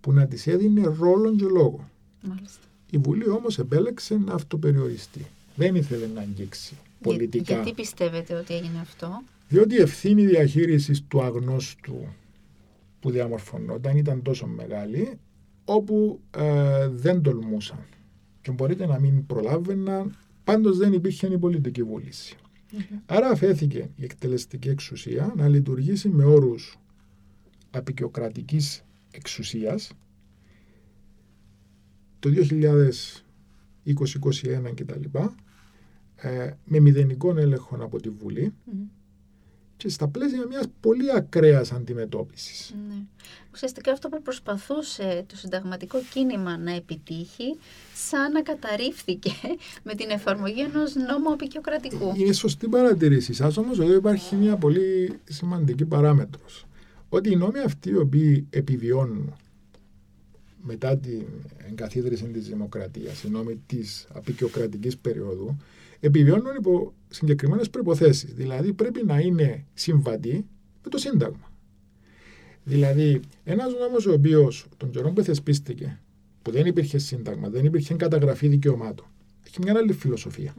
που 0.02 0.12
να 0.14 0.28
της 0.28 0.48
έδινε 0.48 0.96
ρόλο 1.00 1.36
και 1.36 1.46
λόγο. 1.46 1.90
Μάλιστα. 2.22 2.66
Η 2.90 2.98
Βουλή 2.98 3.30
όμως 3.30 3.60
επέλεξε 3.60 4.18
να 4.18 4.34
αυτοπεριοριστεί 4.34 5.26
δεν 5.56 5.76
ήθελε 5.76 6.08
να 6.08 6.22
αγγίξει 6.22 6.78
πολιτικά. 7.02 7.54
γιατί 7.54 7.74
πιστεύετε 7.74 8.34
ότι 8.34 8.54
έγινε 8.54 8.80
αυτό; 8.80 9.22
Διότι 9.52 9.76
η 9.76 9.82
ευθύνη 9.82 10.26
διαχείρισης 10.26 11.04
του 11.08 11.22
αγνώστου 11.22 12.08
που 13.00 13.12
διαμορφωνόταν 13.12 13.98
ήταν 13.98 14.22
τόσο 14.22 14.48
μεγάλη 14.48 15.20
όπου 15.66 16.20
ε, 16.38 16.88
δεν 16.88 17.22
τολμούσαν. 17.22 17.86
Και 18.42 18.52
μπορείτε 18.52 18.86
να 18.86 19.00
μην 19.00 19.26
προλάβαιναν 19.26 20.16
πάντως 20.44 20.78
δεν 20.78 20.94
υπήρχε 20.94 21.28
η 21.28 21.38
πολιτική 21.38 21.84
Άρα 23.06 23.30
αφέθηκε 23.30 23.90
η 23.96 24.04
εκτελεστική 24.04 24.70
εξουσία 24.70 25.34
να 25.36 25.48
λειτουργήσει 25.48 26.10
με 26.10 26.24
όρους 26.24 26.80
απεικιοκρατικής 27.72 28.84
εξουσίας. 29.12 29.92
Το 32.20 32.30
2021 32.30 34.74
κτλ. 34.76 35.18
Ε, 36.16 36.52
με 36.66 36.80
μηδενικών 36.80 37.38
έλεγχο 37.38 37.76
από 37.76 38.02
τη 38.02 38.10
Βουλή 38.10 38.54
και 39.82 39.90
στα 39.90 40.08
πλαίσια 40.08 40.46
μιας 40.48 40.66
πολύ 40.80 41.12
ακραίας 41.12 41.72
αντιμετώπισης. 41.72 42.74
Ναι. 42.88 42.96
Ουσιαστικά 43.54 43.92
αυτό 43.92 44.10
που 44.10 44.22
προσπαθούσε 44.22 45.26
το 45.28 45.36
συνταγματικό 45.38 46.00
κίνημα 46.14 46.58
να 46.58 46.72
επιτύχει 46.72 47.58
σαν 47.96 48.32
να 48.32 48.42
καταρρίφθηκε 48.42 49.32
με 49.88 49.96
την 49.96 50.10
εφαρμογή 50.10 50.62
ενός 50.62 50.96
νόμου 50.96 51.32
απεικιοκρατικού. 51.32 52.14
Είναι 52.16 52.34
σωστή 52.34 52.68
παρατηρήση 52.68 53.34
σας, 53.34 53.58
όμως 53.58 53.80
εδώ 53.80 53.94
υπάρχει 53.94 54.36
μια 54.36 54.56
πολύ 54.56 55.20
σημαντική 55.24 55.86
παράμετρος. 55.86 56.66
Ότι 57.10 57.32
οι 57.32 57.36
νόμοι 57.36 57.60
αυτοί 57.60 57.90
οι 57.90 57.98
οποίοι 57.98 58.48
επιβιώνουν 58.50 59.34
μετά 60.64 60.98
την 60.98 61.26
εγκαθίδρυση 61.70 62.24
της 62.24 62.48
δημοκρατίας, 62.48 63.24
οι 63.24 63.30
νόμοι 63.30 63.62
της 63.66 64.08
απεικιοκρατικής 64.14 64.98
περίοδου, 64.98 65.58
επιβιώνουν 66.02 66.56
υπό 66.58 66.94
συγκεκριμένες 67.10 67.70
προϋποθέσεις. 67.70 68.34
Δηλαδή 68.34 68.74
πρέπει 68.74 69.06
να 69.06 69.20
είναι 69.20 69.66
συμβατή 69.74 70.46
με 70.84 70.90
το 70.90 70.98
Σύνταγμα. 70.98 71.52
Δηλαδή, 72.64 73.20
ένας 73.44 73.74
νόμος 73.80 74.06
ο 74.06 74.14
οποίος 74.14 74.68
τον 74.78 74.90
καιρό 74.90 75.12
που 75.12 75.24
θεσπίστηκε, 75.24 76.00
που 76.42 76.52
δεν 76.52 76.66
υπήρχε 76.66 76.98
Σύνταγμα, 76.98 77.50
δεν 77.50 77.66
υπήρχε 77.66 77.94
καταγραφή 77.94 78.48
δικαιωμάτων, 78.48 79.06
έχει 79.48 79.60
μια 79.64 79.74
άλλη 79.78 79.94
φιλοσοφία. 79.94 80.56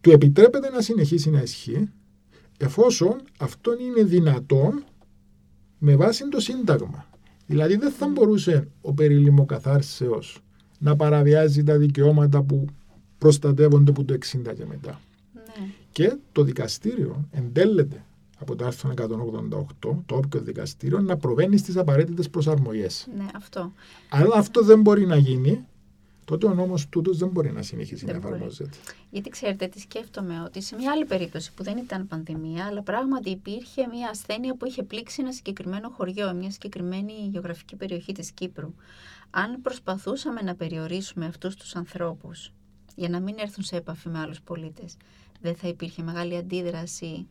Του 0.00 0.10
επιτρέπεται 0.10 0.70
να 0.70 0.80
συνεχίσει 0.80 1.30
να 1.30 1.42
ισχύει 1.42 1.88
εφόσον 2.58 3.22
αυτό 3.38 3.76
είναι 3.80 4.02
δυνατόν 4.02 4.84
με 5.78 5.96
βάση 5.96 6.28
το 6.28 6.40
Σύνταγμα. 6.40 7.08
Δηλαδή 7.46 7.76
δεν 7.76 7.90
θα 7.90 8.08
μπορούσε 8.08 8.68
ο 8.80 8.94
περιλημοκαθάρσεως 8.94 10.40
να 10.78 10.96
παραβιάζει 10.96 11.62
τα 11.62 11.78
δικαιώματα 11.78 12.42
που 12.42 12.64
προστατεύονται 13.18 13.90
από 13.90 14.04
το 14.04 14.14
60 14.14 14.54
και 14.56 14.66
μετά. 14.66 15.00
Ναι. 15.34 15.66
Και 15.92 16.16
το 16.32 16.42
δικαστήριο 16.42 17.28
εντέλεται 17.30 18.04
από 18.38 18.56
το 18.56 18.64
άρθρο 18.66 18.90
188, 18.96 19.64
το 19.80 20.16
όποιο 20.16 20.40
δικαστήριο, 20.40 21.00
να 21.00 21.16
προβαίνει 21.16 21.56
στις 21.56 21.76
απαραίτητες 21.76 22.30
προσαρμογές. 22.30 23.08
Ναι, 23.16 23.26
αυτό. 23.34 23.72
Αλλά 24.08 24.34
αυτό 24.36 24.62
δεν 24.62 24.80
μπορεί 24.80 25.06
να 25.06 25.16
γίνει, 25.16 25.64
τότε 26.24 26.46
ο 26.46 26.54
νόμος 26.54 26.88
τούτος 26.88 27.18
δεν 27.18 27.28
μπορεί 27.28 27.52
να 27.52 27.62
συνεχίσει 27.62 28.04
Δεν 28.04 28.14
να 28.14 28.20
μπορεί. 28.20 28.34
εφαρμόζεται. 28.34 28.76
Γιατί 29.10 29.28
ξέρετε 29.28 29.66
τι 29.66 29.80
σκέφτομαι, 29.80 30.42
ότι 30.46 30.62
σε 30.62 30.76
μια 30.76 30.90
άλλη 30.90 31.04
περίπτωση 31.04 31.52
που 31.54 31.62
δεν 31.62 31.76
ήταν 31.76 32.06
πανδημία, 32.06 32.64
αλλά 32.64 32.82
πράγματι 32.82 33.30
υπήρχε 33.30 33.86
μια 33.92 34.08
ασθένεια 34.10 34.54
που 34.56 34.66
είχε 34.66 34.82
πλήξει 34.82 35.22
ένα 35.22 35.32
συγκεκριμένο 35.32 35.88
χωριό, 35.88 36.34
μια 36.34 36.50
συγκεκριμένη 36.50 37.12
γεωγραφική 37.30 37.76
περιοχή 37.76 38.12
της 38.12 38.30
Κύπρου. 38.30 38.74
Αν 39.30 39.62
προσπαθούσαμε 39.62 40.40
να 40.42 40.54
περιορίσουμε 40.54 41.26
αυτούς 41.26 41.54
τους 41.56 41.76
ανθρώπους 41.76 42.52
για 42.96 43.08
να 43.08 43.20
μην 43.20 43.34
έρθουν 43.38 43.64
σε 43.64 43.76
επαφή 43.76 44.08
με 44.08 44.18
άλλους 44.18 44.40
πολίτες, 44.40 44.96
δεν 45.40 45.54
θα 45.54 45.68
υπήρχε 45.68 46.02
μεγάλη 46.02 46.36
αντίδραση 46.36 47.26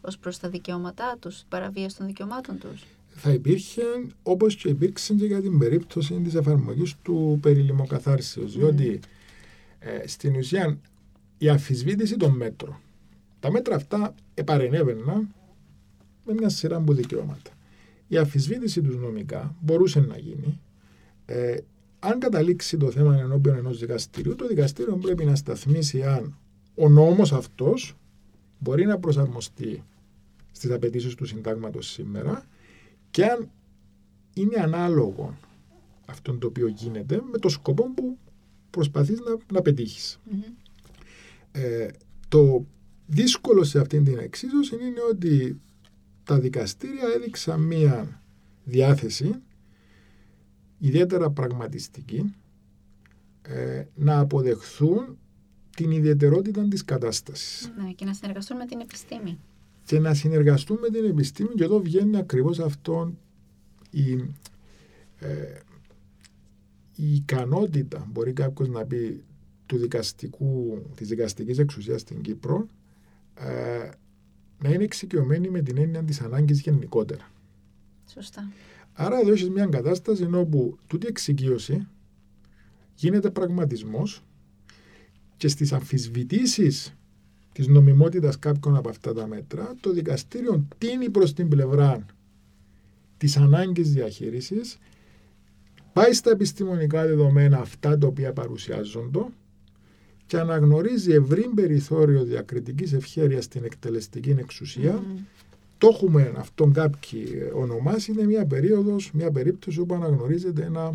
ως 0.00 0.18
προς 0.18 0.38
τα 0.38 0.48
δικαιώματά 0.48 1.16
τους, 1.20 1.44
παραβίαση 1.48 1.96
των 1.96 2.06
δικαιωμάτων 2.06 2.58
τους. 2.58 2.84
Θα 3.08 3.30
υπήρχε 3.30 3.82
όπως 4.22 4.56
και 4.56 4.68
υπήρξε 4.68 5.14
και 5.14 5.26
για 5.26 5.40
την 5.40 5.58
περίπτωση 5.58 6.14
της 6.14 6.34
εφαρμογής 6.34 6.94
του 7.02 7.38
περιλημοκαθάρσεως, 7.42 8.56
διότι 8.56 9.00
ε, 9.78 10.06
στην 10.06 10.36
ουσία 10.36 10.78
η 11.38 11.48
αμφισβήτηση 11.48 12.16
των 12.16 12.36
μέτρων. 12.36 12.80
Τα 13.40 13.50
μέτρα 13.50 13.74
αυτά 13.74 14.14
επαρενέβαιναν 14.34 15.34
με 16.24 16.32
μια 16.32 16.48
σειρά 16.48 16.76
από 16.76 16.92
δικαιώματα. 16.92 17.50
Η 18.08 18.16
αμφισβήτηση 18.16 18.82
τους 18.82 18.96
νομικά 18.96 19.54
μπορούσε 19.60 20.00
να 20.00 20.18
γίνει. 20.18 20.60
Ε, 21.26 21.56
αν 21.98 22.18
καταλήξει 22.18 22.76
το 22.76 22.90
θέμα 22.90 23.16
ενώπιον 23.16 23.56
ενός 23.56 23.78
δικαστηρίου, 23.78 24.34
το 24.34 24.46
δικαστήριο 24.46 24.96
πρέπει 24.96 25.24
να 25.24 25.34
σταθμίσει 25.34 26.02
αν 26.02 26.38
ο 26.74 26.88
νόμος 26.88 27.32
αυτός 27.32 27.96
μπορεί 28.58 28.84
να 28.84 28.98
προσαρμοστεί 28.98 29.84
στις 30.52 30.70
απαιτήσεις 30.70 31.14
του 31.14 31.24
συντάγματος 31.24 31.86
σήμερα 31.86 32.44
και 33.10 33.24
αν 33.24 33.50
είναι 34.34 34.60
ανάλογο 34.60 35.38
αυτό 36.06 36.32
το 36.32 36.46
οποίο 36.46 36.66
γίνεται 36.66 37.22
με 37.30 37.38
το 37.38 37.48
σκοπό 37.48 37.90
που 37.94 38.18
προσπαθείς 38.70 39.20
να, 39.20 39.36
να 39.52 39.62
πετύχεις. 39.62 40.20
Μμμ. 40.24 40.42
Ε, 41.52 41.88
το 42.28 42.66
δύσκολο 43.06 43.64
σε 43.64 43.80
αυτήν 43.80 44.04
την 44.04 44.18
εξίσωση 44.18 44.74
είναι 44.74 45.00
ότι 45.10 45.60
τα 46.24 46.38
δικαστήρια 46.38 47.04
έδειξαν 47.16 47.60
μία 47.60 48.22
διάθεση 48.64 49.34
ιδιαίτερα 50.86 51.30
πραγματιστική 51.30 52.34
ε, 53.42 53.84
να 53.94 54.18
αποδεχθούν 54.18 55.18
την 55.76 55.90
ιδιαιτερότητα 55.90 56.68
της 56.68 56.84
κατάστασης 56.84 57.72
Ναι, 57.82 57.92
και 57.92 58.04
να 58.04 58.12
συνεργαστούν 58.14 58.56
με 58.56 58.66
την 58.66 58.80
επιστήμη. 58.80 59.38
και 59.84 59.98
να 59.98 60.14
συνεργαστούν 60.14 60.78
με 60.78 60.88
την 60.90 61.04
επιστήμη 61.04 61.48
και 61.54 61.64
εδώ 61.64 61.80
βγαίνει 61.80 62.16
ακριβώς 62.16 62.58
αυτό 62.58 63.12
η, 63.90 64.12
ε, 65.18 65.58
η 66.96 67.14
ικανότητα, 67.14 68.06
μπορεί 68.10 68.32
κάποιος 68.32 68.68
να 68.68 68.84
πει, 68.84 69.24
του 69.66 69.76
δικαστικού, 69.78 70.82
της 70.96 71.08
δικαστικής 71.08 71.58
εξουσίας 71.58 72.00
στην 72.00 72.20
Κύπρο 72.22 72.66
ε, 73.34 73.90
να 74.58 74.68
είναι 74.70 74.84
εξοικειωμένη 74.84 75.48
με 75.50 75.60
την 75.62 75.78
έννοια 75.78 76.04
της 76.04 76.20
ανάγκης 76.20 76.60
γενικότερα. 76.60 77.30
Σωστά. 78.12 78.50
Άρα 78.98 79.18
εδώ 79.20 79.32
έχεις 79.32 79.50
μια 79.50 79.66
κατάσταση 79.66 80.28
όπου 80.32 80.78
τούτη 80.86 81.06
εξοικείωση 81.06 81.86
γίνεται 82.94 83.30
πραγματισμός 83.30 84.22
και 85.36 85.48
στις 85.48 85.72
αμφισβητήσεις 85.72 86.96
της 87.52 87.66
νομιμότητας 87.66 88.38
κάποιων 88.38 88.76
από 88.76 88.88
αυτά 88.88 89.12
τα 89.14 89.26
μέτρα 89.26 89.74
το 89.80 89.92
δικαστήριο 89.92 90.66
τίνει 90.78 91.10
προς 91.10 91.32
την 91.32 91.48
πλευρά 91.48 92.06
της 93.16 93.36
ανάγκης 93.36 93.92
διαχείρισης 93.92 94.78
πάει 95.92 96.12
στα 96.12 96.30
επιστημονικά 96.30 97.06
δεδομένα 97.06 97.58
αυτά 97.58 97.98
τα 97.98 98.06
οποία 98.06 98.32
παρουσιάζονται 98.32 99.26
και 100.26 100.38
αναγνωρίζει 100.38 101.12
ευρύ 101.12 101.50
περιθώριο 101.54 102.24
διακριτικής 102.24 102.92
ευχέρειας 102.92 103.44
στην 103.44 103.64
εκτελεστική 103.64 104.30
εξουσία 104.38 104.92
Μμμ. 104.92 105.18
Το 105.78 105.88
έχουμε 105.92 106.32
αυτόν 106.36 106.72
κάποιοι 106.72 107.26
ονομάσει, 107.54 108.12
είναι 108.12 108.24
μια 108.24 108.46
περίοδος, 108.46 109.10
μια 109.12 109.30
περίπτωση 109.30 109.80
όπου 109.80 109.94
αναγνωρίζεται 109.94 110.64
ένα, 110.64 110.92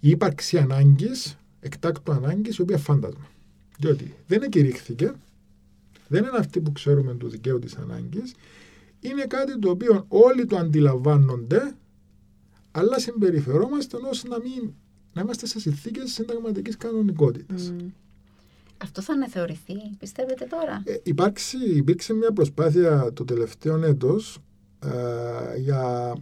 η 0.00 0.10
ύπαρξη 0.10 0.58
ανάγκης, 0.58 1.38
εκτάκτου 1.60 2.12
ανάγκης, 2.12 2.56
η 2.56 2.62
οποία 2.62 2.78
φάντασμα. 2.78 3.28
Διότι 3.78 4.14
δεν 4.26 4.42
εκηρύχθηκε, 4.42 5.12
δεν 6.08 6.24
είναι 6.24 6.36
αυτή 6.38 6.60
που 6.60 6.72
ξέρουμε 6.72 7.14
του 7.14 7.28
δικαίου 7.28 7.58
της 7.58 7.74
ανάγκης, 7.76 8.34
είναι 9.00 9.24
κάτι 9.24 9.58
το 9.58 9.70
οποίο 9.70 10.04
όλοι 10.08 10.46
το 10.46 10.56
αντιλαμβάνονται, 10.56 11.74
αλλά 12.70 12.98
συμπεριφερόμαστε 12.98 13.96
ώστε 14.10 14.28
να, 14.28 14.38
μην, 14.40 14.72
να 15.12 15.20
είμαστε 15.20 15.46
σε 15.46 15.60
συνθήκες 15.60 16.12
συνταγματικής 16.12 16.76
κανονικότητας. 16.76 17.70
Μμ. 17.70 17.86
Αυτό 18.82 19.02
θα 19.02 19.12
αναθεωρηθεί, 19.12 19.74
πιστεύετε 19.98 20.44
τώρα; 20.44 20.82
Ε, 20.84 20.96
υπάρξει, 21.02 21.56
υπήρξε 21.74 22.14
μια 22.14 22.32
προσπάθεια 22.32 23.12
το 23.12 23.24
τελευταίο 23.24 23.84
έτος 23.84 24.38
ε, 24.84 25.58
για 25.58 26.14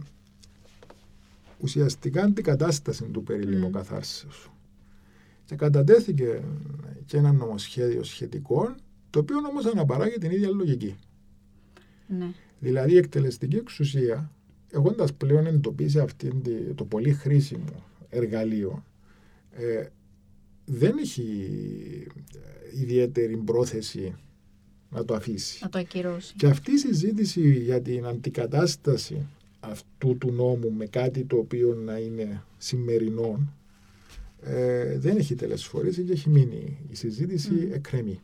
ουσιαστικά 1.59 2.23
αντικατάσταση 2.23 3.03
του 3.03 3.23
περιλήμου 3.23 3.67
Μμ. 3.67 3.71
καθάρσεως. 3.71 4.51
Και 5.45 5.55
κατατέθηκε 5.55 6.41
και 7.05 7.17
ένα 7.17 7.31
νομοσχέδιο 7.31 8.03
σχετικό, 8.03 8.75
το 9.09 9.19
οποίο 9.19 9.37
όμως 9.37 9.65
αναπαράγει 9.65 10.17
την 10.17 10.31
ίδια 10.31 10.49
λογική. 10.49 10.95
Ναι. 12.07 12.31
Δηλαδή 12.59 12.93
η 12.93 12.97
εκτελεστική 12.97 13.55
εξουσία, 13.55 14.31
έχοντας 14.71 15.13
πλέον 15.13 15.45
εντοπίσει 15.45 15.99
αυτήν 15.99 16.41
τη- 16.41 16.73
το 16.75 16.83
πολύ 16.85 17.13
χρήσιμο 17.13 17.83
εργαλείο, 18.09 18.83
ε, 19.51 19.85
δεν 20.71 20.97
έχει 20.97 21.23
ε, 22.35 22.81
ιδιαίτερη 22.81 23.37
πρόθεση 23.37 24.15
να 24.89 25.05
το 25.05 25.13
αφήσει. 25.13 25.59
Να 25.61 25.69
το 25.69 25.79
ακυρώσει. 25.79 26.33
Και 26.37 26.47
αυτή 26.47 26.71
η 26.71 26.77
συζήτηση 26.77 27.53
για 27.53 27.81
την 27.81 28.05
αντικατάσταση 28.05 29.27
αυτού 29.59 30.17
του 30.17 30.31
νόμου 30.31 30.71
με 30.71 30.85
κάτι 30.85 31.23
το 31.23 31.37
οποίο 31.37 31.73
να 31.73 31.97
είναι 31.97 32.43
σημερινό 32.57 33.53
ε, 34.41 34.97
δεν 34.97 35.17
έχει 35.17 35.35
τελεσφορήσει 35.35 36.03
και 36.03 36.11
έχει 36.11 36.29
μείνει 36.29 36.77
η 36.91 36.95
συζήτηση 36.95 37.51
Μμ. 37.51 37.73
εκκρεμή. 37.73 38.19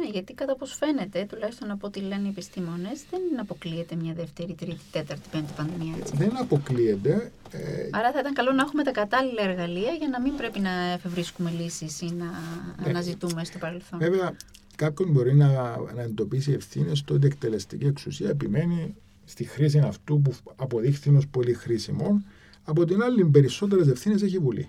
Ναι, 0.00 0.08
γιατί 0.12 0.32
κατά 0.34 0.56
πώς 0.56 0.74
φαίνεται, 0.76 1.24
τουλάχιστον 1.28 1.70
από 1.70 1.86
ό,τι 1.86 2.00
λένε 2.00 2.26
οι 2.26 2.30
επιστήμονες, 2.30 3.02
δεν 3.10 3.20
αποκλείεται 3.40 3.94
μια 3.94 4.12
δεύτερη, 4.12 4.54
τρίτη, 4.54 4.80
τέταρτη, 4.92 5.28
πέμπτη 5.30 5.52
πανδημία. 5.56 5.94
Έτσι. 5.98 6.16
Δεν 6.16 6.36
αποκλείεται. 6.38 7.32
ε, 7.50 7.88
Άρα 7.90 8.12
θα 8.12 8.18
ήταν 8.20 8.32
καλό 8.32 8.52
να 8.52 8.62
έχουμε 8.62 8.82
τα 8.82 8.90
κατάλληλα 8.90 9.42
εργαλεία 9.42 9.92
για 9.92 10.08
να 10.08 10.20
μην 10.20 10.36
πρέπει 10.36 10.60
να 10.60 10.70
εφευρίσκουμε 10.92 11.50
λύσεις 11.50 12.00
ή 12.00 12.04
να 12.06 12.24
Ναι. 12.24 12.88
αναζητούμε 12.88 13.44
στο 13.44 13.58
παρελθόν. 13.58 13.98
Βέβαια, 13.98 14.36
κάποιον 14.76 15.10
μπορεί 15.10 15.34
να, 15.34 15.48
να 15.94 16.02
εντοπίσει 16.02 16.52
ευθύνες 16.52 16.98
στο 16.98 17.14
ότι 17.14 17.24
η 17.24 17.28
εκτελεστική 17.32 17.84
εξουσία 17.86 18.28
επιμένει 18.28 18.94
στη 19.24 19.44
χρήση 19.44 19.78
αυτού 19.78 20.20
που 20.20 20.32
αποδείχθηκε 20.56 21.16
ως 21.16 21.26
πολύ 21.28 21.52
χρήσιμο. 21.54 22.22
Από 22.64 22.84
την 22.84 23.02
άλλη, 23.02 23.24
περισσότερες 23.24 23.88
ευθύνες 23.88 24.22
έχει 24.22 24.34
η 24.34 24.38
Βουλή, 24.38 24.68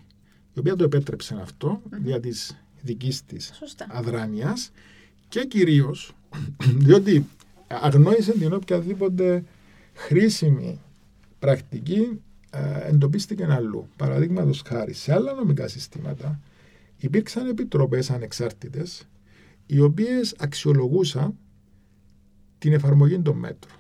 η 0.54 0.60
οποία 0.60 0.76
το 0.76 0.84
επέτρεψε 0.84 1.38
αυτό 1.42 1.82
Μμμ. 1.92 2.04
δια 2.04 2.20
τη 2.20 2.30
δικής 2.82 3.26
της 3.26 3.52
Σωστά. 3.58 3.86
αδράνειας 3.90 4.72
και 5.32 5.46
κυρίως 5.46 6.16
διότι 6.86 7.26
αγνόησε 7.68 8.32
την 8.32 8.54
οποιαδήποτε 8.54 9.44
χρήσιμη 9.94 10.80
πρακτική 11.40 12.22
ε, 12.50 12.88
εντοπίστηκε 12.88 13.48
αλλού. 13.50 13.88
Παραδείγματος 13.96 14.62
χάρη, 14.66 14.94
σε 14.94 15.14
άλλα 15.14 15.34
νομικά 15.34 15.68
συστήματα 15.68 16.40
υπήρξαν 16.98 17.48
επιτροπές 17.48 18.10
ανεξάρτητες 18.12 19.08
οι 19.66 19.80
οποίες 19.80 20.36
αξιολογούσαν 20.40 21.38
την 22.58 22.74
εφαρμογή 22.74 23.20
των 23.20 23.38
μέτρων. 23.38 23.76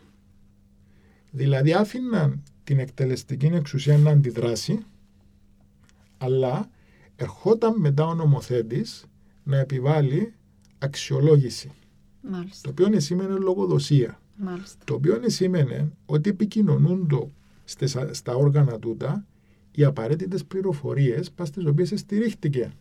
Δηλαδή 1.31 1.73
άφηναν 1.73 2.43
την 2.63 2.79
εκτελεστική 2.79 3.45
εξουσία 3.45 3.97
να 3.97 4.11
αντιδράσει 4.11 4.85
αλλά 6.17 6.69
ερχόταν 7.15 7.79
μετά 7.79 8.05
ο 8.05 8.13
νομοθέτης 8.13 9.05
να 9.43 9.57
επιβάλλει 9.57 10.33
αξιολόγηση 10.81 11.71
Μάλιστα. 12.21 12.71
το 12.73 12.83
οποίο 12.85 12.99
σημαίνει 12.99 13.39
λογοδοσία 13.39 14.19
Μάλιστα. 14.37 14.83
το 14.85 14.93
οποίο 14.93 15.21
σημαίνει 15.25 15.91
ότι 16.05 16.29
επικοινωνούν 16.29 17.07
το 17.07 17.31
στις- 17.63 17.97
στα 18.11 18.35
όργανα 18.35 18.79
τούτα 18.79 19.25
οι 19.71 19.83
απαραίτητες 19.83 20.45
πληροφορίες 20.45 21.31
πας 21.31 21.47
στις 21.47 21.65
οποίες 21.65 21.93
στηρίχτηκε 21.95 22.71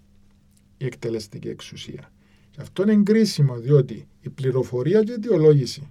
η 0.78 0.84
εκτελεστική 0.84 1.48
εξουσία. 1.48 2.12
Και 2.50 2.60
αυτό 2.60 2.82
είναι 2.90 3.02
κρίσιμο 3.02 3.58
διότι 3.58 4.08
η 4.20 4.28
πληροφορία 4.28 5.02
και 5.02 5.10
η 5.10 5.14
αιτιολόγηση 5.14 5.88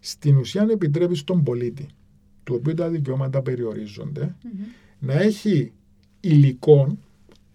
στην 0.00 0.36
ουσία 0.36 0.66
επιτρέπει 0.70 1.14
στον 1.14 1.42
πολίτη 1.42 1.88
του 2.44 2.54
οποίου 2.58 2.74
τα 2.74 2.88
δικαιώματα 2.88 3.42
περιορίζονται 3.42 4.36
Μμμ. 4.44 4.62
να 4.98 5.12
έχει 5.12 5.72
υλικό, 6.20 6.98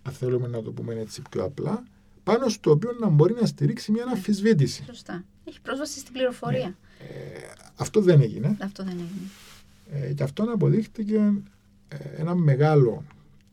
αν 0.02 0.14
θέλουμε 0.14 0.48
να 0.48 0.62
το 0.62 0.72
πούμε 0.72 0.94
έτσι 0.94 1.22
πιο 1.30 1.44
απλά, 1.44 1.84
πάνω 2.24 2.50
στο 2.50 2.72
οποίο 2.72 2.92
να 3.00 3.10
μπορεί 3.10 3.34
να 3.34 3.46
στηρίξει 3.46 3.92
μια 3.92 4.06
αμφισβήτηση. 4.06 4.84
Σωστά. 4.86 5.24
Έχει 5.46 5.62
πρόσβαση 5.62 6.00
στην 6.00 6.14
πληροφορία. 6.14 6.78
αυτό 7.76 8.02
δεν 8.02 8.22
έγινε. 8.22 8.58
Αυτό 8.62 8.84
δεν 8.84 8.94
έγινε. 8.94 10.08
Ε, 10.08 10.14
και 10.14 10.24
αυτό 10.24 10.44
αποδείχτηκε 10.44 11.34
ε, 11.88 11.98
ένα 12.18 12.36
μεγάλο 12.36 13.04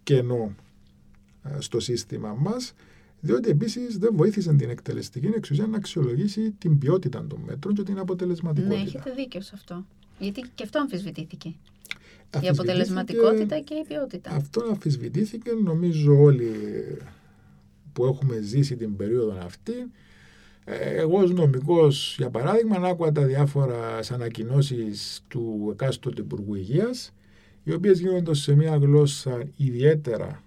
κενό 0.02 0.54
ε, 1.44 1.60
στο 1.60 1.80
σύστημα 1.80 2.36
μας 2.38 2.74
διότι 3.20 3.50
επίσης 3.50 3.98
δεν 3.98 4.10
βοήθησε 4.14 4.54
την 4.54 4.70
εκτελεστική 4.70 5.26
εξουσία 5.26 5.66
να 5.66 5.76
αξιολογήσει 5.76 6.54
την 6.58 6.78
ποιότητα 6.78 7.26
των 7.26 7.40
μέτρων 7.46 7.74
και 7.74 7.82
την 7.82 7.98
αποτελεσματικότητα. 7.98 8.76
Ναι, 8.76 8.82
έχετε 8.82 9.12
δίκιο 9.16 9.40
σε 9.40 9.52
αυτό. 9.54 9.84
Γιατί 10.18 10.44
και 10.54 10.62
αυτό 10.62 10.78
αμφισβητήθηκε. 10.78 11.54
Η 12.42 12.48
αποτελεσματικότητα 12.48 13.60
και 13.60 13.74
η 13.74 13.84
ποιότητα. 13.88 14.30
Αυτό 14.30 14.64
αμφισβητήθηκε 14.70 15.50
νομίζω 15.64 16.22
όλοι 16.22 16.52
που 18.00 18.06
έχουμε 18.06 18.40
ζήσει 18.40 18.76
την 18.76 18.96
περίοδο 18.96 19.38
αυτή. 19.44 19.72
Ε, 20.64 21.00
εγώ 21.00 21.18
ως 21.18 21.32
νομικός, 21.32 22.14
για 22.18 22.30
παράδειγμα, 22.30 22.76
άκουγα 22.76 23.12
τα 23.12 23.22
διάφορα 23.22 23.98
ανακοινώσεις 24.10 25.24
του 25.28 25.68
εκάστοτε 25.72 26.20
Υπουργού 26.20 26.54
Υγείας, 26.54 27.14
οι 27.64 27.72
οποίες 27.72 28.00
γίνονται 28.00 28.34
σε 28.34 28.54
μια 28.54 28.76
γλώσσα 28.76 29.42
ιδιαίτερα 29.56 30.42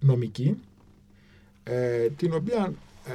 νομική, 0.00 0.60
ε, 1.62 2.08
την 2.16 2.32
οποία 2.34 2.72
ε, 3.06 3.12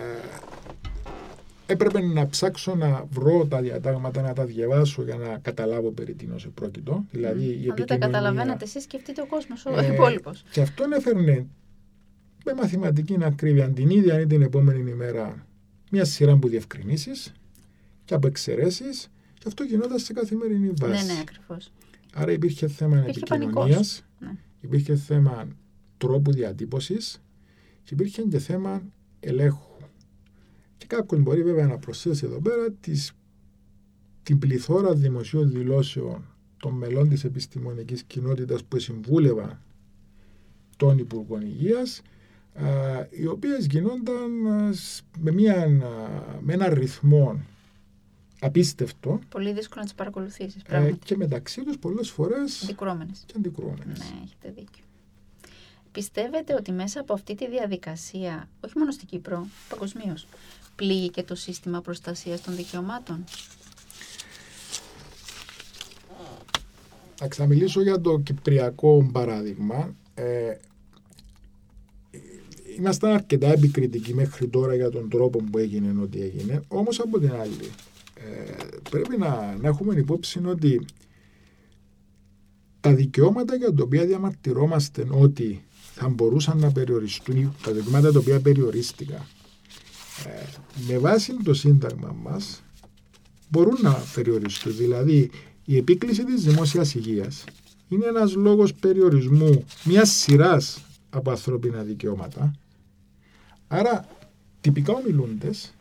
έπρεπε 1.65 2.01
να 2.01 2.27
ψάξω 2.27 2.75
να 2.75 3.05
βρω 3.09 3.45
τα 3.45 3.61
διατάγματα, 3.61 4.21
να 4.21 4.33
τα 4.33 4.45
διαβάσω 4.45 5.03
για 5.03 5.15
να 5.15 5.37
καταλάβω 5.37 5.91
περί 5.91 6.13
τίνος 6.13 6.47
πρόκειτο. 6.53 7.05
Δηλαδή, 7.11 7.59
mm. 7.61 7.65
η 7.65 7.69
Αν 7.69 7.75
δεν 7.75 7.85
τα 7.85 7.97
καταλαβαίνετε 7.97 8.63
εσείς, 8.63 8.83
σκεφτείτε 8.83 9.21
ο 9.21 9.25
κόσμος, 9.25 9.65
ο 9.65 9.79
ε, 9.79 9.93
υπόλοιπος. 9.93 10.43
Και 10.51 10.61
αυτό 10.61 10.85
έφερνε 10.95 11.47
με 12.47 12.53
μαθηματική 12.53 13.17
ακρίβεια 13.21 13.69
την 13.69 13.89
ίδια 13.89 14.19
ή 14.19 14.25
την 14.25 14.41
επόμενη 14.41 14.91
ημέρα 14.91 15.47
μια 15.91 16.05
σειρά 16.05 16.31
από 16.31 16.47
διευκρινήσει 16.47 17.11
και 18.05 18.13
από 18.13 18.27
εξαιρέσει 18.27 18.83
και 19.33 19.43
αυτό 19.47 19.63
γινόταν 19.63 19.99
σε 19.99 20.13
καθημερινή 20.13 20.71
βάση. 20.79 21.05
Ναι, 21.05 21.13
ναι, 21.13 21.19
ακριβώς. 21.19 21.71
Άρα 22.13 22.31
υπήρχε 22.31 22.67
θέμα 22.67 22.97
επικοινωνίας, 22.97 24.03
ναι. 24.19 24.31
υπήρχε 24.61 24.95
θέμα 24.95 25.47
τρόπου 25.97 26.31
διατύπωσης 26.31 27.21
και 27.83 27.93
υπήρχε 27.93 28.21
και 28.21 28.39
θέμα 28.39 28.81
ελέγχου. 29.19 29.75
Και 30.77 30.85
κάποιο 30.87 31.17
μπορεί 31.17 31.43
βέβαια 31.43 31.67
να 31.67 31.77
προσθέσει 31.77 32.25
εδώ 32.25 32.39
πέρα 32.39 32.71
τις, 32.71 33.11
την 34.23 34.39
πληθώρα 34.39 34.93
δημοσίων 34.93 35.51
δηλώσεων 35.51 36.25
των 36.57 36.73
μελών 36.73 37.09
της 37.09 37.23
επιστημονικής 37.23 38.03
κοινότητας 38.03 38.63
που 38.63 38.79
συμβούλευαν 38.79 39.61
των 40.77 40.97
Υπουργών 40.97 41.41
Υγείας 41.41 42.01
οι 43.09 43.27
οποίες 43.27 43.65
γινόνταν 43.65 44.31
με, 45.19 45.31
μια, 45.31 45.67
με 46.41 46.53
ένα 46.53 46.73
ρυθμό 46.73 47.41
απίστευτο. 48.39 49.19
Πολύ 49.29 49.53
δύσκολο 49.53 49.79
να 49.79 49.85
τις 49.85 49.93
παρακολουθήσεις, 49.93 50.61
ε, 50.67 50.91
και 51.03 51.15
μεταξύ 51.17 51.63
τους 51.63 51.77
πολλές 51.77 52.09
φορές 52.09 52.63
αντικρουόμενες. 52.63 53.23
και 53.25 53.33
αντικρουόμενες. 53.37 53.99
Ναι, 53.99 54.21
έχετε 54.23 54.49
δίκιο. 54.55 54.83
Πιστεύετε 55.91 56.53
ότι 56.53 56.71
μέσα 56.71 56.99
από 56.99 57.13
αυτή 57.13 57.35
τη 57.35 57.47
διαδικασία, 57.49 58.49
όχι 58.65 58.77
μόνο 58.77 58.91
στην 58.91 59.07
Κύπρο, 59.07 59.47
παγκοσμίως, 59.69 60.27
πλήγει 60.75 61.09
και 61.09 61.23
το 61.23 61.35
σύστημα 61.35 61.81
προστασίας 61.81 62.41
των 62.41 62.55
δικαιωμάτων; 62.55 63.23
Θα 67.33 67.45
μιλήσω 67.45 67.81
για 67.81 68.01
το 68.01 68.19
κυπριακό 68.19 69.09
παράδειγμα. 69.11 69.95
Ε, 70.13 70.57
ήμασταν 72.77 73.11
αρκετά 73.11 73.47
επικριτικοί 73.47 74.13
μέχρι 74.13 74.47
τώρα 74.47 74.75
για 74.75 74.89
τον 74.89 75.09
τρόπο 75.09 75.39
που 75.51 75.57
έγινε 75.57 76.01
ό,τι 76.01 76.21
έγινε. 76.21 76.61
Όμως 76.67 76.99
από 76.99 77.19
την 77.19 77.31
άλλη, 77.31 77.69
ε, 78.13 78.51
πρέπει 78.89 79.17
να, 79.17 79.57
να 79.61 79.67
έχουμε 79.67 79.95
υπόψη 79.95 80.41
ότι 80.45 80.85
τα 82.79 82.93
δικαιώματα 82.93 83.55
για 83.55 83.73
τα 83.73 83.83
οποία 83.83 84.05
διαμαρτυρόμαστε 84.05 85.07
ότι 85.09 85.63
θα 85.93 86.09
μπορούσαν 86.09 86.57
να 86.57 86.71
περιοριστούν, 86.71 87.55
τα 87.63 87.71
δικαιώματα 87.71 88.11
τα 88.11 88.19
οποία 88.19 88.39
περιορίστηκαν, 88.39 89.21
ε, 90.25 90.43
με 90.87 90.97
βάση 90.97 91.33
το 91.43 91.53
σύνταγμα 91.53 92.15
μας 92.23 92.63
μπορούν 93.49 93.77
να 93.81 94.03
περιοριστούν. 94.15 94.75
Δηλαδή, 94.75 95.29
η 95.65 95.77
επίκληση 95.77 96.23
της 96.23 96.43
δημόσιας 96.43 96.95
υγείας 96.95 97.43
είναι 97.87 98.05
ένας 98.05 98.33
λόγος 98.33 98.73
περιορισμού 98.73 99.65
μιας 99.83 100.09
σειράς 100.09 100.81
από 101.09 101.31
ανθρώπινα 101.31 101.81
δικαιώματα 101.81 102.53
Άρα, 103.67 104.07
τυπικά 104.61 104.93
ομιλούντες, 104.93 105.73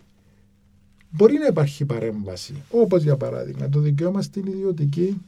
μπορεί 1.11 1.39
να 1.39 1.47
υπάρχει 1.47 1.85
παρέμβαση. 1.85 2.63
Όπως 2.71 3.03
για 3.03 3.17
παράδειγμα 3.17 3.69
το 3.69 3.81
δικαίωμα 3.81 4.23
στην 4.23 4.47
ιδιωτική 4.47 5.21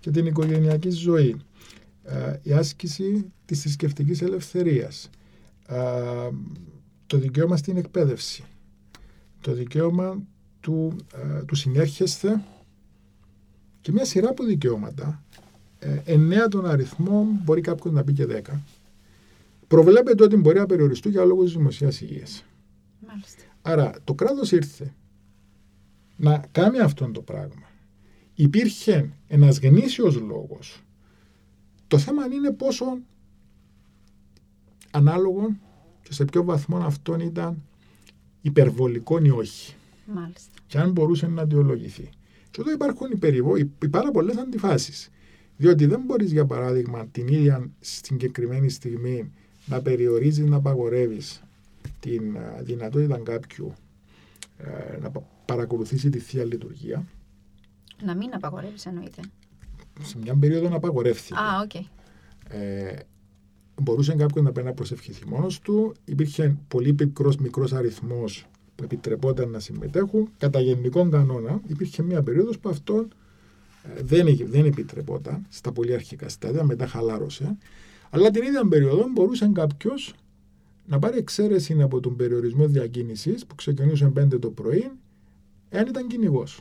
και 0.00 0.10
την 0.10 0.26
οικογενειακή 0.26 0.90
ζωή. 0.90 1.36
η 2.42 2.52
άσκηση 2.52 3.32
της 3.46 3.60
θρησκευτικής 3.60 4.22
ελευθερίας. 4.22 5.10
το 7.06 7.18
δικαίωμα 7.18 7.56
στην 7.56 7.76
εκπαίδευση. 7.76 8.44
Το 9.40 9.52
δικαίωμα 9.52 10.22
του, 10.60 10.96
του 11.46 11.54
συνέρχεστε 11.54 12.42
και 13.80 13.92
μια 13.92 14.04
σειρά 14.04 14.28
από 14.28 14.44
δικαιώματα. 14.44 15.22
Ε, 15.78 16.00
εννέα 16.04 16.48
των 16.48 16.66
αριθμών 16.66 17.26
μπορεί 17.44 17.60
κάποιος 17.60 17.94
να 17.94 18.04
πει 18.04 18.12
και 18.12 18.26
δέκα 18.26 18.62
προβλέπεται 19.66 20.24
ότι 20.24 20.36
μπορεί 20.36 20.58
να 20.58 20.66
περιοριστούν 20.66 21.12
για 21.12 21.24
λόγους 21.24 21.52
δημοσίας 21.52 22.00
υγείας. 22.00 22.44
Άρα 23.62 23.92
το 24.04 24.14
κράτος 24.14 24.52
ήρθε 24.52 24.94
να 26.16 26.44
κάνει 26.52 26.78
αυτό 26.78 27.10
το 27.10 27.20
πράγμα. 27.22 27.68
Υπήρχε 28.34 29.10
ένας 29.26 29.58
γνήσιος 29.58 30.20
λόγος. 30.20 30.82
Το 31.86 31.98
θέμα 31.98 32.26
είναι 32.26 32.52
πόσο 32.52 32.98
ανάλογο 34.90 35.56
και 36.02 36.12
σε 36.12 36.24
ποιο 36.24 36.44
βαθμό 36.44 36.76
αυτόν 36.76 37.20
ήταν 37.20 37.62
υπερβολικό 38.40 39.18
ή 39.18 39.30
όχι. 39.30 39.74
Μάλιστα. 40.06 40.52
Και 40.66 40.78
αν 40.78 40.90
μπορούσε 40.90 41.26
να 41.26 41.42
αντιολογηθεί. 41.42 42.08
Και 42.50 42.60
εδώ 42.60 42.72
υπάρχουν 42.72 43.10
οι, 43.10 43.16
περιβο... 43.16 43.56
οι 43.56 43.88
πάρα 43.90 44.10
πολλές 44.10 44.36
αντιφάσεις. 44.36 45.10
Διότι 45.56 45.86
δεν 45.86 46.00
μπορείς, 46.00 46.32
για 46.32 46.46
παράδειγμα, 46.46 47.06
την 47.06 47.28
ίδια 47.28 47.70
συγκεκριμένη 47.80 48.68
στιγμή 48.68 49.32
να 49.66 49.82
περιορίζεις, 49.82 50.44
να 50.44 50.56
απαγορεύεις 50.56 51.42
την 52.00 52.36
δυνατότητα 52.60 53.18
κάποιου 53.18 53.74
ε, 54.58 54.98
να 55.00 55.10
παρακολουθήσει 55.44 56.10
τη 56.10 56.18
Θεία 56.18 56.44
Λειτουργία. 56.44 57.06
Να 58.02 58.14
μην 58.14 58.34
απαγορεύεις, 58.34 58.86
εννοείται. 58.86 59.20
Σε 60.02 60.18
μια 60.18 60.34
περίοδο 60.34 60.68
να 60.68 60.76
απαγορεύθηκε. 60.76 61.34
Α, 61.38 61.60
οκ. 61.62 61.74
Ε, 62.48 62.96
μπορούσε 63.82 64.14
κάποιος 64.14 64.44
να 64.44 64.52
παίρνει 64.52 64.68
να 64.68 64.74
προσευχηθεί 64.74 65.26
μόνος 65.26 65.60
του. 65.60 65.94
Υπήρχε 66.04 66.56
πολύ 66.68 66.94
μικρό 66.98 67.32
μικρός 67.40 67.72
αριθμός 67.72 68.46
που 68.74 68.84
επιτρεπόταν 68.84 69.50
να 69.50 69.58
συμμετέχουν. 69.58 70.28
Κατά 70.38 70.60
γενικό 70.60 71.08
κανόνα, 71.08 71.60
υπήρχε 71.66 72.02
μια 72.02 72.22
περίοδος 72.22 72.58
που 72.58 72.68
αυτό 72.68 73.08
ε, 73.96 74.02
δεν, 74.02 74.36
δεν 74.46 74.64
επιτρεπόταν 74.64 75.46
στα 75.48 75.72
πολύ 75.72 75.94
αρχικά 75.94 76.28
στάδια, 76.28 76.64
μετά 76.64 76.86
χαλάρωσε. 76.86 77.56
Αλλά 78.14 78.30
την 78.30 78.42
ίδια 78.42 78.68
περίοδο 78.68 79.08
μπορούσε 79.12 79.50
κάποιος 79.54 80.14
να 80.86 80.98
πάρει 80.98 81.18
εξαίρεση 81.18 81.82
από 81.82 82.00
τον 82.00 82.16
περιορισμό 82.16 82.66
διακίνησης 82.66 83.46
που 83.46 83.54
ξεκινούσε 83.54 84.12
5 84.18 84.40
το 84.40 84.50
πρωί, 84.50 84.90
εάν 85.68 85.86
ήταν 85.86 86.06
κυνηγός. 86.06 86.60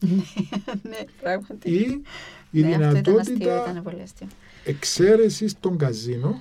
ναι, 0.90 0.98
πράγματι. 1.20 1.70
Ή 1.70 2.02
η 2.50 2.60
ναι, 2.60 2.68
δυνατότητα 2.68 3.82
εξαίρεσης 4.64 5.60
των 5.60 5.78
καζίνο 5.78 6.34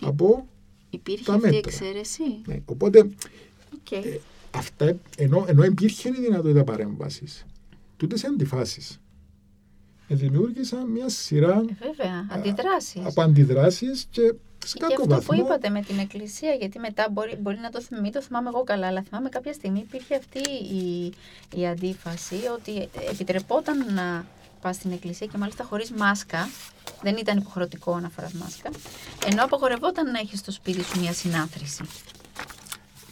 από 0.00 0.48
Υπήρχε 0.90 1.24
τα 1.24 1.32
μέτρα. 1.32 1.48
αυτή 1.48 1.56
η 1.56 1.62
εξαίρεση; 1.66 2.22
Ναι, 2.46 2.62
οπότε, 2.64 3.10
okay. 3.74 4.04
ε, 4.04 4.18
αυτά, 4.50 4.96
ενώ, 5.16 5.44
ενώ 5.48 5.64
υπήρχε 5.64 6.08
η 6.08 6.20
δυνατότητα 6.20 6.64
παρέμβασης, 6.64 7.46
τούτες 7.96 8.20
σε 8.20 8.26
αντιφάσεις 8.26 9.00
δημιούργησαν 10.14 10.90
μια 10.90 11.08
σειρά 11.08 11.64
ε, 11.68 11.86
βέβαια, 11.86 12.26
αντιδράσεις. 12.30 13.04
από 13.04 13.22
αντιδράσεις 13.22 14.06
και 14.10 14.34
σε 14.64 14.78
και 14.78 14.84
αυτό 14.88 15.06
βαθμό... 15.06 15.36
που 15.36 15.44
είπατε 15.44 15.68
με 15.68 15.80
την 15.80 15.98
Εκκλησία, 15.98 16.52
γιατί 16.54 16.78
μετά 16.78 17.08
μπορεί, 17.12 17.36
μπορεί 17.36 17.58
να 17.58 17.70
το 17.70 17.80
θυμάμαι, 17.80 18.10
το 18.10 18.22
θυμάμαι 18.22 18.48
εγώ 18.48 18.64
καλά, 18.64 18.86
αλλά 18.86 19.02
θυμάμαι 19.02 19.28
κάποια 19.28 19.52
στιγμή 19.52 19.78
υπήρχε 19.78 20.14
αυτή 20.14 20.50
η, 20.74 21.12
η 21.60 21.66
αντίφαση 21.66 22.36
ότι 22.56 22.88
επιτρεπόταν 23.10 23.94
να 23.94 24.26
πας 24.60 24.76
στην 24.76 24.92
Εκκλησία 24.92 25.26
και 25.26 25.38
μάλιστα 25.38 25.64
χωρίς 25.64 25.90
μάσκα, 25.90 26.48
δεν 27.02 27.16
ήταν 27.16 27.38
υποχρεωτικό 27.38 28.00
να 28.00 28.08
φοράς 28.08 28.32
μάσκα, 28.32 28.70
ενώ 29.26 29.44
απαγορευόταν 29.44 30.10
να 30.10 30.18
έχεις 30.18 30.38
στο 30.38 30.50
σπίτι 30.52 30.82
σου 30.82 31.00
μια 31.00 31.12
συνάθρηση. 31.12 31.82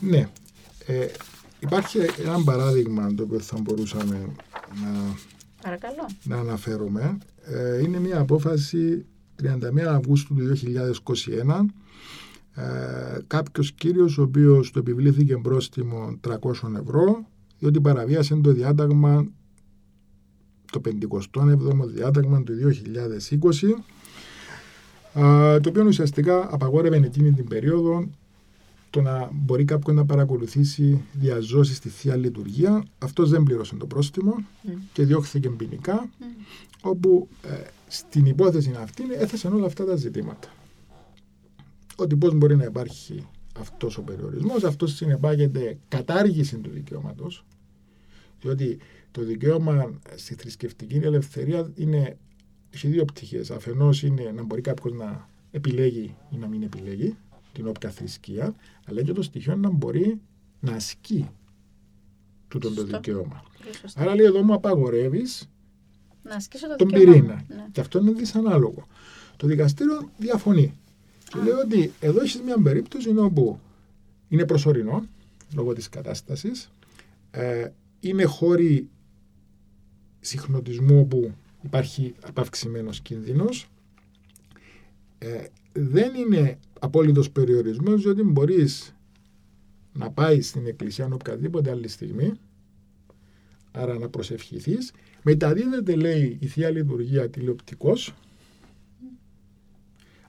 Ναι. 0.00 0.28
Ε, 0.86 1.06
υπάρχει 1.60 1.98
ένα 2.24 2.44
παράδειγμα 2.44 3.14
το 3.14 3.22
οποίο 3.22 3.40
θα 3.40 3.56
μπορούσαμε 3.60 4.30
να 4.82 5.16
Παρακαλώ. 5.62 6.06
να 6.24 6.36
αναφέρουμε. 6.36 7.18
Ε, 7.44 7.82
είναι 7.82 7.98
μια 7.98 8.20
απόφαση 8.20 9.06
31 9.42 9.78
Αυγούστου 9.88 10.34
του 10.34 10.52
2021 10.56 11.64
ε, 12.54 13.18
κάποιος 13.26 13.72
κύριος 13.72 14.18
ο 14.18 14.22
οποίος 14.22 14.70
του 14.70 14.78
επιβλήθηκε 14.78 15.36
πρόστιμο 15.36 16.18
300 16.28 16.34
ευρώ 16.80 17.26
διότι 17.58 17.80
παραβίασε 17.80 18.36
το 18.36 18.52
διάταγμα 18.52 19.26
το 20.72 20.80
57ο 20.84 21.86
διάταγμα 21.94 22.42
του 22.42 22.52
2020 25.14 25.60
το 25.60 25.68
οποίο 25.68 25.84
ουσιαστικά 25.84 26.48
απαγόρευε 26.52 26.96
εκείνη 26.96 27.32
την 27.32 27.48
περίοδο 27.48 28.08
το 28.98 29.04
να 29.04 29.30
μπορεί 29.32 29.64
κάποιον 29.64 29.96
να 29.96 30.04
παρακολουθήσει 30.04 31.04
διαζώσει 31.12 31.74
στη 31.74 31.88
Θεία 31.88 32.16
Λειτουργία. 32.16 32.84
Αυτός 32.98 33.30
δεν 33.30 33.42
πλήρωσε 33.42 33.76
το 33.76 33.86
πρόστιμο 33.86 34.34
και 34.92 35.04
διώχθηκε 35.04 35.48
ποινικά, 35.48 36.08
όπου 36.82 37.28
ε, 37.42 37.62
στην 37.88 38.26
υπόθεση 38.26 38.74
αυτή 38.78 39.02
έθεσαν 39.18 39.52
όλα 39.52 39.66
αυτά 39.66 39.84
τα 39.84 39.96
ζητήματα. 39.96 40.48
Ότι 41.96 42.16
πώς 42.16 42.34
μπορεί 42.34 42.56
να 42.56 42.64
υπάρχει 42.64 43.26
αυτός 43.58 43.98
ο 43.98 44.02
περιορισμός, 44.02 44.64
αυτός 44.64 44.94
συνεπάγεται 44.94 45.78
κατάργηση 45.88 46.56
του 46.56 46.70
δικαιώματος, 46.70 47.44
διότι 48.40 48.78
το 49.10 49.24
δικαίωμα 49.24 50.00
στη 50.14 50.34
θρησκευτική 50.34 50.96
ελευθερία 50.96 51.70
είναι, 51.74 52.16
έχει 52.70 52.88
δύο 52.88 53.04
πτυχές. 53.04 53.50
Αφενός 53.50 54.02
είναι 54.02 54.32
να 54.34 54.42
μπορεί 54.42 54.60
κάποιος 54.60 54.94
να 54.94 55.28
επιλέγει 55.50 56.14
ή 56.30 56.36
να 56.36 56.46
μην 56.46 56.62
επιλέγει, 56.62 57.16
την 57.58 57.66
όποια 57.66 57.90
θρησκεία, 57.90 58.54
αλλά 58.86 59.02
και 59.02 59.12
το 59.12 59.22
στοιχείο 59.22 59.56
να 59.56 59.70
μπορεί 59.70 60.20
να 60.60 60.72
ασκεί 60.72 61.28
τούτο 62.48 62.74
το 62.74 62.84
δικαίωμα. 62.84 63.42
Άρα 63.94 64.14
λέει 64.14 64.26
εδώ 64.26 64.42
μου 64.42 64.54
απαγορεύεις 64.54 65.50
το 66.60 66.76
τον 66.76 66.88
πυρήνα. 66.88 67.44
Ναι. 67.48 67.66
Και 67.72 67.80
αυτό 67.80 67.98
είναι 67.98 68.10
δυσανάλογο. 68.10 68.86
Το 69.36 69.46
δικαστήριο 69.46 70.10
διαφωνεί. 70.18 70.78
Και 71.28 71.38
λέει 71.38 71.52
ότι 71.52 71.92
εδώ 72.00 72.20
έχεις 72.20 72.40
μια 72.42 72.62
περίπτωση 72.62 73.16
όπου 73.16 73.60
είναι 74.28 74.44
προσωρινό 74.44 75.06
λόγω 75.54 75.72
της 75.72 75.88
κατάστασης, 75.88 76.72
ε, 77.30 77.68
είναι 78.00 78.24
χώροι 78.24 78.88
συχνοτισμού 80.20 81.00
όπου 81.00 81.34
υπάρχει 81.62 82.14
απαυξημένος 82.26 83.00
κίνδυνος, 83.00 83.68
ε, 85.18 85.44
δεν 85.72 86.14
είναι 86.14 86.58
απόλυτος 86.80 87.30
περιορισμός, 87.30 88.02
διότι 88.02 88.22
μπορείς 88.22 88.96
να 89.92 90.10
πάεις 90.10 90.48
στην 90.48 90.66
εκκλησία 90.66 91.08
οποιαδήποτε 91.12 91.70
άλλη 91.70 91.88
στιγμή, 91.88 92.32
άρα 93.70 93.98
να 93.98 94.08
προσευχηθείς. 94.08 94.92
Μεταδίδεται, 95.22 95.96
λέει, 95.96 96.38
η 96.40 96.46
θεία 96.46 96.70
λειτουργία 96.70 97.30
τηλεοπτικό. 97.30 97.92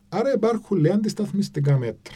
Άρα 0.09 0.33
υπάρχουν, 0.33 0.77
λέει, 0.77 0.91
αντισταθμιστικά 0.91 1.77
μέτρα. 1.77 2.15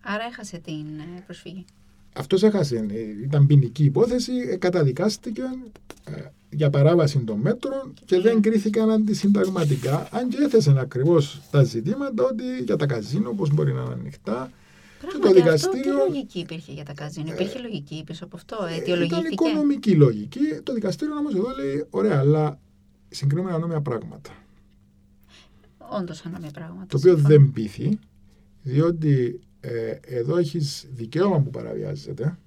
Άρα 0.00 0.24
έχασε 0.24 0.58
την 0.58 0.98
ε, 0.98 1.22
προσφυγή. 1.26 1.64
Αυτός 2.12 2.42
έχασε. 2.42 2.76
Ε, 2.76 3.22
ήταν 3.24 3.46
ποινική 3.46 3.84
υπόθεση, 3.84 4.32
ε, 4.50 4.56
καταδικάστηκε 4.56 5.42
για 6.50 6.70
παράβαση 6.70 7.18
των 7.18 7.38
μέτρων 7.38 7.94
και 8.04 8.20
δεν 8.20 8.40
κρίθηκαν 8.40 8.90
αντισυνταγματικά, 8.90 10.08
αν 10.10 10.28
και 10.28 10.36
έθεσαν 10.44 10.78
ακριβώς 10.78 11.40
τα 11.50 11.62
ζητήματα 11.62 12.24
ότι 12.24 12.44
για 12.64 12.76
τα 12.76 12.86
καζίνο 12.86 13.30
πώς 13.30 13.50
μπορεί 13.50 13.72
να 13.72 13.80
είναι 13.80 13.92
ανοιχτά. 13.92 14.50
και 15.00 15.18
το 15.20 15.32
δικαστήριο. 15.32 15.82
Τι 15.82 16.12
λογική 16.12 16.38
υπήρχε 16.38 16.72
για 16.72 16.84
τα 16.84 16.92
καζίνο, 16.92 17.32
υπήρχε 17.32 17.58
ε, 17.58 17.62
λογική 17.62 18.02
πίσω 18.06 18.24
από 18.24 18.36
αυτό, 18.36 18.56
ε, 18.70 18.74
αιτιολογήθηκε; 18.74 19.20
Ήταν 19.20 19.32
οικονομική 19.32 19.94
λογική. 19.94 20.40
Το 20.62 20.72
δικαστήριο 20.72 21.14
όμως 21.16 21.34
εδώ 21.34 21.48
λέει: 21.60 21.86
Ωραία, 21.90 22.18
αλλά 22.18 22.58
συγκρίνουμε 23.08 23.52
ανώμια 23.52 23.80
πράγματα. 23.80 24.30
Όντως 26.00 26.24
ανώμια 26.24 26.50
πράγματα. 26.50 26.86
Το 26.86 26.96
οποίο 26.96 27.16
δεν 27.16 27.50
πείθει, 27.52 27.98
διότι 28.62 29.40
ε, 29.60 29.98
εδώ 30.00 30.36
έχεις 30.36 30.86
δικαίωμα 30.92 31.40
που 31.40 31.50
παραβιάζεται 31.50 32.38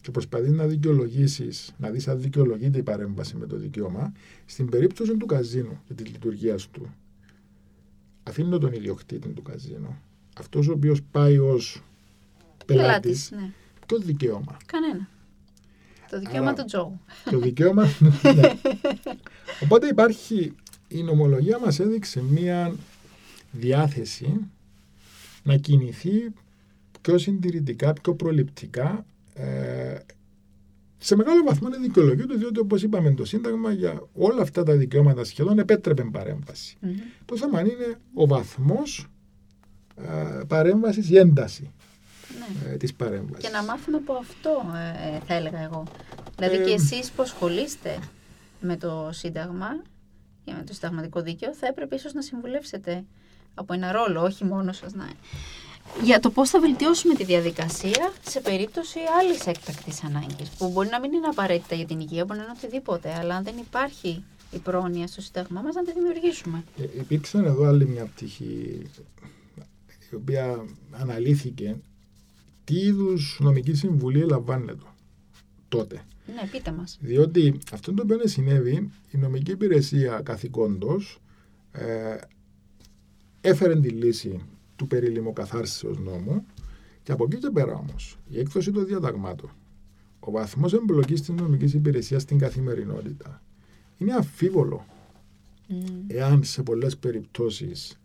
και 0.00 0.10
προσπαθείς 0.10 0.50
να 0.50 0.66
δικαιολογήσεις, 0.66 1.74
να 1.78 1.90
δεις 1.90 2.08
αν 2.08 2.20
δικαιολογείται 2.20 2.78
η 2.78 2.82
παρέμβαση 2.82 3.36
με 3.36 3.46
το 3.46 3.56
δικαίωμα, 3.56 4.12
στην 4.46 4.68
περίπτωση 4.68 5.16
του 5.16 5.26
καζίνου 5.26 5.80
και 5.86 5.94
της 5.94 6.06
λειτουργίας 6.06 6.68
του, 6.68 6.94
αφήνω 8.22 8.58
τον 8.58 8.72
ιδιοκτήτη 8.72 9.28
του 9.28 9.42
καζίνου, 9.42 9.98
αυτός 10.38 10.68
ο 10.68 10.72
οποίος 10.72 11.02
πάει 11.10 11.38
ως 11.38 11.82
πελάτης, 12.66 13.30
ναι. 13.30 13.52
ποιο 13.86 13.98
δικαίωμα. 13.98 14.56
Κανένα. 14.66 15.08
Το 16.10 16.18
δικαίωμα 16.18 16.52
του 16.52 16.64
Τζόου. 16.64 17.00
Το 17.30 17.38
δικαίωμα. 17.38 17.84
ναι. 18.34 18.52
Οπότε 19.62 19.86
υπάρχει, 19.86 20.54
η 20.88 21.02
νομολογία 21.02 21.58
μας 21.58 21.78
έδειξε 21.80 22.22
μία 22.22 22.74
διάθεση 23.52 24.50
να 25.42 25.56
κινηθεί 25.56 26.32
πιο 27.00 27.18
συντηρητικά, 27.18 27.92
πιο 27.92 28.14
προληπτικά 28.14 29.04
ε, 29.34 29.98
σε 31.02 31.16
μεγάλο 31.16 31.42
βαθμό 31.44 31.68
είναι 31.68 31.76
δικαιολογείται 31.76 32.34
διότι 32.34 32.58
όπως 32.58 32.82
είπαμε 32.82 33.14
το 33.14 33.24
Σύνταγμα 33.24 33.72
για 33.72 34.02
όλα 34.14 34.42
αυτά 34.42 34.62
τα 34.62 34.76
δικαιώματα 34.76 35.24
σχεδόν 35.24 35.58
επέτρεπε 35.58 36.04
παρέμβαση. 36.04 36.76
Mm-hmm. 36.82 37.22
Το 37.24 37.36
θέμα 37.36 37.60
είναι 37.60 37.98
ο 38.14 38.26
βαθμός 38.26 39.08
ε, 39.96 40.42
παρέμβασης, 40.46 41.10
η 41.10 41.16
ένταση 41.18 41.70
ναι. 42.38 42.72
ε, 42.72 42.76
της 42.76 42.94
παρέμβασης. 42.94 43.48
Και 43.48 43.56
να 43.56 43.62
μάθουμε 43.62 43.96
από 43.96 44.12
αυτό, 44.12 44.50
ε, 45.14 45.18
θα 45.26 45.34
έλεγα 45.34 45.58
εγώ. 45.58 45.84
Δηλαδή 46.36 46.56
και 46.56 46.70
ε, 46.70 46.74
εσείς 46.74 47.10
που 47.10 47.22
ασχολείστε 47.22 47.98
με 48.60 48.76
το 48.76 49.08
Σύνταγμα 49.12 49.82
και 50.44 50.52
με 50.52 50.62
το 50.66 50.74
Συνταγματικό 50.74 51.22
Δίκαιο, 51.22 51.54
θα 51.54 51.66
έπρεπε 51.66 51.94
ίσως 51.94 52.12
να 52.12 52.22
συμβουλεύσετε 52.22 53.04
από 53.54 53.72
ένα 53.72 53.92
ρόλο, 53.92 54.22
όχι 54.22 54.44
μόνος 54.44 54.76
σας 54.76 54.92
να 54.94 55.10
για 56.02 56.20
το 56.20 56.30
πώς 56.30 56.50
θα 56.50 56.60
βελτιώσουμε 56.60 57.14
τη 57.14 57.24
διαδικασία 57.24 58.12
σε 58.28 58.40
περίπτωση 58.40 58.98
άλλης 59.20 59.46
έκτακτης 59.46 60.04
ανάγκης, 60.04 60.48
που 60.58 60.70
μπορεί 60.70 60.88
να 60.88 61.00
μην 61.00 61.12
είναι 61.12 61.26
απαραίτητα 61.26 61.74
για 61.74 61.86
την 61.86 62.00
υγεία, 62.00 62.24
μπορεί 62.24 62.38
να 62.38 62.44
είναι 62.44 62.54
οτιδήποτε, 62.56 63.14
αλλά 63.14 63.36
αν 63.36 63.44
δεν 63.44 63.54
υπάρχει 63.56 64.24
η 64.50 64.58
πρόνοια 64.58 65.06
στο 65.06 65.20
Σύνταγμά 65.20 65.60
μας, 65.60 65.74
να 65.74 65.84
τη 65.84 65.92
δημιουργήσουμε. 65.92 66.64
Ε, 66.78 66.82
υπήρξε 66.82 67.38
εδώ 67.38 67.64
άλλη 67.64 67.88
μια 67.88 68.04
πτυχή, 68.04 68.82
η 70.10 70.14
οποία 70.14 70.64
αναλύθηκε. 70.90 71.76
Τι 72.64 72.74
είδους 72.74 73.38
νομική 73.40 73.74
συμβουλή 73.74 74.20
λαμβάνεται 74.20 74.82
τότε; 75.68 76.02
Ναι, 76.26 76.48
πείτε 76.50 76.72
μας. 76.72 76.98
Διότι 77.00 77.58
αυτό 77.72 77.94
το 77.94 78.02
οποίο 78.02 78.28
συνέβη, 78.28 78.90
η 79.10 79.18
νομική 79.18 79.50
υπηρεσία 79.50 80.20
καθηκόντος 80.24 81.18
ε, 81.72 82.16
έφερε 83.40 83.80
τη 83.80 83.88
λύση 83.88 84.40
του 84.76 84.86
περί 84.86 85.08
λιμοκαθάρσεως 85.08 85.98
νόμου 85.98 86.46
και 87.02 87.12
από 87.12 87.24
εκεί 87.24 87.38
και 87.38 87.50
πέρα 87.50 87.74
όμως, 87.74 88.18
η 88.28 88.38
έκδοση 88.38 88.70
των 88.70 88.86
διαταγμάτων, 88.86 89.50
ο 90.20 90.30
βαθμός 90.30 90.72
εμπλοκής 90.72 91.20
της 91.20 91.28
νομικής 91.28 91.74
υπηρεσίας 91.74 92.22
στην 92.22 92.38
καθημερινότητα 92.38 93.42
είναι 93.98 94.12
αμφίβολο. 94.12 94.86
Mm. 95.68 95.74
Εάν 96.06 96.44
σε 96.44 96.62
πολλές 96.62 96.96
περιπτώσεις 96.96 98.00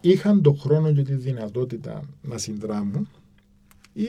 είχαν 0.00 0.42
το 0.42 0.52
χρόνο 0.52 0.92
και 0.92 1.02
τη 1.02 1.14
δυνατότητα 1.14 2.02
να 2.22 2.38
συνδράμουν 2.38 3.08
ή 3.92 4.06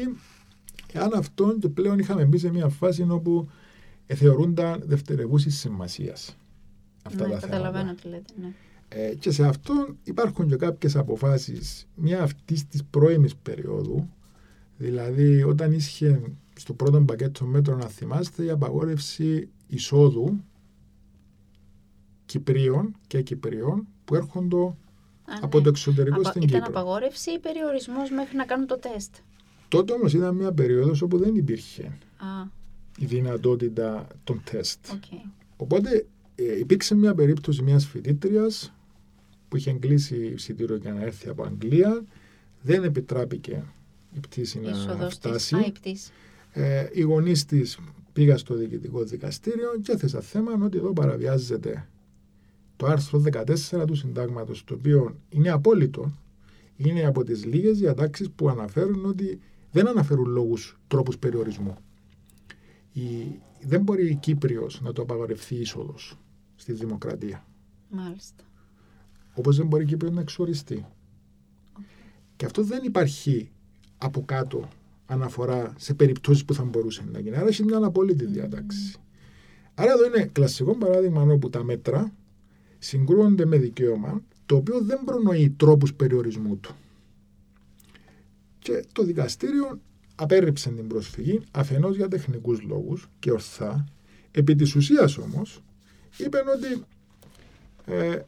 εάν 0.93 1.13
αυτόν 1.13 1.59
και 1.59 1.70
πλέον 1.70 1.99
είχαμε 1.99 2.26
μπει 2.26 2.38
σε 2.38 2.51
μια 2.51 2.70
φάση 2.70 3.05
όπου 3.09 3.49
θεωρούνταν 4.07 4.84
δευτερευούση 4.86 5.49
σημασίας 5.49 6.38
αυτά 7.07 7.28
ναι, 7.28 7.34
τα 7.34 7.39
καταλαβαίνω 7.39 7.93
τι 7.93 8.07
λέτε, 8.07 8.34
ναι. 8.41 8.53
Ε, 8.89 9.15
και 9.15 9.31
σε 9.31 9.47
αυτό 9.47 9.95
υπάρχουν 10.03 10.47
και 10.47 10.55
κάποιες 10.55 10.95
αποφάσεις 10.95 11.88
μια 11.95 12.23
αυτής 12.23 12.67
της 12.67 12.83
πρώιμης 12.83 13.35
περίοδου 13.35 14.09
δηλαδή 14.77 15.43
όταν 15.43 15.71
ίσχυε 15.71 16.21
στο 16.55 16.73
πρώτο 16.73 17.01
πακέτο 17.01 17.45
μέτρων 17.45 17.77
να 17.77 17.88
θυμάστε 17.88 18.43
η 18.43 18.49
απαγόρευση 18.49 19.49
εισόδου 19.67 20.43
Κυπρίων 22.25 22.95
και 23.07 23.21
Κυπρίων 23.21 23.88
που 24.05 24.15
έρχονται 24.15 24.75
από 25.41 25.57
ναι. 25.57 25.63
το 25.63 25.69
εξωτερικό 25.69 26.23
στην 26.23 26.41
ήταν 26.41 26.41
Κύπρο. 26.41 26.57
Ήταν 26.57 26.69
απαγόρευση 26.69 27.31
ή 27.31 27.39
περιορισμός 27.39 28.09
μέχρι 28.09 28.35
να 28.38 28.45
κάνουν 28.45 28.67
το 28.67 28.77
τεστ; 28.77 29.15
Τότε 29.67 29.93
όμως 29.93 30.13
ήταν 30.13 30.35
μια 30.35 30.51
περίοδος 30.51 31.01
όπου 31.01 31.17
δεν 31.17 31.35
υπήρχε 31.35 31.97
η 32.97 33.05
δυνατότητα 33.05 34.07
των 34.23 34.41
τεστ. 34.51 34.85
Okay. 34.91 35.29
Οπότε 35.57 36.05
ε, 36.35 36.59
υπήρξε 36.59 36.95
μια 36.95 37.15
περίπτωση 37.15 37.61
μιας 37.61 37.85
φοιτήτριας 37.85 38.73
που 39.49 39.57
είχε 39.57 39.71
κλείσει 39.73 40.15
εισιτήριο 40.15 40.75
για 40.75 40.93
να 40.93 41.01
έρθει 41.01 41.29
από 41.29 41.43
Αγγλία. 41.43 42.03
Δεν 42.61 42.83
επιτράπηκε 42.83 43.63
η 44.13 44.19
πτήση 44.19 44.59
να 44.59 45.09
φτάσει. 45.09 45.55
Ε, 46.53 46.87
οι 46.91 47.01
γονείς 47.01 47.45
της 47.45 47.79
πήγα 48.13 48.37
στο 48.37 48.55
διοικητικό 48.55 49.03
δικαστήριο 49.03 49.69
και 49.81 49.91
έθεσα 49.91 50.21
θέμα 50.21 50.65
ότι 50.65 50.77
εδώ 50.77 50.93
παραβιάζεται 50.93 51.87
το 52.75 52.85
άρθρο 52.85 53.23
14 53.31 53.85
του 53.87 53.95
συντάγματος, 53.95 54.63
το 54.63 54.73
οποίο 54.73 55.15
είναι 55.29 55.49
απόλυτο. 55.49 56.11
Είναι 56.77 57.05
από 57.05 57.23
τις 57.23 57.45
λίγες 57.45 57.77
διατάξεις 57.77 58.29
που 58.29 58.49
αναφέρουν 58.49 59.05
ότι 59.05 59.39
δεν 59.71 59.87
αναφέρουν 59.87 60.25
λόγους 60.25 60.79
τρόπους 60.87 61.17
περιορισμού. 61.17 61.77
Η, 62.93 63.39
δεν 63.61 63.81
μπορεί 63.81 64.09
η 64.09 64.15
Κύπριος 64.15 64.81
να 64.81 64.93
το 64.93 65.01
απαγορευτεί 65.01 65.55
είσοδος 65.55 66.17
στη 66.55 66.73
δημοκρατία. 66.73 67.45
Μάλιστα. 67.89 68.43
Όπως 69.38 69.57
δεν 69.57 69.67
μπορεί 69.67 69.85
και 69.85 69.97
να 70.11 70.21
εξοριστεί. 70.21 70.85
Και 72.35 72.45
αυτό 72.45 72.63
δεν 72.63 72.83
υπάρχει 72.83 73.49
από 73.97 74.21
κάτω 74.25 74.67
αναφορά 75.05 75.73
σε 75.77 75.93
περιπτώσεις 75.93 76.45
που 76.45 76.53
θα 76.53 76.63
μπορούσε 76.63 77.03
να 77.11 77.19
γίνει. 77.19 77.35
Άρα 77.35 77.47
έχει 77.47 77.63
μια 77.63 77.77
απόλυτη 77.77 78.25
διάταξη. 78.25 78.95
Άρα 79.73 79.91
εδώ 79.91 80.05
είναι 80.05 80.29
κλασικό 80.31 80.75
παράδειγμα 80.75 81.21
όπου 81.21 81.49
τα 81.49 81.63
μέτρα 81.63 82.13
συγκρούονται 82.79 83.45
με 83.45 83.57
δικαίωμα 83.57 84.21
το 84.45 84.55
οποίο 84.55 84.81
δεν 84.81 84.99
προνοεί 85.05 85.49
τρόπους 85.49 85.93
περιορισμού 85.93 86.57
του. 86.57 86.75
Και 88.59 88.85
το 88.91 89.03
δικαστήριο 89.03 89.79
απέρριψε 90.15 90.69
την 90.69 90.88
προσφυγή 90.88 91.41
αφενός 91.51 91.95
για 91.95 92.07
τεχνικούς 92.07 92.61
λόγους 92.61 93.09
και 93.19 93.31
ορθά. 93.31 93.85
Επί 94.31 94.55
της 94.55 94.75
ουσίας 94.75 95.17
όμως 95.17 95.63
είπε 96.17 96.38
ότι 96.38 96.83
ε, 97.85 98.21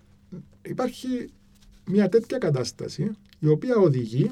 υπάρχει 0.70 1.30
μια 1.86 2.09
τέτοια 2.09 2.38
κατάσταση 2.38 3.11
η 3.39 3.47
οποία 3.47 3.76
οδηγεί 3.76 4.32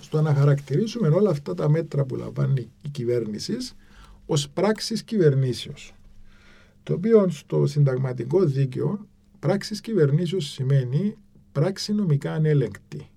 στο 0.00 0.20
να 0.20 0.34
χαρακτηρίσουμε 0.34 1.08
όλα 1.08 1.30
αυτά 1.30 1.54
τα 1.54 1.68
μέτρα 1.68 2.04
που 2.04 2.16
λαμβάνει 2.16 2.70
η 2.82 2.88
κυβέρνησης 2.88 3.74
ως 4.26 4.48
πράξεις 4.48 5.02
κυβερνήσεως. 5.02 5.94
Το 6.82 6.92
οποίο 6.92 7.28
στο 7.28 7.66
συνταγματικό 7.66 8.44
δίκαιο 8.44 9.08
πράξεις 9.38 9.80
κυβερνήσεως 9.80 10.46
σημαίνει 10.50 11.16
πράξη 11.52 11.92
νομικά 11.92 12.32
ανέλεγκτη. 12.32 13.08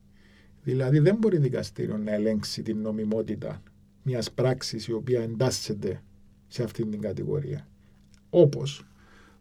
Δηλαδή 0.63 0.99
δεν 0.99 1.15
μπορεί 1.15 1.37
δικαστήριο 1.37 1.97
να 1.97 2.13
ελέγξει 2.13 2.61
την 2.61 2.77
νομιμότητα 2.77 3.61
μιας 4.03 4.31
πράξης 4.31 4.87
η 4.87 4.93
οποία 4.93 5.21
εντάσσεται 5.21 6.03
σε 6.47 6.63
αυτήν 6.63 6.91
την 6.91 7.01
κατηγορία. 7.01 7.67
Όπως 8.29 8.85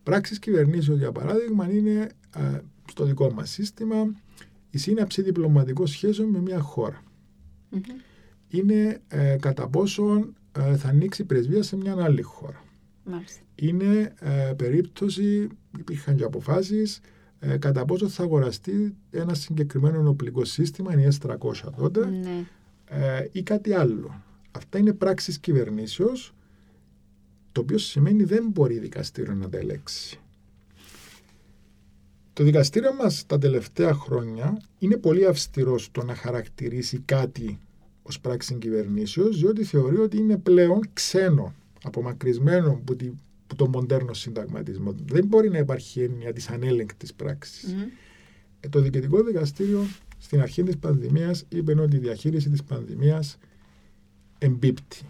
πράξεις 0.03 0.39
κυβερνήσεως 0.39 0.99
για 0.99 1.13
παράδειγμα 1.13 1.71
είναι 1.71 2.11
στο 2.91 3.05
δικό 3.05 3.33
μας 3.33 3.51
σύστημα 3.51 4.15
η 4.71 4.79
σύναψη 4.79 5.23
διπλωματικών 5.23 5.87
σχέσεων 5.87 6.29
με 6.29 6.41
μια 6.41 6.61
χώρα. 6.61 7.03
Είναι 8.49 9.01
ε, 9.09 9.37
κατά 9.41 9.69
πόσον 9.69 10.37
ε, 10.53 10.77
θα 10.77 10.89
ανοίξει 10.89 11.25
πρεσβεία 11.25 11.63
σε 11.63 11.77
μια 11.77 11.97
άλλη 12.01 12.23
χώρα. 12.23 12.65
Είναι 13.55 14.15
ε, 14.21 14.53
περίπτωση, 14.57 15.49
υπήρχαν 15.79 16.17
και 16.17 16.25
αποφάσεις, 16.25 17.01
ε, 17.39 17.57
κατά 17.57 17.85
πόσο 17.85 18.09
θα 18.09 18.23
αγοραστεί 18.23 18.97
ένα 19.11 19.35
συγκεκριμένο 19.35 20.09
οπλικό 20.09 20.45
σύστημα, 20.45 20.93
είναι 20.93 21.09
300 21.27 21.37
τότε, 21.77 22.07
ναι. 22.07 22.47
ή 23.33 23.43
κάτι 23.43 23.73
άλλο. 23.73 24.23
Αυτά 24.51 24.79
είναι 24.79 24.93
πράξεις 24.93 25.39
κυβερνήσεως, 25.39 26.35
το 27.53 27.61
οποίο 27.61 27.79
σημαίνει 27.79 28.25
δεν 28.25 28.49
μπορεί 28.49 28.79
δικαστήριο 28.79 29.35
να 29.35 29.49
τα 29.49 29.59
ελέξει. 29.59 30.21
Το 32.39 32.45
δικαστήριο 32.45 32.95
μας 32.95 33.27
τα 33.27 33.39
τελευταία 33.39 33.93
χρόνια 33.95 34.61
είναι 34.79 34.97
πολύ 34.97 35.27
αυστηρός 35.27 35.85
στο 35.85 36.05
να 36.05 36.15
χαρακτηρίσει 36.15 36.99
κάτι 37.05 37.59
ως 38.03 38.21
πράξη 38.21 38.55
κυβερνήσεως, 38.55 39.39
διότι 39.39 39.65
θεωρεί 39.65 39.97
ότι 39.97 40.17
είναι 40.17 40.37
πλέον 40.37 40.81
ξένο, 40.93 41.55
απομακρυσμένο 41.83 42.71
από, 42.71 42.97
τη, 42.97 43.11
από 43.45 43.55
τον 43.55 43.69
μοντέρνο 43.69 44.15
συνταγματισμό. 44.15 44.95
Δεν 45.07 45.25
μπορεί 45.25 45.51
να 45.51 45.59
υπάρχει 45.59 46.03
έννοια 46.03 46.33
της 46.33 46.49
ανέλεγκτης 46.49 47.15
πράξης. 47.15 47.77
Ε, 48.61 48.69
το 48.69 48.81
Διοικητικό 48.81 49.23
Δικαστήριο 49.23 49.87
στην 50.19 50.41
αρχή 50.41 50.63
της 50.63 50.77
πανδημίας 50.77 51.45
είπε 51.49 51.81
ότι 51.81 51.97
η 51.97 51.99
διαχείριση 51.99 52.51
της 52.51 52.63
πανδημίας 52.63 53.39
εμπίπτει 54.39 55.01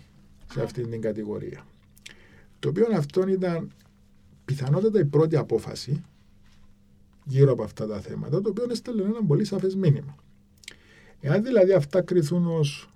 σε 0.52 0.62
αυτή 0.62 0.82
την 0.88 1.00
κατηγορία. 1.00 1.66
Το 2.58 2.68
οποίο 2.68 2.86
αυτό 2.92 3.28
ήταν 3.28 3.72
πιθανότατα 4.44 5.00
η 5.00 5.04
πρώτη 5.04 5.36
απόφαση 5.36 6.02
γύρω 7.28 7.52
από 7.52 7.62
αυτά 7.62 7.86
τα 7.86 8.00
θέματα, 8.00 8.40
το 8.40 8.48
οποίο 8.48 8.66
έστελνε 8.70 9.02
ένα 9.02 9.24
πολύ 9.24 9.44
σαφές 9.44 9.74
μήνυμα. 9.74 10.16
Εάν 11.20 11.42
δηλαδή 11.42 11.72
αυτά 11.72 12.02
κρυθούν 12.02 12.46
ως 12.46 12.90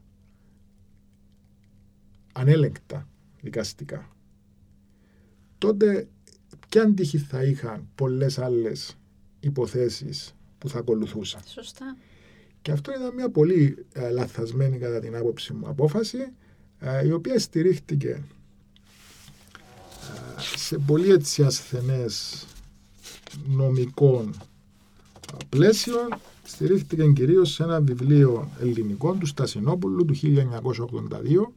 ανέλεγκτα 2.33 3.09
δικαστικά, 3.41 4.16
τότε 5.59 6.09
ποια 6.68 6.83
αντίχη 6.83 7.18
θα 7.18 7.45
είχαν 7.45 7.89
πολλές 7.95 8.39
άλλες 8.39 8.97
υποθέσεις 9.41 10.35
που 10.59 10.68
θα 10.68 10.78
ακολουθούσαν; 10.78 11.41
Σωστά. 11.47 11.97
Και 12.62 12.72
αυτό 12.72 12.93
ήταν 12.93 13.14
μια 13.14 13.30
πολύ 13.30 13.87
ε, 13.93 14.11
λαθασμένη 14.11 14.78
κατά 14.78 15.01
την 15.01 15.16
άποψη 15.16 15.53
μου 15.53 15.68
απόφαση, 15.68 16.33
ε, 16.78 17.07
η 17.07 17.12
οποία 17.12 17.39
στηρίχτηκε 17.39 18.09
ε, 18.09 18.22
σε 20.57 20.78
πολύ 20.78 21.11
έτσι 21.11 21.43
ασθενές 21.43 22.47
νομικών 23.47 24.35
πλαίσιων 25.49 26.09
στηρίχθηκε 26.43 27.12
κυρίως 27.12 27.53
σε 27.53 27.62
ένα 27.62 27.80
βιβλίο 27.80 28.49
ελληνικό 28.61 29.12
του 29.12 29.26
Στασινόπουλου 29.26 30.05
του 30.05 30.14
1982 30.14 31.53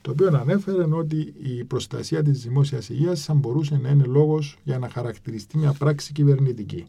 το 0.00 0.10
οποίο 0.10 0.36
ανέφερε 0.36 0.84
ότι 0.94 1.34
η 1.42 1.64
προστασία 1.64 2.22
της 2.22 2.42
δημόσιας 2.42 2.88
υγείας 2.88 3.24
θα 3.24 3.34
μπορούσε 3.34 3.78
να 3.82 3.88
είναι 3.88 4.04
λόγος 4.04 4.58
για 4.64 4.78
να 4.78 4.88
χαρακτηριστεί 4.88 5.58
μια 5.58 5.72
πράξη 5.72 6.12
κυβερνητική. 6.12 6.86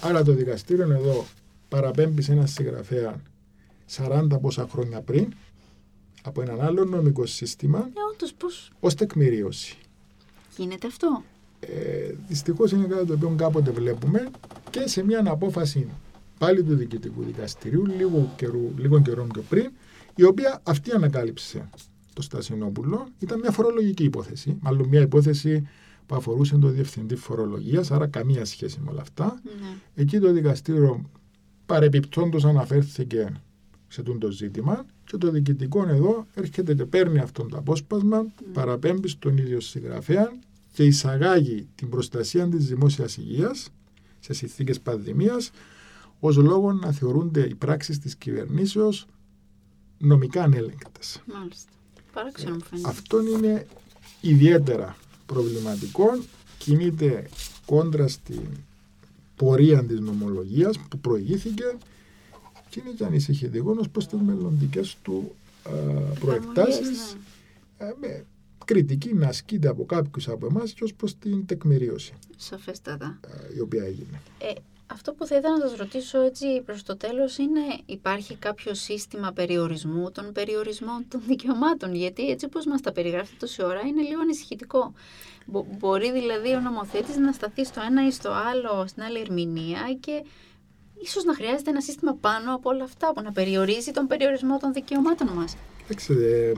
Άρα 0.00 0.22
το 0.22 0.32
δικαστήριο 0.32 0.92
εδώ 0.92 1.24
παραπέμπει 1.68 2.22
σε 2.22 2.32
ένα 2.32 2.46
συγγραφέα 2.46 3.22
40 3.96 4.26
πόσα 4.40 4.68
χρόνια 4.70 5.00
πριν 5.00 5.32
από 6.22 6.42
έναν 6.42 6.60
άλλο 6.60 6.84
νομικό 6.84 7.26
σύστημα 7.26 7.78
ε, 7.78 8.26
ως 8.80 8.94
τεκμηρίωση. 8.94 9.76
Γίνεται 10.56 10.86
αυτό; 10.86 11.22
Ε, 11.68 12.14
δυστυχώς 12.28 12.72
είναι 12.72 12.86
κάτι 12.86 13.06
το 13.06 13.12
οποίο 13.12 13.34
κάποτε 13.36 13.70
βλέπουμε 13.70 14.28
και 14.70 14.88
σε 14.88 15.04
μια 15.04 15.22
απόφαση 15.26 15.88
πάλι 16.38 16.62
του 16.62 16.74
Διοικητικού 16.74 17.22
Δικαστηρίου 17.22 17.86
λίγο, 17.86 18.32
καιρού, 18.36 18.72
λίγο 18.76 19.00
καιρό 19.00 19.26
πιο 19.32 19.42
πριν 19.48 19.70
η 20.14 20.24
οποία 20.24 20.60
αυτή 20.62 20.90
ανακάλυψε 20.90 21.68
το 22.12 22.22
Στασινόπουλο 22.22 23.08
ήταν 23.18 23.38
μια 23.38 23.50
φορολογική 23.50 24.04
υπόθεση 24.04 24.56
μάλλον 24.60 24.88
μια 24.88 25.00
υπόθεση 25.00 25.68
που 26.06 26.14
αφορούσε 26.14 26.56
τον 26.56 26.74
Διευθυντή 26.74 27.16
Φορολογίας 27.16 27.90
άρα 27.90 28.06
καμία 28.06 28.44
σχέση 28.44 28.80
με 28.84 28.90
όλα 28.90 29.00
αυτά 29.00 29.40
ναι. 29.44 29.52
εκεί 29.94 30.18
το 30.18 30.32
δικαστήριο 30.32 31.10
παρεπιπτόντως 31.66 32.44
αναφέρθηκε 32.44 33.32
σε 33.88 34.02
το 34.02 34.30
ζήτημα 34.30 34.86
και 35.04 35.16
το 35.16 35.30
διοικητικό 35.30 35.88
εδώ 35.88 36.26
έρχεται 36.34 36.74
και 36.74 36.84
παίρνει 36.84 37.18
αυτό 37.18 37.42
το 37.44 37.56
απόσπασμα, 37.56 38.26
mm. 38.26 38.42
παραπέμπει 38.52 39.08
στον 39.08 39.38
ίδιο 39.38 39.60
συγγραφέα 39.60 40.32
και 40.74 40.84
εισαγάγει 40.84 41.68
την 41.74 41.88
προστασία 41.88 42.48
της 42.48 42.66
δημόσιας 42.66 43.16
υγείας 43.16 43.68
σε 44.20 44.32
συνθήκες 44.32 44.80
πανδημίας 44.80 45.50
ως 46.20 46.36
λόγο 46.36 46.72
να 46.72 46.92
θεωρούνται 46.92 47.46
οι 47.46 47.54
πράξεις 47.54 47.98
της 47.98 48.16
κυβερνήσεως 48.16 49.06
νομικά 49.98 50.42
ανέλεγκτες. 50.42 51.22
Μάλιστα. 51.26 51.70
Παράξενο 52.12 52.56
Αυτό 52.82 53.22
είναι 53.22 53.66
ιδιαίτερα 54.20 54.96
προβληματικό. 55.26 56.06
Κινείται 56.58 57.28
κόντρα 57.66 58.08
στην 58.08 58.42
πορεία 59.36 59.84
της 59.84 60.00
νομολογίας 60.00 60.78
που 60.78 60.98
προηγήθηκε 60.98 61.76
και 62.68 62.80
είναι 62.84 62.94
και 62.96 63.04
ανησυχητικό 63.04 63.76
ως 63.78 63.88
προς 63.88 64.06
τις 64.06 64.20
μελλοντικές 64.20 64.96
του 65.02 65.34
ε, 65.66 65.70
προεκτάσεις 66.20 67.16
ναι. 68.00 68.06
ε, 68.06 68.24
κριτική 68.64 69.14
να 69.14 69.26
ασκείται 69.28 69.68
από 69.68 69.84
κάποιους 69.84 70.28
από 70.28 70.46
εμάς 70.46 70.72
και 70.72 70.84
ως 70.84 70.94
προς 70.94 71.18
την 71.18 71.46
τεκμηρίωση. 71.46 72.12
Σαφέστατα. 72.36 73.20
Η 73.56 73.60
οποία 73.60 73.84
έγινε. 73.84 74.20
Ε, 74.38 74.52
αυτό 74.86 75.12
που 75.12 75.26
θα 75.26 75.36
ήθελα 75.36 75.58
να 75.58 75.68
σας 75.68 75.78
ρωτήσω 75.78 76.20
έτσι 76.20 76.60
προς 76.64 76.82
το 76.82 76.96
τέλος 76.96 77.38
είναι 77.38 77.60
υπάρχει 77.86 78.36
κάποιο 78.36 78.74
σύστημα 78.74 79.32
περιορισμού 79.32 80.10
των 80.10 80.32
περιορισμών 80.32 81.04
των 81.08 81.22
δικαιωμάτων; 81.28 81.94
Γιατί 81.94 82.30
έτσι 82.30 82.44
όπως 82.44 82.66
μας 82.66 82.80
τα 82.80 82.92
περιγράφετε 82.92 83.36
τόση 83.38 83.64
ώρα 83.64 83.80
είναι 83.80 84.02
λίγο 84.02 84.20
ανησυχητικό. 84.20 84.92
μπορεί 85.78 86.12
δηλαδή 86.12 86.54
ο 86.54 86.60
νομοθέτης 86.60 87.16
να 87.16 87.32
σταθεί 87.32 87.64
στο 87.64 87.80
ένα 87.80 88.06
ή 88.06 88.10
στο 88.10 88.30
άλλο, 88.30 88.86
στην 88.86 89.02
άλλη 89.02 89.18
ερμηνεία 89.18 89.96
και 90.00 90.24
ίσως 91.02 91.24
να 91.24 91.34
χρειάζεται 91.34 91.70
ένα 91.70 91.80
σύστημα 91.80 92.14
πάνω 92.20 92.54
από 92.54 92.70
όλα 92.70 92.84
αυτά 92.84 93.12
που 93.12 93.22
να 93.22 93.32
περιορίζει 93.32 93.90
τον 93.90 94.06
περιορισμό 94.06 94.58
των 94.58 94.72
δικαιωμάτων 94.72 95.28
μας. 95.28 95.56
Κοιτάξτε, 95.78 96.52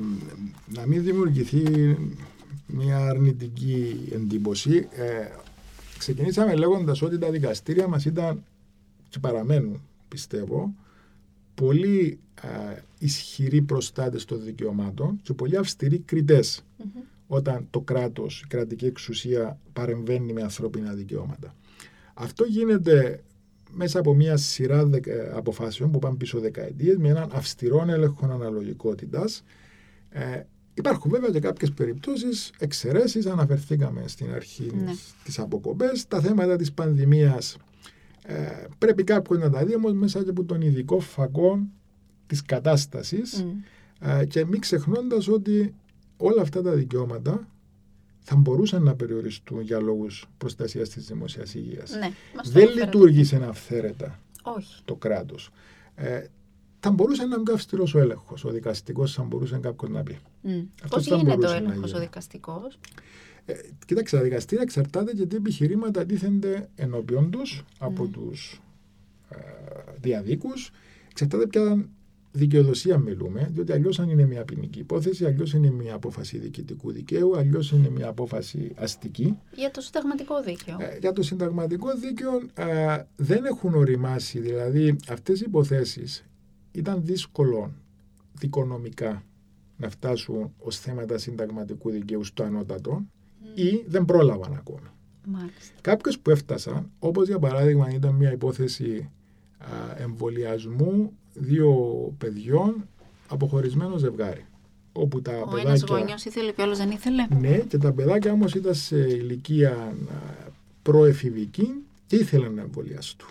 να 0.66 0.86
μην 0.86 1.02
δημιουργηθεί 1.02 1.96
μια 2.66 2.98
αρνητική 2.98 4.08
εντύπωση. 4.12 4.88
Ε, 4.90 5.28
ξεκινήσαμε 5.98 6.54
λέγοντας 6.54 7.02
ότι 7.02 7.18
τα 7.18 7.30
δικαστήρια 7.30 7.88
μας 7.88 8.04
ήταν 8.04 8.44
και 9.08 9.18
παραμένουν, 9.18 9.80
πιστεύω, 10.08 10.74
πολύ 11.54 12.18
ε, 12.42 12.80
ισχυροί 12.98 13.62
προστάτες 13.62 14.24
των 14.24 14.44
δικαιωμάτων 14.44 15.20
και 15.22 15.32
πολύ 15.32 15.56
αυστηροί 15.56 16.04
όταν 17.26 17.66
το 17.70 17.80
κράτος, 17.80 18.40
η 18.40 18.46
κρατική 18.46 18.86
εξουσία 18.86 19.58
παρεμβαίνει 19.72 20.32
με 20.32 20.42
ανθρώπινα 20.42 20.92
δικαιώματα. 20.92 21.54
Αυτό 22.14 22.44
γίνεται 22.44 23.22
μέσα 23.76 23.98
από 23.98 24.14
μια 24.14 24.36
σειρά 24.36 24.90
ε, 25.04 25.30
αποφάσεων 25.34 25.90
που 25.90 25.98
πάνε 25.98 26.16
πίσω 26.16 26.40
δεκαετίες 26.40 26.96
με 26.96 27.08
έναν 27.08 27.30
αυστηρό 27.32 27.84
έλεγχο 27.88 28.26
αναλογικότητας. 28.26 29.42
Ε, 30.08 30.42
υπάρχουν 30.74 31.10
βέβαια 31.10 31.30
και 31.30 31.40
κάποιες 31.40 31.72
περιπτώσεις, 31.72 32.52
εξαιρέσεις. 32.58 33.26
Αναφερθήκαμε 33.26 34.02
στην 34.06 34.32
αρχή 34.32 34.70
ναι. 34.74 34.92
τι 35.24 35.34
αποκοπές. 35.36 36.06
Τα 36.08 36.20
θέματα 36.20 36.56
της 36.56 36.72
πανδημίας 36.72 37.56
ε, 38.22 38.64
πρέπει 38.78 39.04
κάποιο 39.04 39.38
να 39.38 39.50
τα 39.50 39.64
δει 39.64 39.74
όμως 39.74 39.92
μέσα 39.92 40.20
από 40.20 40.44
τον 40.44 40.60
ειδικό 40.60 40.98
φακό 40.98 41.58
της 42.26 42.42
κατάστασης. 42.42 43.46
ε, 44.00 44.24
και 44.24 44.44
μην 44.44 44.60
ξεχνώντας 44.60 45.28
ότι 45.28 45.74
όλα 46.16 46.42
αυτά 46.42 46.62
τα 46.62 46.70
δικαιώματα 46.70 47.48
θα 48.28 48.36
μπορούσαν 48.36 48.82
να 48.82 48.94
περιοριστούν 48.94 49.60
για 49.60 49.80
λόγους 49.80 50.26
προστασίας 50.38 50.88
της 50.88 51.06
δημόσια 51.06 51.44
υγείας. 51.54 51.90
Ναι, 51.90 52.10
μας 52.36 52.46
το 52.46 52.50
Δεν 52.52 52.62
αναφέρατε. 52.62 52.84
λειτουργήσε 52.84 53.44
αυθαίρετα 53.48 54.18
Όχι. 54.42 54.82
το 54.84 54.94
κράτος. 54.94 55.50
Ε, 55.94 56.24
θα 56.80 56.90
μπορούσε 56.90 57.24
να 57.26 57.36
είναι 57.36 57.52
αυστηρός 57.52 57.94
ο 57.94 57.98
έλεγχος. 57.98 58.44
Ο 58.44 58.50
δικαστικός 58.50 59.12
θα 59.14 59.22
μπορούσε 59.22 59.58
κάποιο 59.62 59.88
να 59.88 60.02
πει. 60.02 60.18
Mm. 60.44 60.48
Αυτός 60.82 60.90
Πώς 60.90 61.06
θα 61.06 61.16
γίνεται 61.16 61.32
ο 61.32 61.36
μπορούσε 61.36 61.58
να 61.58 61.64
έλεγχος 61.64 61.90
ο 61.90 61.94
γίνει. 61.94 62.04
δικαστικός; 62.06 62.78
Ε, 63.44 63.54
κοίταξε, 63.86 64.16
τα 64.16 64.22
δικαστήρια 64.22 64.62
εξαρτάται 64.62 65.12
και 65.12 65.26
τι 65.26 65.36
επιχειρήματα 65.36 66.06
τίθενται 66.06 66.68
ενώπιον 66.74 67.30
τους 67.30 67.64
από 67.78 68.04
Mm. 68.04 68.10
τους 68.10 68.60
ε, 69.28 69.36
διαδίκους. 70.00 70.70
Εξαρτάται 71.10 71.46
ποια 71.46 71.88
δικαιοδοσία 72.36 72.98
μιλούμε, 72.98 73.48
διότι 73.52 73.72
αλλιώς 73.72 73.98
αν 73.98 74.08
είναι 74.08 74.26
μια 74.26 74.44
ποινική 74.44 74.78
υπόθεση, 74.78 75.24
αλλιώς 75.24 75.52
είναι 75.52 75.70
μια 75.70 75.94
απόφαση 75.94 76.38
διοικητικού 76.38 76.92
δικαίου, 76.92 77.36
αλλιώς 77.36 77.72
είναι 77.72 77.90
μια 77.90 78.08
απόφαση 78.08 78.72
αστική. 78.76 79.38
Για 79.54 79.70
το 79.70 79.80
συνταγματικό 79.80 80.42
δίκαιο. 80.42 80.76
Ε, 80.80 80.98
για 81.00 81.12
το 81.12 81.22
συνταγματικό 81.22 81.88
δίκαιο 81.94 82.32
ε, 82.54 83.02
δεν 83.16 83.44
έχουν 83.44 83.74
οριμάσει, 83.74 84.38
δηλαδή 84.38 84.96
αυτές 85.08 85.40
οι 85.40 85.44
υποθέσεις 85.46 86.26
ήταν 86.72 87.00
δύσκολο 87.04 87.72
δικονομικά 88.32 89.22
να 89.76 89.88
φτάσουν 89.88 90.52
ως 90.58 90.78
θέματα 90.78 91.18
συνταγματικού 91.18 91.90
δικαίου 91.90 92.24
στο 92.24 92.42
ανώτατο 92.42 93.06
ή 93.54 93.84
δεν 93.86 94.04
πρόλαβαν 94.04 94.52
ακόμη. 94.52 94.88
Μάλιστα. 95.26 95.74
Κάποιες 95.80 96.18
που 96.18 96.30
έφτασαν, 96.30 96.90
όπως 96.98 97.26
για 97.26 97.38
παράδειγμα 97.38 97.90
ήταν 97.90 98.14
μια 98.14 98.32
υπόθεση 98.32 99.10
α, 99.58 100.02
εμβολιασμού 100.02 101.12
δύο 101.38 101.70
παιδιών 102.18 102.88
από 103.28 103.46
ζευγάρι. 103.96 104.44
Όπου 104.92 105.22
τα 105.22 105.32
Ο 105.32 105.56
ένας 105.56 105.80
παιδάκια... 105.80 105.96
γονιός 105.98 106.24
ήθελε 106.24 106.52
και 106.52 106.60
ο 106.60 106.64
άλλος 106.64 106.78
δεν 106.78 106.90
ήθελε. 106.90 107.26
Ναι, 107.40 107.58
και 107.58 107.78
τα 107.78 107.92
παιδάκια 107.92 108.32
όμως 108.32 108.54
ήταν 108.54 108.74
σε 108.74 108.96
ηλικία 108.96 109.72
α, 109.72 109.94
προεφηβική 110.82 111.74
και 112.06 112.16
ήθελαν 112.16 112.54
να 112.54 112.62
εμβολιαστούν. 112.62 113.28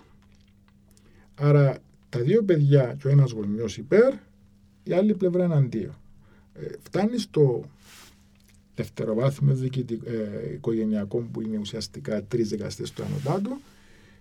Άρα 1.36 1.78
τα 2.10 2.20
δύο 2.20 2.43
παιδιά 2.43 2.95
και 3.01 3.08
ο 3.08 3.10
ένας 3.10 3.32
γονιός 3.32 3.78
υπέρ, 3.78 4.14
η 4.84 4.93
άλλη 4.93 5.14
πλευρά 5.14 5.43
εναντίον. 5.43 5.95
Ε, 6.53 6.66
φτάνει 6.84 7.18
στο 7.18 7.64
δευτεροβάθμιο 8.76 9.53
διοικητικ- 9.56 10.08
ε, 10.08 10.53
οικογενειακό 10.53 11.18
που 11.32 11.41
είναι 11.41 11.58
ουσιαστικά 11.58 12.24
τρεις 12.24 12.49
δικαστές 12.49 12.91
του 12.91 13.03
ανωτάτου 13.03 13.58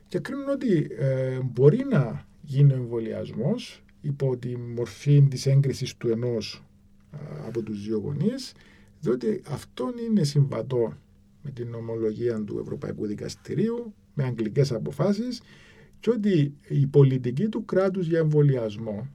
και 0.09 0.19
κρίνουν 0.19 0.49
ότι 0.49 0.91
ε, 0.99 1.39
μπορεί 1.53 1.85
να 1.91 2.27
γίνει 2.45 2.73
ο 2.73 2.77
εμβολιασμός 2.77 3.83
υπό 4.01 4.37
τη 4.37 4.57
μορφή 4.57 5.27
της 5.31 5.47
έγκρισης 5.47 5.97
του 5.97 6.09
ενός 6.09 6.65
α, 7.11 7.19
από 7.47 7.63
τους 7.63 7.85
δύο 7.85 7.99
γονείς 7.99 8.53
διότι 9.01 9.43
αυτό 9.49 9.93
είναι 10.09 10.25
συμβατό 10.25 10.97
με 11.43 11.51
την 11.51 11.75
ομολογία 11.75 12.45
του 12.45 12.59
Ευρωπαϊκού 12.59 13.07
Δικαστηρίου, 13.07 13.95
με 14.15 14.25
αγγλικές 14.25 14.73
αποφάσεις 14.73 15.43
και 16.01 16.11
ότι 16.11 16.55
η 16.69 16.87
πολιτική 16.87 17.49
του 17.49 17.65
κράτους 17.65 18.07
για 18.07 18.19
εμβολιασμό 18.19 19.09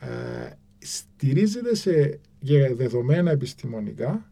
ε, 0.00 0.50
στηρίζεται 0.78 1.74
σε 1.74 2.20
για 2.40 2.74
δεδομένα 2.74 3.30
επιστημονικά 3.30 4.30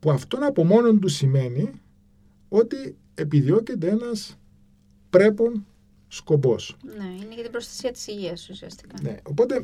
που 0.00 0.10
αυτόν 0.10 0.42
από 0.42 0.64
μόνον 0.64 1.00
του 1.00 1.08
σημαίνει 1.08 1.70
ότι 2.48 2.96
επιδιώκεται 3.14 3.88
ένας 3.88 4.38
πρέπον 5.10 5.66
σκοπός. 6.12 6.76
Ναι, 6.98 7.04
είναι 7.04 7.34
για 7.34 7.42
την 7.42 7.52
προστασία 7.52 7.92
της 7.92 8.06
υγείας 8.06 8.48
ουσιαστικά. 8.48 8.94
Ναι, 9.02 9.16
οπότε 9.22 9.62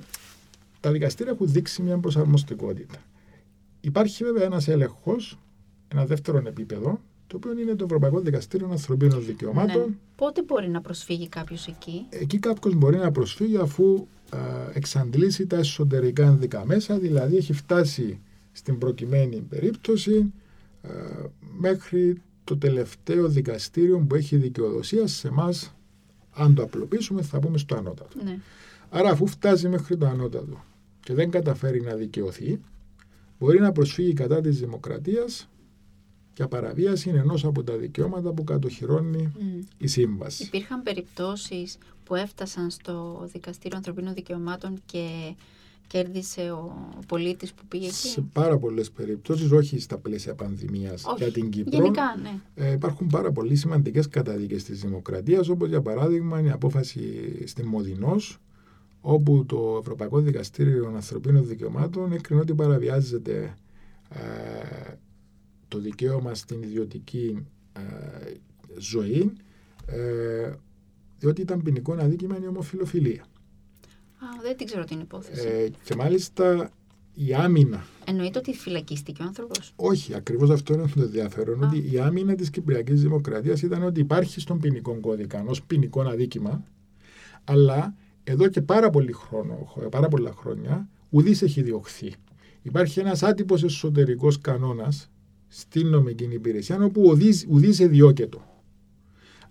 τα 0.80 0.90
δικαστήρια 0.90 1.32
έχουν 1.32 1.52
δείξει 1.52 1.82
μια 1.82 1.98
προσαρμοστικότητα. 1.98 2.98
Υπάρχει 3.80 4.24
βέβαια 4.24 4.44
ένας 4.44 4.68
έλεγχος, 4.68 5.38
ένα 5.88 6.06
δεύτερο 6.06 6.42
επίπεδο, 6.46 7.00
το 7.26 7.36
οποίο 7.36 7.58
είναι 7.58 7.74
το 7.74 7.84
Ευρωπαϊκό 7.84 8.20
Δικαστήριο 8.20 8.68
Ανθρωπίνων 8.70 9.24
Δικαιωμάτων. 9.24 9.88
Ναι. 9.88 9.94
Πότε 10.16 10.42
μπορεί 10.42 10.68
να 10.68 10.80
προσφύγει 10.80 11.28
κάποιος 11.28 11.66
εκεί; 11.66 12.06
Εκεί 12.08 12.38
κάποιος 12.38 12.74
μπορεί 12.74 12.96
να 12.96 13.10
προσφύγει 13.10 13.56
αφού 13.56 14.06
α, 14.30 14.38
εξαντλήσει 14.74 15.46
τα 15.46 15.56
εσωτερικά 15.56 16.26
ενδικά 16.26 16.66
μέσα, 16.66 16.98
δηλαδή 16.98 17.36
έχει 17.36 17.52
φτάσει 17.52 18.20
στην 18.52 18.78
προκειμένη 18.78 19.36
περίπτωση 19.36 20.32
α, 20.82 20.88
μέχρι 21.58 22.22
το 22.44 22.56
τελευταίο 22.56 23.28
δικαστήριο 23.28 23.98
που 23.98 24.14
έχει 24.14 24.36
δικαιοδοσία 24.36 25.06
σε 25.06 25.28
εμάς. 25.28 25.75
Αν 26.36 26.54
το 26.54 26.62
απλοποιήσουμε 26.62 27.22
θα 27.22 27.38
πούμε 27.38 27.58
στο 27.58 27.76
ανώτατο. 27.76 28.22
Ναι. 28.24 28.38
Άρα 28.90 29.10
αφού 29.10 29.26
φτάσει 29.26 29.68
μέχρι 29.68 29.96
το 29.96 30.06
ανώτατο 30.06 30.64
και 31.00 31.14
δεν 31.14 31.30
καταφέρει 31.30 31.80
να 31.80 31.94
δικαιωθεί, 31.94 32.60
μπορεί 33.38 33.60
να 33.60 33.72
προσφύγει 33.72 34.12
κατά 34.12 34.40
της 34.40 34.58
δημοκρατίας 34.58 35.48
για 36.36 36.48
παραβίαση 36.48 37.08
ενός 37.10 37.44
από 37.44 37.62
τα 37.62 37.76
δικαιώματα 37.76 38.32
που 38.32 38.44
κατοχυρώνει 38.44 39.32
Μμ. 39.38 39.60
η 39.78 39.86
σύμβαση. 39.86 40.44
Υπήρχαν 40.44 40.82
περιπτώσεις 40.82 41.78
που 42.04 42.14
έφτασαν 42.14 42.70
στο 42.70 43.26
Δικαστήριο 43.32 43.76
Ανθρωπίνων 43.76 44.14
Δικαιωμάτων 44.14 44.82
και 44.86 45.34
κέρδισε 45.86 46.50
ο 46.50 46.88
πολίτης 47.06 47.52
που 47.52 47.62
πήγε 47.68 47.90
Σε 47.90 48.08
εκεί. 48.08 48.28
πάρα 48.32 48.58
πολλές 48.58 48.90
περιπτώσεις, 48.90 49.50
όχι 49.50 49.78
στα 49.80 49.98
πλαίσια 49.98 50.34
πανδημίας 50.34 51.04
Όχι, 51.04 51.22
για 51.22 51.32
την 51.32 51.50
Κύπρο, 51.50 51.70
Γενικά, 51.76 52.02
ναι. 52.22 52.40
ε, 52.54 52.72
υπάρχουν 52.72 53.06
πάρα 53.06 53.32
πολύ 53.32 53.56
σημαντικές 53.56 54.08
καταδίκες 54.08 54.64
της 54.64 54.80
δημοκρατίας, 54.80 55.48
όπως 55.48 55.68
για 55.68 55.82
παράδειγμα 55.82 56.40
η 56.42 56.50
απόφαση 56.50 57.02
στη 57.46 57.64
Μοδινός, 57.64 58.38
όπου 59.00 59.44
το 59.46 59.76
Ευρωπαϊκό 59.80 60.20
Δικαστήριο 60.20 60.92
Ανθρωπίνων 60.94 61.46
Δικαιωμάτων 61.46 62.12
έκρινε 62.12 62.40
ότι 62.40 62.54
παραβιάζεται 62.54 63.54
ε, 64.08 64.94
το 65.68 65.78
δικαίωμα 65.78 66.34
στην 66.34 66.62
ιδιωτική 66.62 67.46
ε, 67.72 67.80
ζωή, 68.78 69.32
ε, 69.86 70.52
διότι 71.18 71.40
ήταν 71.40 71.62
ποινικό 71.62 71.92
αδίκημα 71.92 72.38
η 72.42 72.46
ομοφιλοφιλία. 72.46 73.24
Α, 74.18 74.26
δεν 74.42 74.56
την 74.56 74.66
ξέρω 74.66 74.84
την 74.84 75.00
υπόθεση. 75.00 75.48
Ε, 75.48 75.68
και 75.84 75.94
μάλιστα 75.94 76.70
η 77.14 77.34
άμυνα 77.34 77.84
Εννοείται 78.04 78.38
ότι 78.38 78.54
φυλακίστηκε 78.54 79.22
ο 79.22 79.24
άνθρωπος. 79.24 79.72
Όχι, 79.76 80.14
ακριβώς 80.14 80.50
αυτό 80.50 80.74
είναι 80.74 80.86
το 80.94 81.02
ενδιαφέρον. 81.02 81.64
Α. 81.64 81.66
Ότι 81.66 81.88
η 81.92 81.98
άμυνα 81.98 82.34
της 82.34 82.50
Κυπριακής 82.50 83.02
Δημοκρατίας 83.02 83.62
ήταν 83.62 83.82
ότι 83.82 84.00
υπάρχει 84.00 84.40
στον 84.40 84.58
ποινικό 84.58 85.00
κώδικα 85.00 85.44
ω 85.46 85.52
ποινικό 85.66 86.00
αδίκημα, 86.00 86.64
αλλά 87.44 87.94
εδώ 88.24 88.48
και 88.48 88.60
πάρα, 88.60 88.90
πολύ 88.90 89.12
χρόνο, 89.12 89.72
πάρα 89.90 90.08
πολλά 90.08 90.32
χρόνια 90.32 90.88
ουδής 91.10 91.42
έχει 91.42 91.62
διωχθεί. 91.62 92.14
Υπάρχει 92.62 93.00
ένας 93.00 93.22
άτυπος 93.22 93.62
εσωτερικός 93.62 94.40
κανόνας 94.40 95.10
στην 95.48 95.86
νομική 95.86 96.28
υπηρεσία 96.32 96.84
όπου 96.84 97.02
ουδής 97.48 97.80
εδιώκεται. 97.80 98.38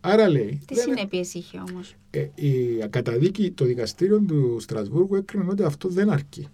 Άρα 0.05 0.29
λέει. 0.29 0.61
Τι 0.65 0.75
δεν- 0.75 0.83
συνέπειες 0.83 1.33
είχε 1.33 1.63
όμως; 1.69 1.95
ε, 2.09 2.27
η 2.35 2.77
καταδίκη, 2.89 3.51
το 3.51 3.65
δικαστήριο 3.65 4.19
του 4.19 4.57
Στρασβούργου 4.59 5.15
έκρινε 5.15 5.45
ότι 5.49 5.63
αυτό 5.63 5.89
δεν 5.89 6.09
αρκεί. 6.09 6.47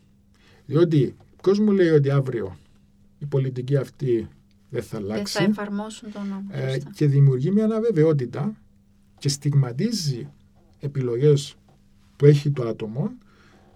Διότι 0.65 1.15
ποιο 1.43 1.61
μου 1.63 1.71
λέει 1.71 1.89
ότι 1.89 2.09
αύριο 2.09 2.57
η 3.19 3.25
πολιτική 3.25 3.75
αυτή 3.75 4.27
δεν 4.69 4.83
θα 4.83 4.97
Δεν 4.99 5.11
αλλάξει 5.11 5.37
θα 5.37 5.43
εφαρμόσουν 5.43 6.11
τον 6.11 6.27
νόμο. 6.27 6.45
ε, 6.51 6.71
σωστά. 6.73 6.89
και 6.95 7.05
δημιουργεί 7.05 7.51
μια 7.51 7.63
αναβεβαιότητα 7.63 8.55
και 9.17 9.29
στιγματίζει 9.29 10.27
επιλογές 10.79 11.55
που 12.15 12.25
έχει 12.25 12.51
το 12.51 12.67
άτομο 12.67 13.11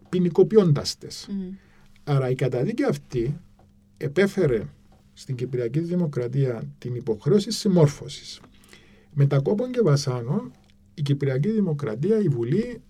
ποινικοποιώντας 0.09 0.97
τες. 0.97 1.28
Μμ. 1.30 1.53
Άρα 2.03 2.30
η 2.30 2.36
καταδίκη 2.36 2.84
αυτή 2.84 3.39
επέφερε 3.97 4.63
στην 5.13 5.36
Κυπριακή 5.36 5.80
Δημοκρατία 5.80 6.63
την 6.78 6.95
υποχρέωση 6.95 7.51
συμμόρφωσης. 7.51 8.39
Με 9.18 9.26
τα 9.26 9.39
κόπων 9.39 9.72
και 9.72 9.82
βασάνων 9.82 10.51
η 10.93 11.01
Κυπριακή 11.01 11.49
Δημοκρατία, 11.51 12.20
η 12.20 12.28
Βουλή 12.28 12.82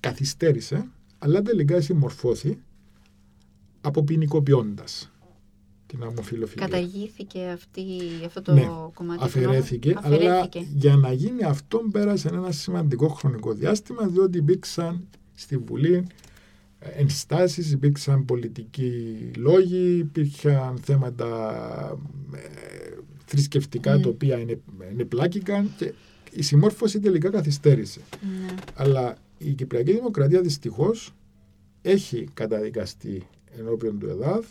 καθυστέρησε 0.00 0.88
αλλά 1.18 1.42
τελικά 1.42 1.80
συμμορφώθη 1.80 2.58
αποποινικοποιώντας 3.80 5.10
την 5.86 6.02
ομοφιλοφιλία. 6.02 6.66
Καταργήθηκε 6.66 7.46
αυτή, 7.48 7.82
αυτό 8.26 8.42
το 8.42 8.52
Ναι, 8.52 8.60
κομμάτι. 8.60 8.94
του 8.94 9.02
νόμου. 9.04 9.22
Αφαιρέθηκε, 9.24 9.94
αλλά 10.02 10.16
Αφαιρέθηκε. 10.16 10.66
για 10.74 10.96
να 10.96 11.12
γίνει 11.12 11.42
αυτό 11.42 11.78
πέρασε 11.92 12.28
ένα 12.28 12.50
σημαντικό 12.52 13.08
χρονικό 13.08 13.52
διάστημα 13.52 14.06
διότι 14.06 14.38
υπήρξαν 14.38 15.08
στη 15.34 15.56
Βουλή 15.56 16.06
ε, 16.78 16.88
ενστάσεις, 16.88 17.72
υπήρξαν 17.72 18.24
πολιτικοί 18.24 19.16
λόγοι, 19.36 19.98
υπήρχαν 19.98 20.78
θέματα 20.82 21.98
ε, 22.34 22.38
θρησκευτικά 23.28 23.98
Μμ. 23.98 24.02
τα 24.02 24.08
οποία 24.08 24.38
είναι, 24.38 24.60
είναι 24.92 25.04
πλάκηκαν 25.04 25.70
και 25.76 25.94
η 26.32 26.42
συμμόρφωση 26.42 27.00
τελικά 27.00 27.30
καθυστέρησε. 27.30 28.00
Ναι. 28.40 28.54
Αλλά 28.74 29.16
η 29.38 29.52
Κυπριακή 29.52 29.92
Δημοκρατία 29.92 30.40
δυστυχώς 30.40 31.14
έχει 31.82 32.28
καταδικαστεί 32.34 33.26
ενώπιον 33.58 33.98
του 33.98 34.08
ΕΔΑΔ 34.08 34.44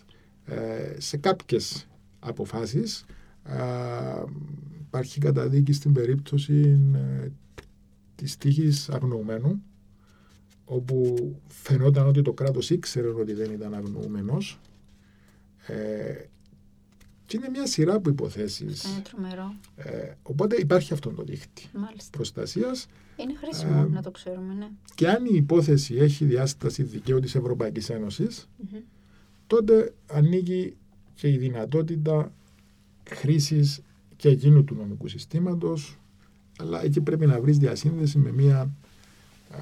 ε, 0.46 0.96
σε 1.00 1.18
κάποιες 1.18 1.88
αποφάσεις. 2.20 3.06
Α, 3.44 3.56
υπάρχει 4.80 5.20
καταδίκη 5.20 5.74
στην 5.74 5.94
περίπτωση 5.94 6.80
ε, 6.96 7.28
της 8.16 8.38
τύχης 8.38 8.90
αγνοωμένου 8.90 9.64
όπου 10.66 11.16
φαινόταν 11.48 12.08
ότι 12.08 12.22
το 12.22 12.34
κράτος 12.34 12.70
ήξερε 12.70 13.08
ότι 13.08 13.34
δεν 13.34 13.52
ήταν 13.52 13.74
αγνοούμενος 13.74 14.60
ε, 15.68 16.14
και 17.28 17.38
είναι 17.38 17.50
μια 17.50 17.68
σειρά 17.68 17.94
από 17.94 18.10
υποθέσεις. 18.10 18.84
Είναι 18.84 19.02
τρομερό. 19.02 19.54
Ε, 19.76 20.14
οπότε 20.24 20.56
υπάρχει 20.56 20.94
αυτό 20.94 21.10
το 21.10 21.24
δίχτυ 21.24 21.70
Μάλιστα. 21.74 22.10
προστασίας 22.12 22.88
Είναι 23.16 23.34
χρήσιμο 23.36 23.86
Ε, 23.90 23.94
να 23.94 24.02
το 24.02 24.12
ξέρουμε, 24.12 24.54
ναι. 24.54 24.68
και 24.96 25.10
αν 25.10 25.26
η 25.26 25.36
υπόθεση 25.36 25.96
έχει 25.96 26.26
διάσταση 26.26 26.84
δικαίου 26.84 27.20
της 27.20 27.36
Ευρωπαϊκής 27.36 27.90
Ένωσης 27.90 28.50
τότε 29.48 29.94
ανοίγει 30.08 30.76
και 31.14 31.30
η 31.30 31.38
δυνατότητα 31.38 32.32
χρήσης 33.10 33.82
και 34.16 34.30
εκείνου 34.30 34.64
του 34.64 34.76
νομικού 34.76 35.08
συστήματος 35.08 35.98
αλλά 36.60 36.84
εκεί 36.84 37.02
πρέπει 37.02 37.26
να 37.26 37.42
βρεις 37.42 37.58
διασύνδεση 37.58 38.18
με 38.18 38.32
μια 38.32 38.70
ε, 39.52 39.58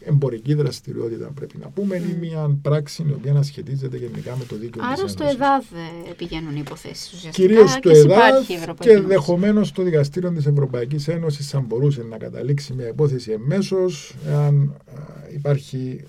εμπορική 0.00 0.54
δραστηριότητα 0.54 1.30
πρέπει 1.34 1.58
να 1.58 1.68
πούμε 1.68 1.96
ή 1.96 2.16
μια 2.20 2.58
πράξη 2.62 3.04
η 3.08 3.12
οποία 3.12 3.32
να 3.32 3.42
σχετίζεται 3.42 3.96
γενικά 3.96 4.36
με 4.36 4.44
το 4.44 4.56
δίκαιο 4.56 4.82
της 4.82 4.90
Άρα 4.98 5.08
στο 5.08 5.22
Ένωσης. 5.22 5.38
ΕΔΑΔ 5.40 5.64
ε, 6.08 6.12
πηγαίνουν 6.16 6.56
οι 6.56 6.62
υποθέσεις 6.64 7.12
ουσιαστικά. 7.12 7.46
Κυρίως 7.46 7.70
στο 7.70 7.80
και 7.80 7.94
σε 7.94 8.00
ΕΔΑΔ 8.00 8.16
υπάρχει 8.28 8.52
η 8.52 8.54
Ευρωπαϊκή 8.56 8.82
και 8.82 8.90
Ένωση. 8.90 9.02
ενδεχομένως 9.04 9.72
το 9.72 9.82
Δικαστήριο 9.82 10.32
της 10.32 10.46
Ευρωπαϊκής 10.46 11.08
Ένωσης 11.08 11.48
θα 11.48 11.60
μπορούσε 11.60 12.02
να 12.02 12.16
καταλήξει 12.18 12.72
μια 12.72 12.88
υπόθεση 12.88 13.32
εμέσως 13.32 14.14
εάν 14.26 14.74
ε, 15.28 15.34
υπάρχει 15.34 16.04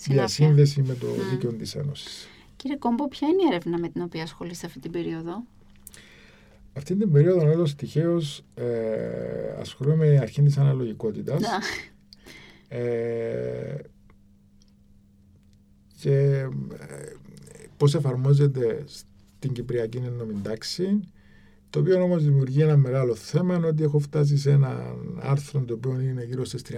Συνάφεια. 0.00 0.14
διασύνδεση 0.14 0.82
με 0.82 0.94
το 0.94 1.06
Μμ. 1.06 1.30
δίκαιο 1.30 1.52
της 1.52 1.74
Ένωσης. 1.74 2.28
Κύριε 2.56 2.76
Κόμπο, 2.76 3.08
ποια 3.08 3.28
είναι 3.28 3.42
η 3.42 3.46
έρευνα 3.50 3.78
με 3.78 3.88
την 3.88 4.02
οποία 4.02 4.22
ασχολείστε 4.22 4.66
αυτή 4.66 4.78
την 4.80 4.90
περίοδο; 4.90 5.42
Αυτή 6.72 6.96
την 6.96 7.12
περίοδο 7.12 7.50
όλος 7.50 7.74
τυχαίως 7.74 8.42
ε, 8.54 8.64
ασχολούμαι 9.60 10.06
με 10.06 10.18
αρχή 10.18 10.42
της 10.42 10.58
αναλογικότητας 10.58 11.40
Να. 11.40 11.48
Ε, 12.72 13.74
και 16.00 16.10
ε, 16.10 16.48
πώς 17.76 17.94
εφαρμόζεται 17.94 18.84
στην 18.86 19.52
Κυπριακή 19.52 19.96
Ενωμένη 19.96 20.40
Τάξη 20.42 21.00
το 21.70 21.80
οποίο 21.80 22.02
όμως 22.02 22.24
δημιουργεί 22.24 22.60
ένα 22.62 22.76
μεγάλο 22.76 23.14
θέμα 23.14 23.54
είναι 23.56 23.66
ότι 23.66 23.82
έχω 23.82 23.98
φτάσει 23.98 24.36
σε 24.38 24.50
ένα 24.50 24.94
άρθρο 25.18 25.60
το 25.60 25.74
οποίο 25.74 26.00
είναι 26.00 26.24
γύρω 26.24 26.44
στις 26.44 26.62
30.000 26.68 26.76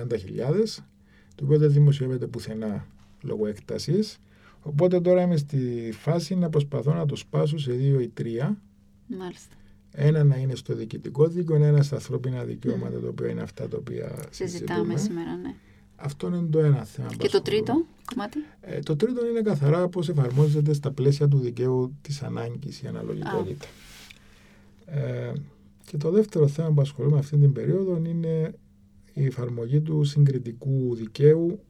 το 1.34 1.44
οποίο 1.44 1.58
δεν 1.58 1.72
δημοσιεύεται 1.72 2.26
πουθενά 2.26 2.86
λόγω 3.22 3.46
έκτασης 3.46 4.18
οπότε 4.62 5.00
τώρα 5.00 5.22
είμαι 5.22 5.36
στη 5.36 5.90
φάση 5.92 6.34
να 6.34 6.48
προσπαθώ 6.50 6.94
να 6.94 7.06
το 7.06 7.16
σπάσω 7.16 7.58
σε 7.58 7.72
δύο 7.72 8.00
ή 8.00 8.08
τρία 8.08 8.60
Μάλιστα. 9.06 9.54
ένα 9.90 10.24
να 10.24 10.36
είναι 10.36 10.54
στο 10.54 10.74
διοικητικό 10.74 11.26
δίκαιο, 11.28 11.56
ένα 11.64 11.82
στα 11.82 11.94
ανθρώπινα 11.96 12.44
δικαιώματα, 12.44 13.00
το 13.00 13.08
οποίο 13.08 13.26
είναι 13.28 13.42
αυτά 13.42 13.68
τα 13.68 13.76
οποία 13.76 14.24
Συζητάμε 14.30 14.78
συζητούμε. 14.78 14.96
σήμερα, 14.96 15.36
ναι. 15.36 15.54
Αυτό 16.04 16.26
είναι 16.26 16.46
το 16.50 16.58
ένα 16.58 16.84
θέμα. 16.84 17.08
που 17.08 17.16
Και 17.16 17.28
το 17.28 17.38
ασχολούμαι. 17.38 17.62
τρίτο 17.64 17.84
κομμάτι. 18.04 18.38
Ε, 18.60 18.78
το 18.78 18.96
τρίτο 18.96 19.26
είναι 19.26 19.40
καθαρά 19.40 19.88
πώς 19.88 20.08
εφαρμόζεται 20.08 20.72
στα 20.72 20.90
πλαίσια 20.90 21.28
του 21.28 21.38
δικαίου 21.38 21.96
της 22.02 22.22
ανάγκης 22.22 22.82
η 22.82 22.86
αναλογικότητα. 22.86 23.66
Ε, 24.86 25.32
και 25.86 25.96
το 25.96 26.10
δεύτερο 26.10 26.48
θέμα 26.48 26.70
που 26.72 26.80
ασχολούμαι 26.80 27.18
αυτή 27.18 27.36
την 27.36 27.52
περίοδο 27.52 28.02
είναι 28.06 28.54
η 29.12 29.24
εφαρμογή 29.24 29.80
του 29.80 30.04
συγκριτικού 30.04 30.94
δικαίου 30.94 31.60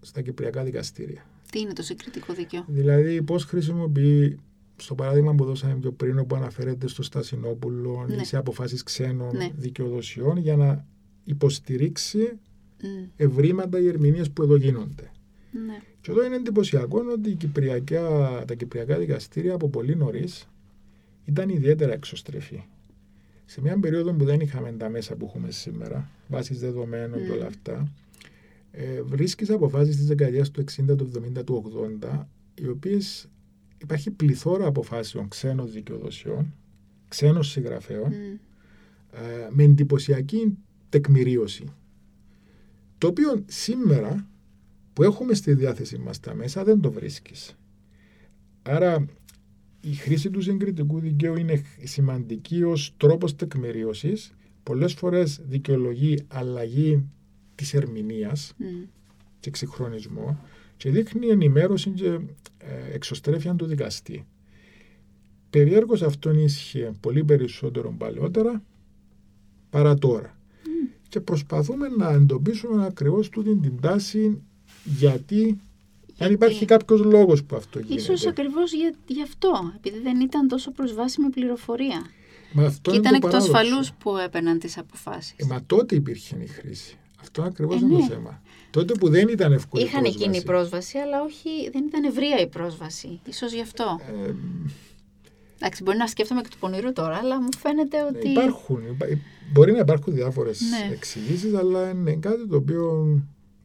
στα 0.00 0.22
κυπριακά 0.22 0.62
δικαστήρια. 0.64 1.26
Τι 1.50 1.60
είναι 1.60 1.72
το 1.72 1.82
συγκριτικό 1.82 2.32
δίκαιο; 2.34 2.64
Δηλαδή, 2.66 3.22
πώς 3.22 3.44
χρησιμοποιεί 3.44 4.38
στο 4.76 4.94
παράδειγμα 4.94 5.34
που 5.34 5.44
δώσαμε 5.44 5.74
πιο 5.74 5.92
πριν, 5.92 6.18
όπου 6.18 6.34
αναφέρεται 6.36 6.88
στο 6.88 7.02
Στασινόπουλο 7.02 8.04
Ναι. 8.08 8.14
ή 8.14 8.24
σε 8.24 8.36
αποφάσεις 8.36 8.82
ξένων 8.82 9.36
Ναι. 9.36 9.50
δικαιοδοσιών, 9.56 10.36
για 10.36 10.56
να 10.56 10.86
υποστηρίξει 11.24 12.38
Μμ, 12.82 13.04
ευρήματα 13.16 13.78
οι 13.80 13.88
ερμηνείες 13.88 14.30
που 14.30 14.42
εδώ 14.42 14.56
γίνονται. 14.56 15.10
Ναι. 15.66 15.82
Και 16.00 16.10
εδώ 16.10 16.24
είναι 16.24 16.36
εντυπωσιακό 16.36 17.04
ότι 17.12 17.30
οι 17.30 17.34
κυπριακά, 17.34 18.08
τα 18.46 18.54
κυπριακά 18.54 18.98
δικαστήρια 18.98 19.54
από 19.54 19.68
πολύ 19.68 19.96
νωρίς 19.96 20.48
ήταν 21.24 21.48
ιδιαίτερα 21.48 21.92
εξωστρεφή. 21.92 22.64
Σε 23.44 23.60
μια 23.60 23.78
περίοδο 23.80 24.12
που 24.12 24.24
δεν 24.24 24.40
είχαμε 24.40 24.72
τα 24.72 24.88
μέσα 24.88 25.14
που 25.14 25.24
έχουμε 25.24 25.50
σήμερα, 25.50 26.10
βάσεις 26.28 26.58
δεδομένων 26.58 27.18
και 27.18 27.30
Mm. 27.30 27.34
όλα 27.34 27.46
αυτά, 27.46 27.92
ε, 28.70 29.02
βρίσκεις 29.02 29.50
αποφάσεις 29.50 29.96
της 29.96 30.06
δεκαετίας 30.06 30.50
του 30.50 30.60
60, 30.60 30.96
του 30.96 31.04
70, 31.04 31.44
του 31.44 31.54
80, 31.54 32.28
οι 32.54 32.68
οποίες 32.68 33.28
υπάρχει 33.78 34.10
πληθώρα 34.10 34.66
αποφάσεων 34.66 35.28
ξένων 35.28 35.70
δικαιοδοσιών, 35.70 36.54
ξένων 37.08 37.42
συγγραφέων, 37.42 38.08
Μμ, 38.08 38.34
ε, 39.12 39.48
με 39.50 39.62
εντυπωσιακή 39.62 40.58
τεκμηρίωση. 40.88 41.64
Το 42.98 43.06
οποίο 43.06 43.44
σήμερα 43.46 44.26
που 44.92 45.02
έχουμε 45.02 45.34
στη 45.34 45.54
διάθεση 45.54 45.98
μας 45.98 46.20
τα 46.20 46.34
μέσα 46.34 46.64
δεν 46.64 46.80
το 46.80 46.92
βρίσκεις. 46.92 47.56
Άρα 48.62 49.06
η 49.80 49.92
χρήση 49.92 50.30
του 50.30 50.40
συγκριτικού 50.40 51.00
δικαίου 51.00 51.36
είναι 51.36 51.62
σημαντική 51.82 52.62
ως 52.62 52.94
τρόπος 52.96 53.36
τεκμηρίωσης. 53.36 54.32
Πολλές 54.62 54.94
φορές 54.94 55.40
δικαιολογεί 55.48 56.24
αλλαγή 56.28 57.04
της 57.54 57.74
ερμηνείας 57.74 58.54
μμ. 58.56 58.64
και 59.40 59.48
εξυγχρονισμό 59.48 60.40
και 60.76 60.90
δείχνει 60.90 61.26
ενημέρωση 61.26 61.90
και 61.90 62.06
ε, 62.58 62.92
εξωστρέφεια 62.92 63.54
του 63.54 63.66
δικαστή. 63.66 64.26
Περιέργως 65.50 66.02
αυτό 66.02 66.30
ίσχυε 66.30 66.92
πολύ 67.00 67.24
περισσότερο 67.24 67.94
παλαιότερα 67.98 68.62
παρά 69.70 69.94
τώρα. 69.94 70.35
Και 71.16 71.22
προσπαθούμε 71.22 71.88
να 71.96 72.10
εντοπίσουμε 72.10 72.84
ακριβώς 72.86 73.28
τούτη 73.28 73.56
την 73.56 73.80
τάση 73.80 74.42
γιατί, 74.84 75.58
αν 76.18 76.32
υπάρχει 76.32 76.64
κάποιος 76.64 77.00
λόγος 77.00 77.44
που 77.44 77.56
αυτό 77.56 77.78
γίνεται. 77.78 77.94
Ίσως 78.00 78.26
ακριβώς 78.26 78.72
για, 78.72 78.92
γι' 79.06 79.22
αυτό, 79.22 79.72
επειδή 79.76 79.98
δεν 79.98 80.20
ήταν 80.20 80.48
τόσο 80.48 80.70
προσβάσιμη 80.70 81.30
πληροφορία. 81.30 82.06
Μα 82.52 82.64
αυτό 82.64 82.90
και 82.90 82.96
είναι 82.96 83.08
ήταν 83.08 83.20
το 83.20 83.26
εκ 83.26 83.32
του 83.32 83.50
παράδοξο. 83.50 83.58
ασφαλούς 83.58 83.92
που 83.92 84.16
έπαιρναν 84.16 84.58
τις 84.58 84.78
αποφάσεις. 84.78 85.34
Ε, 85.36 85.44
μα 85.44 85.62
τότε 85.66 85.94
υπήρχε 85.94 86.36
η 86.42 86.46
χρήση. 86.46 86.98
Αυτό 87.20 87.42
ακριβώς 87.42 87.74
Ε, 87.74 87.78
είναι 87.84 87.94
το 87.94 88.00
ναι. 88.00 88.06
θέμα. 88.06 88.42
Τότε 88.70 88.94
που 88.94 89.08
δεν 89.08 89.28
ήταν 89.28 89.52
εύκολη 89.52 89.82
Είχαν 89.84 90.00
πρόσβαση. 90.02 90.22
εκείνη 90.22 90.36
η 90.38 90.42
πρόσβαση, 90.44 90.98
αλλά 90.98 91.22
όχι, 91.22 91.70
δεν 91.72 91.84
ήταν 91.86 92.04
ευρεία 92.04 92.38
η 92.38 92.46
πρόσβαση. 92.46 93.20
Ίσως 93.28 93.52
γι' 93.52 93.60
αυτό. 93.60 94.00
Ε, 94.26 94.32
Εντάξει, 95.58 95.82
μπορεί 95.82 95.96
να 95.96 96.06
σκέφτομαι 96.06 96.40
εκ 96.40 96.48
του 96.48 96.58
πονηρού 96.58 96.92
τώρα, 96.92 97.16
αλλά 97.16 97.40
μου 97.42 97.48
φαίνεται 97.58 98.02
ότι. 98.04 98.28
Υπάρχουν, 98.28 98.82
υπά- 98.90 99.18
μπορεί 99.52 99.72
να 99.72 99.78
υπάρχουν 99.78 100.14
διάφορες 100.14 100.60
Ναι. 100.60 100.92
εξηγήσεις, 100.92 101.54
αλλά 101.54 101.90
είναι 101.90 102.12
κάτι 102.14 102.46
το 102.48 102.56
οποίο 102.56 103.08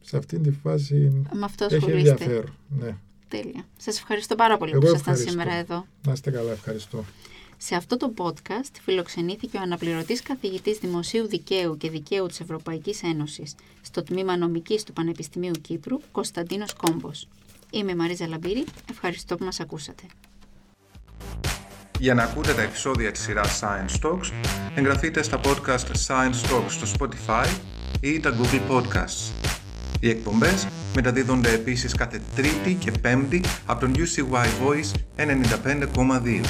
σε 0.00 0.16
αυτή 0.16 0.38
τη 0.38 0.50
φάση 0.50 1.24
Με 1.32 1.44
αυτό 1.44 1.64
έχει 1.64 1.74
ασχολείστε. 1.74 2.10
ενδιαφέρον. 2.10 2.54
Ναι. 2.68 2.96
Τέλεια. 3.28 3.64
Σας 3.76 3.98
ευχαριστώ 3.98 4.34
πάρα 4.34 4.56
πολύ 4.56 4.70
Εγώ 4.72 4.80
που 4.80 4.86
ήσασταν 4.86 5.12
ευχαριστώ. 5.14 5.40
σήμερα 5.40 5.58
εδώ. 5.58 5.86
Να 6.06 6.12
είστε 6.12 6.30
καλά, 6.30 6.50
ευχαριστώ. 6.52 7.04
Σε 7.56 7.74
αυτό 7.74 7.96
το 7.96 8.12
podcast 8.16 8.70
φιλοξενήθηκε 8.82 9.56
ο 9.56 9.60
αναπληρωτής 9.60 10.22
καθηγητής 10.22 10.78
Δημοσίου 10.78 11.26
Δικαίου 11.28 11.76
και 11.76 11.90
Δικαίου 11.90 12.26
της 12.26 12.40
Ευρωπαϊκής 12.40 13.02
Ένωσης 13.02 13.54
στο 13.82 14.02
Τμήμα 14.02 14.36
Νομικής 14.36 14.82
του 14.82 14.92
Πανεπιστημίου 14.92 15.52
Κύπρου, 15.60 15.98
Κωνσταντίνος 16.12 16.72
Κόμπος. 16.74 17.28
Είμαι 17.70 17.90
η 17.90 17.94
Μαρίζα 17.94 18.28
Λαμπύρη. 18.28 18.64
Ευχαριστώ 18.90 19.36
που 19.36 19.44
μας 19.44 19.60
ακούσατε. 19.60 20.02
Για 22.02 22.14
να 22.14 22.22
ακούτε 22.22 22.52
τα 22.54 22.62
επεισόδια 22.62 23.12
της 23.12 23.22
σειράς 23.22 23.60
Science 23.62 24.06
Talks, 24.06 24.32
εγγραφείτε 24.74 25.22
στα 25.22 25.40
podcast 25.44 26.06
Science 26.06 26.50
Talks 26.50 26.68
στο 26.68 26.86
Spotify 26.98 27.46
ή 28.00 28.20
τα 28.20 28.34
Google 28.38 28.72
Podcasts. 28.72 29.32
Οι 30.00 30.08
εκπομπές 30.08 30.66
μεταδίδονται 30.94 31.52
επίσης 31.52 31.94
κάθε 31.94 32.20
Τρίτη 32.34 32.74
και 32.74 32.90
Πέμπτη 32.90 33.44
από 33.66 33.80
τον 33.80 33.92
UCY 33.94 34.44
Voice 34.44 34.90
95,2. 35.16 36.44